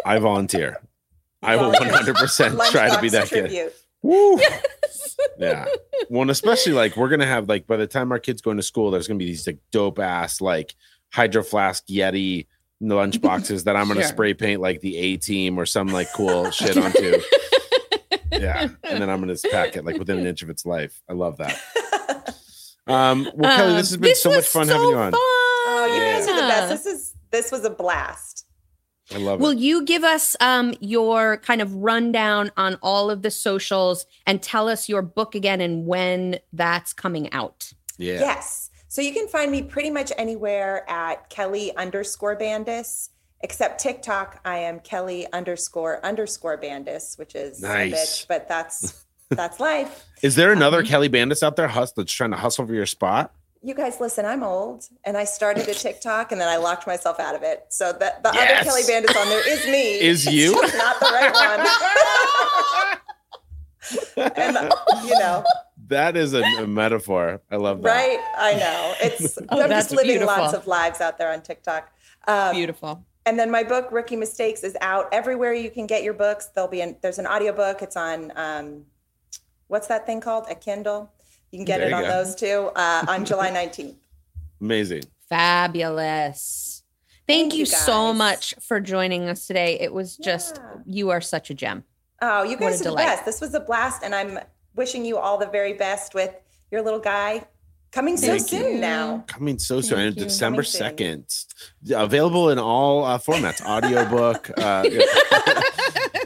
I 0.06 0.18
volunteer. 0.20 0.80
I 1.42 1.56
will 1.56 1.72
100% 1.72 2.70
try 2.70 2.88
to 2.94 3.00
be 3.00 3.08
Lunchbox 3.08 3.10
that 3.12 3.28
kid. 3.28 3.40
tribute. 3.40 3.72
Woo. 4.02 4.38
Yeah. 5.38 5.66
Well, 6.08 6.22
and 6.22 6.30
especially 6.30 6.72
like 6.72 6.96
we're 6.96 7.08
gonna 7.08 7.26
have 7.26 7.48
like 7.48 7.66
by 7.66 7.76
the 7.76 7.86
time 7.86 8.12
our 8.12 8.18
kids 8.18 8.40
go 8.42 8.50
into 8.50 8.62
school, 8.62 8.90
there's 8.90 9.06
gonna 9.06 9.18
be 9.18 9.26
these 9.26 9.46
like 9.46 9.58
dope 9.72 9.98
ass 9.98 10.40
like 10.40 10.74
hydro 11.12 11.42
flask 11.42 11.86
Yeti 11.86 12.46
lunch 12.80 13.20
boxes 13.22 13.64
that 13.64 13.76
I'm 13.76 13.88
gonna 13.88 14.00
Sure. 14.00 14.08
spray 14.08 14.34
paint 14.34 14.60
like 14.60 14.80
the 14.80 14.96
A 14.96 15.16
team 15.18 15.58
or 15.58 15.66
some 15.66 15.88
like 15.88 16.08
cool 16.14 16.50
shit 16.50 16.76
onto. 16.78 17.20
Yeah. 18.32 18.68
And 18.84 19.02
then 19.02 19.10
I'm 19.10 19.20
gonna 19.20 19.34
just 19.34 19.46
pack 19.50 19.76
it 19.76 19.84
like 19.84 19.98
within 19.98 20.18
an 20.18 20.26
inch 20.26 20.42
of 20.42 20.48
its 20.50 20.64
life. 20.64 21.00
I 21.08 21.12
love 21.12 21.36
that. 21.38 21.58
Um 22.86 23.28
well 23.34 23.56
Kelly, 23.56 23.70
Um, 23.72 23.76
this 23.76 23.90
has 23.90 23.96
been 23.98 24.14
so 24.16 24.30
much 24.30 24.46
fun 24.46 24.66
so 24.66 24.72
having 24.72 24.88
you 24.88 24.96
on. 24.96 25.12
Oh, 25.14 25.92
you 25.94 26.00
guys 26.00 26.26
are 26.26 26.34
the 26.34 26.48
best. 26.48 26.68
This 26.84 26.86
is 26.86 27.14
this 27.30 27.52
was 27.52 27.64
a 27.64 27.70
blast. 27.70 28.46
I 29.14 29.18
love 29.18 29.40
Will 29.40 29.50
it. 29.50 29.58
you 29.58 29.84
give 29.84 30.04
us 30.04 30.36
um, 30.40 30.74
your 30.80 31.38
kind 31.38 31.60
of 31.60 31.74
rundown 31.74 32.50
on 32.56 32.76
all 32.82 33.10
of 33.10 33.22
the 33.22 33.30
socials 33.30 34.06
and 34.26 34.40
tell 34.42 34.68
us 34.68 34.88
your 34.88 35.02
book 35.02 35.34
again 35.34 35.60
and 35.60 35.86
when 35.86 36.38
that's 36.52 36.92
coming 36.92 37.32
out? 37.32 37.72
Yeah. 37.98 38.20
Yes. 38.20 38.70
So 38.88 39.02
you 39.02 39.12
can 39.12 39.28
find 39.28 39.50
me 39.52 39.62
pretty 39.62 39.90
much 39.90 40.12
anywhere 40.18 40.88
at 40.90 41.28
Kelly 41.30 41.74
underscore 41.76 42.36
Bandas, 42.36 43.10
except 43.40 43.80
TikTok. 43.80 44.40
I 44.44 44.58
am 44.58 44.80
Kelly 44.80 45.26
underscore 45.32 46.04
underscore 46.04 46.58
Bandas, 46.58 47.18
which 47.18 47.34
is 47.34 47.62
Nice. 47.62 47.92
a 47.92 47.96
bitch, 47.96 48.26
but 48.28 48.48
that's 48.48 49.04
that's 49.28 49.60
life. 49.60 50.06
Is 50.22 50.34
there 50.34 50.50
another 50.52 50.78
Um, 50.80 50.86
Kelly 50.86 51.08
Bandas 51.08 51.42
out 51.42 51.54
there 51.56 51.68
hus- 51.68 51.92
that's 51.92 52.12
trying 52.12 52.32
to 52.32 52.36
hustle 52.36 52.66
for 52.66 52.74
your 52.74 52.86
spot? 52.86 53.32
You 53.62 53.74
guys, 53.74 54.00
listen. 54.00 54.24
I'm 54.24 54.42
old, 54.42 54.86
and 55.04 55.18
I 55.18 55.24
started 55.24 55.68
a 55.68 55.74
TikTok, 55.84 56.32
and 56.32 56.40
then 56.40 56.48
I 56.48 56.56
locked 56.56 56.86
myself 56.86 57.20
out 57.20 57.34
of 57.34 57.42
it. 57.42 57.66
So 57.68 57.92
that 57.92 58.22
the 58.22 58.30
Yes. 58.32 58.66
other 58.66 58.70
Kelly 58.70 58.82
Bandas 58.82 59.20
on 59.20 59.28
there 59.28 59.46
is 59.52 59.66
me. 59.66 60.00
Is 60.00 60.24
you? 60.26 60.52
Not 60.54 60.98
the 60.98 61.06
right 61.12 61.32
one. 64.16 64.30
and 64.34 64.56
you 65.04 65.18
know, 65.18 65.44
That 65.88 66.16
is 66.16 66.32
a, 66.32 66.40
a 66.42 66.66
metaphor. 66.66 67.42
I 67.50 67.56
love 67.56 67.82
that. 67.82 67.88
right? 67.88 68.18
I 68.38 68.54
know. 68.54 68.94
It's 69.02 69.36
Oh, 69.50 69.60
I'm 69.62 69.68
that's 69.68 69.86
just 69.88 69.90
living 69.92 70.18
beautiful. 70.18 70.36
lots 70.42 70.54
of 70.54 70.66
lives 70.66 71.00
out 71.02 71.18
there 71.18 71.30
on 71.32 71.42
TikTok. 71.42 71.90
Um, 72.28 72.54
Beautiful. 72.54 73.04
And 73.26 73.38
then 73.38 73.50
my 73.50 73.62
book, 73.62 73.88
Rookie 73.92 74.16
Mistakes, 74.16 74.62
is 74.64 74.76
out 74.80 75.08
everywhere 75.12 75.52
you 75.52 75.70
can 75.70 75.86
get 75.86 76.02
your 76.02 76.14
books. 76.14 76.46
There'll 76.54 76.70
be 76.70 76.80
an, 76.80 76.96
there's 77.02 77.18
an 77.18 77.26
audiobook. 77.26 77.82
It's 77.82 77.96
on 77.96 78.32
um, 78.36 78.84
what's 79.68 79.88
that 79.88 80.06
thing 80.06 80.20
called? 80.22 80.46
A 80.48 80.54
Kindle. 80.54 81.12
You 81.50 81.58
can 81.58 81.64
get 81.64 81.78
There 81.78 81.88
it 81.88 81.92
on 81.92 82.02
go. 82.04 82.08
those 82.08 82.34
too 82.34 82.70
uh, 82.76 83.04
on 83.08 83.24
July 83.24 83.50
19th. 83.68 83.96
Amazing. 84.60 85.02
Fabulous. 85.28 86.82
Thank, 87.26 87.42
Thank 87.42 87.52
you, 87.54 87.60
you, 87.60 87.66
so 87.66 88.12
much 88.12 88.54
for 88.60 88.80
joining 88.80 89.28
us 89.28 89.46
today. 89.46 89.78
It 89.80 89.92
was 89.92 90.16
just, 90.16 90.56
Yeah. 90.56 90.82
you 90.86 91.10
are 91.10 91.20
such 91.20 91.50
a 91.50 91.54
gem. 91.54 91.84
Oh, 92.22 92.42
you 92.42 92.50
What 92.50 92.58
a 92.58 92.64
guys 92.70 92.80
are 92.82 92.90
the 92.90 92.96
best. 92.96 93.24
This 93.24 93.40
was 93.40 93.54
a 93.54 93.60
blast, 93.60 94.02
and 94.02 94.14
I'm 94.14 94.38
wishing 94.74 95.04
you 95.04 95.16
all 95.16 95.38
the 95.38 95.46
very 95.46 95.72
best 95.74 96.14
with 96.14 96.34
your 96.70 96.82
little 96.82 96.98
guy 97.00 97.44
coming 97.92 98.16
so 98.16 98.26
Thank 98.26 98.48
soon 98.48 98.74
you. 98.74 98.80
now. 98.80 99.24
Coming 99.26 99.58
so 99.58 99.80
soon, 99.80 99.96
Thank 99.98 100.08
and 100.08 100.16
you. 100.18 100.24
December 100.24 100.62
Coming 100.62 100.96
soon. 100.96 101.24
2nd. 101.86 101.94
Available 101.96 102.50
in 102.50 102.58
all 102.58 103.04
uh, 103.04 103.18
formats 103.18 103.60
audiobook. 103.66 104.50
Uh, 104.58 104.84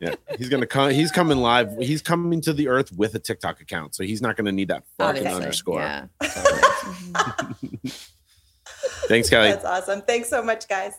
yeah. 0.00 0.14
Yeah. 0.28 0.36
He's 0.36 0.48
gonna 0.48 0.66
come. 0.66 0.90
He's 0.90 1.10
coming 1.10 1.38
live. 1.38 1.76
He's 1.78 2.02
coming 2.02 2.40
to 2.42 2.52
the 2.52 2.68
earth 2.68 2.92
with 2.92 3.14
a 3.14 3.18
TikTok 3.18 3.60
account, 3.60 3.94
so 3.94 4.04
he's 4.04 4.22
not 4.22 4.36
gonna 4.36 4.52
need 4.52 4.68
that 4.68 4.84
oh, 4.98 5.06
fucking 5.06 5.26
Obviously, 5.26 5.42
underscore. 5.42 5.80
Yeah. 5.80 6.06
Thanks, 9.08 9.30
Kelly. 9.30 9.50
That's 9.50 9.64
awesome. 9.64 10.02
Thanks 10.02 10.28
so 10.28 10.42
much, 10.42 10.68
guys. 10.68 10.92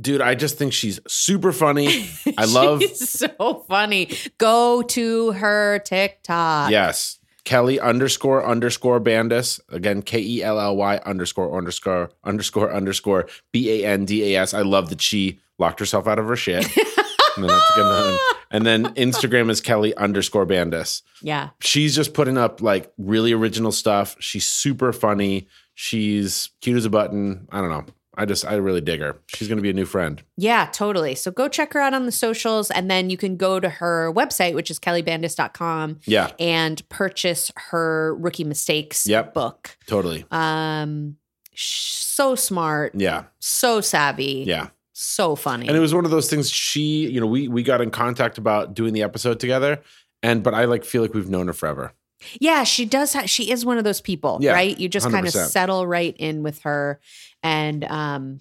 Dude, 0.00 0.20
I 0.20 0.36
just 0.36 0.56
think 0.58 0.72
she's 0.72 1.00
super 1.08 1.52
funny. 1.52 2.08
I 2.38 2.44
love- 2.44 2.80
She's 2.80 3.10
so 3.10 3.64
funny. 3.68 4.10
Go 4.38 4.82
to 4.82 5.32
her 5.32 5.80
TikTok. 5.80 6.70
Yes. 6.70 7.18
Kelly 7.48 7.80
underscore 7.80 8.46
underscore 8.46 9.00
Bandas. 9.00 9.58
Again, 9.70 10.02
K 10.02 10.20
E 10.20 10.42
L 10.42 10.60
L 10.60 10.76
Y 10.76 10.98
underscore 11.06 11.56
underscore 11.56 12.10
underscore 12.22 12.70
underscore 12.70 13.26
B 13.52 13.70
A 13.82 13.86
N 13.88 14.04
D 14.04 14.34
A 14.34 14.42
S. 14.42 14.52
I 14.52 14.60
love 14.60 14.90
that 14.90 15.00
she 15.00 15.40
locked 15.58 15.80
herself 15.80 16.06
out 16.06 16.18
of 16.18 16.28
her 16.28 16.36
shit. 16.36 16.66
and, 17.38 17.48
then 17.48 18.18
and 18.50 18.66
then 18.66 18.94
Instagram 18.96 19.48
is 19.48 19.62
Kelly 19.62 19.96
underscore 19.96 20.44
Bandas. 20.44 21.00
Yeah. 21.22 21.48
She's 21.60 21.96
just 21.96 22.12
putting 22.12 22.36
up 22.36 22.60
like 22.60 22.92
really 22.98 23.32
original 23.32 23.72
stuff. 23.72 24.14
She's 24.20 24.46
super 24.46 24.92
funny. 24.92 25.48
She's 25.72 26.50
cute 26.60 26.76
as 26.76 26.84
a 26.84 26.90
button. 26.90 27.48
I 27.50 27.62
don't 27.62 27.70
know. 27.70 27.86
I 28.18 28.24
just 28.24 28.44
I 28.44 28.54
really 28.56 28.80
dig 28.80 29.00
her. 29.00 29.16
She's 29.28 29.48
gonna 29.48 29.62
be 29.62 29.70
a 29.70 29.74
new 29.74 29.86
friend. 29.86 30.22
Yeah, 30.36 30.66
totally. 30.72 31.14
So 31.14 31.30
go 31.30 31.48
check 31.48 31.72
her 31.72 31.80
out 31.80 31.94
on 31.94 32.04
the 32.04 32.12
socials 32.12 32.70
and 32.70 32.90
then 32.90 33.08
you 33.10 33.16
can 33.16 33.36
go 33.36 33.60
to 33.60 33.68
her 33.68 34.12
website, 34.12 34.54
which 34.54 34.70
is 34.70 34.78
kellybandas.com, 34.78 36.00
Yeah, 36.04 36.32
and 36.38 36.86
purchase 36.88 37.50
her 37.70 38.14
Rookie 38.16 38.44
Mistakes 38.44 39.06
Yep. 39.06 39.34
book. 39.34 39.76
totally. 39.86 40.24
Um, 40.30 41.16
so 41.54 42.34
smart, 42.34 42.94
Yeah, 42.94 43.24
so 43.40 43.80
savvy, 43.80 44.44
yeah. 44.46 44.68
so 44.92 45.34
funny. 45.36 45.66
And 45.68 45.76
it 45.76 45.80
was 45.80 45.94
one 45.94 46.04
of 46.04 46.10
those 46.10 46.28
things. 46.30 46.50
She, 46.50 47.08
you 47.08 47.20
know, 47.20 47.26
we 47.26 47.48
we 47.48 47.62
got 47.62 47.80
in 47.80 47.90
contact 47.90 48.38
about 48.38 48.74
doing 48.74 48.92
the 48.94 49.02
episode 49.02 49.40
together, 49.40 49.80
and 50.22 50.42
but 50.42 50.54
I 50.54 50.64
like 50.66 50.84
feel 50.84 51.02
like 51.02 51.14
we've 51.14 51.28
known 51.28 51.46
her 51.48 51.52
forever. 51.52 51.92
yeah, 52.40 52.64
she 52.64 52.84
does. 52.84 53.12
Ha- 53.12 53.26
she 53.26 53.50
is 53.50 53.64
one 53.64 53.78
of 53.78 53.84
those 53.84 54.00
people, 54.00 54.38
Yeah, 54.40 54.52
right? 54.52 54.76
You 54.78 54.88
just 54.88 55.08
kind 55.10 55.26
of 55.26 55.32
settle 55.32 55.86
right 55.86 56.16
in 56.18 56.42
with 56.42 56.60
her, 56.62 57.00
and 57.42 57.84
um, 57.84 58.38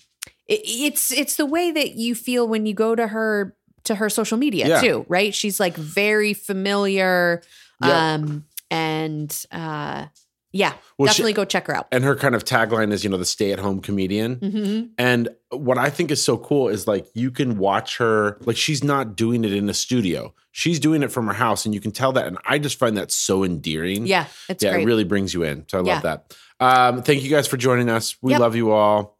it, 0.47 0.61
it's 0.65 1.11
it's 1.11 1.35
the 1.35 1.45
way 1.45 1.71
that 1.71 1.95
you 1.95 2.15
feel 2.15 2.47
when 2.47 2.65
you 2.65 2.73
go 2.73 2.95
to 2.95 3.07
her 3.07 3.55
to 3.85 3.95
her 3.95 4.09
social 4.09 4.37
media 4.37 4.67
Yeah. 4.67 4.81
too, 4.81 5.05
right? 5.07 5.33
She's 5.33 5.59
like 5.59 5.75
very 5.77 6.33
familiar, 6.33 7.41
Yeah. 7.81 8.13
um, 8.15 8.45
and 8.69 9.45
uh, 9.51 10.07
yeah, 10.51 10.73
Well, 10.97 11.07
she- 11.07 11.13
definitely 11.21 11.33
go 11.33 11.45
check 11.45 11.67
her 11.67 11.75
out. 11.75 11.87
And 11.91 12.03
her 12.03 12.15
kind 12.15 12.35
of 12.35 12.43
tagline 12.43 12.91
is, 12.91 13.03
you 13.03 13.09
know, 13.09 13.17
the 13.17 13.25
stay-at-home 13.25 13.79
comedian. 13.81 14.35
hmm 14.35 14.81
And 14.97 15.29
what 15.51 15.77
I 15.77 15.89
think 15.89 16.09
is 16.11 16.23
so 16.23 16.37
cool 16.37 16.67
is 16.69 16.87
like 16.87 17.05
you 17.13 17.31
can 17.31 17.57
watch 17.57 17.97
her, 17.97 18.37
like 18.41 18.57
she's 18.57 18.83
not 18.83 19.15
doing 19.15 19.43
it 19.45 19.53
in 19.53 19.69
a 19.69 19.73
studio. 19.73 20.33
She's 20.51 20.79
doing 20.79 21.03
it 21.03 21.11
from 21.11 21.27
her 21.27 21.33
house, 21.33 21.65
and 21.65 21.75
you 21.75 21.79
can 21.79 21.91
tell 21.91 22.11
that. 22.13 22.25
And 22.25 22.37
I 22.45 22.57
just 22.57 22.79
find 22.79 22.97
that 22.97 23.11
so 23.11 23.43
endearing. 23.43 24.07
Yeah, 24.07 24.25
it's 24.49 24.63
yeah, 24.63 24.71
great. 24.73 24.83
it 24.83 24.85
really 24.85 25.03
brings 25.03 25.33
you 25.33 25.43
in. 25.43 25.65
So 25.69 25.79
I 25.79 25.83
Yeah. 25.83 25.93
love 25.93 26.03
that. 26.03 26.35
Um, 26.59 27.03
thank 27.03 27.23
you 27.23 27.29
guys 27.29 27.47
for 27.47 27.57
joining 27.57 27.89
us. 27.89 28.15
We 28.21 28.31
Yep. 28.31 28.39
love 28.41 28.55
you 28.55 28.71
all. 28.71 29.17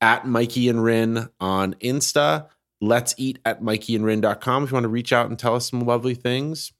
At 0.00 0.26
Mikey 0.26 0.68
and 0.68 0.82
Rin 0.82 1.28
on 1.40 1.74
Insta. 1.74 2.48
Let's 2.80 3.14
eat 3.16 3.38
at 3.44 3.62
mikeyandrinne.com 3.62 4.64
if 4.64 4.70
you 4.70 4.74
want 4.74 4.84
to 4.84 4.88
reach 4.88 5.12
out 5.12 5.28
and 5.30 5.38
tell 5.38 5.54
us 5.54 5.70
some 5.70 5.86
lovely 5.86 6.14
things. 6.14 6.72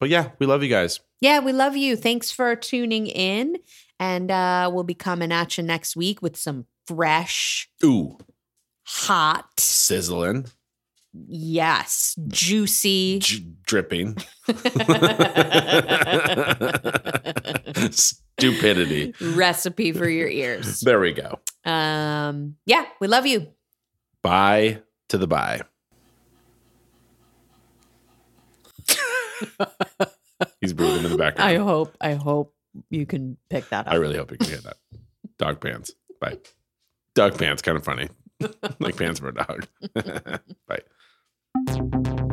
But 0.00 0.08
yeah, 0.08 0.30
we 0.40 0.46
love 0.46 0.62
you 0.64 0.68
guys. 0.68 0.98
Yeah, 1.20 1.38
we 1.38 1.52
love 1.52 1.76
you. 1.76 1.94
Thanks 1.96 2.32
for 2.32 2.56
tuning 2.56 3.06
in. 3.06 3.58
And 4.00 4.30
uh, 4.32 4.70
we'll 4.74 4.82
be 4.82 4.94
coming 4.94 5.30
at 5.30 5.56
you 5.56 5.62
next 5.62 5.94
week 5.94 6.20
with 6.20 6.36
some 6.36 6.66
fresh, 6.88 7.70
Ooh, 7.84 8.18
hot, 8.84 9.60
sizzling, 9.60 10.46
yes, 11.28 12.16
juicy. 12.28 13.18
j- 13.20 13.46
dripping, 13.66 14.16
stupidity. 17.90 19.14
recipe 19.20 19.92
for 19.92 20.08
your 20.08 20.28
ears. 20.28 20.80
There 20.84 21.00
we 21.00 21.12
go. 21.12 21.38
Um, 21.64 22.56
yeah, 22.66 22.84
we 23.00 23.06
love 23.08 23.26
you. 23.26 23.48
Bye 24.22 24.82
to 25.08 25.18
the 25.18 25.26
bye. 25.26 25.62
He's 30.60 30.72
breathing 30.72 31.04
in 31.04 31.10
the 31.10 31.18
background. 31.18 31.50
I 31.54 31.56
hope, 31.56 31.96
I 32.00 32.14
hope 32.14 32.54
you 32.90 33.06
can 33.06 33.36
pick 33.50 33.68
that 33.70 33.86
up. 33.86 33.92
I 33.92 33.96
really 33.96 34.16
hope 34.16 34.30
you 34.32 34.38
can 34.38 34.48
hear 34.48 34.58
that. 34.58 34.76
Dog 35.38 35.60
pants. 35.60 35.92
Bye. 36.20 36.38
Dog 37.14 37.38
pants, 37.38 37.62
kind 37.62 37.76
of 37.76 37.84
funny. 37.84 38.08
like 38.80 38.96
pants 38.96 39.20
for 39.20 39.28
a 39.28 39.34
dog. 39.34 39.66
Bye. 40.66 40.80
Thank 41.56 42.18
you. 42.18 42.23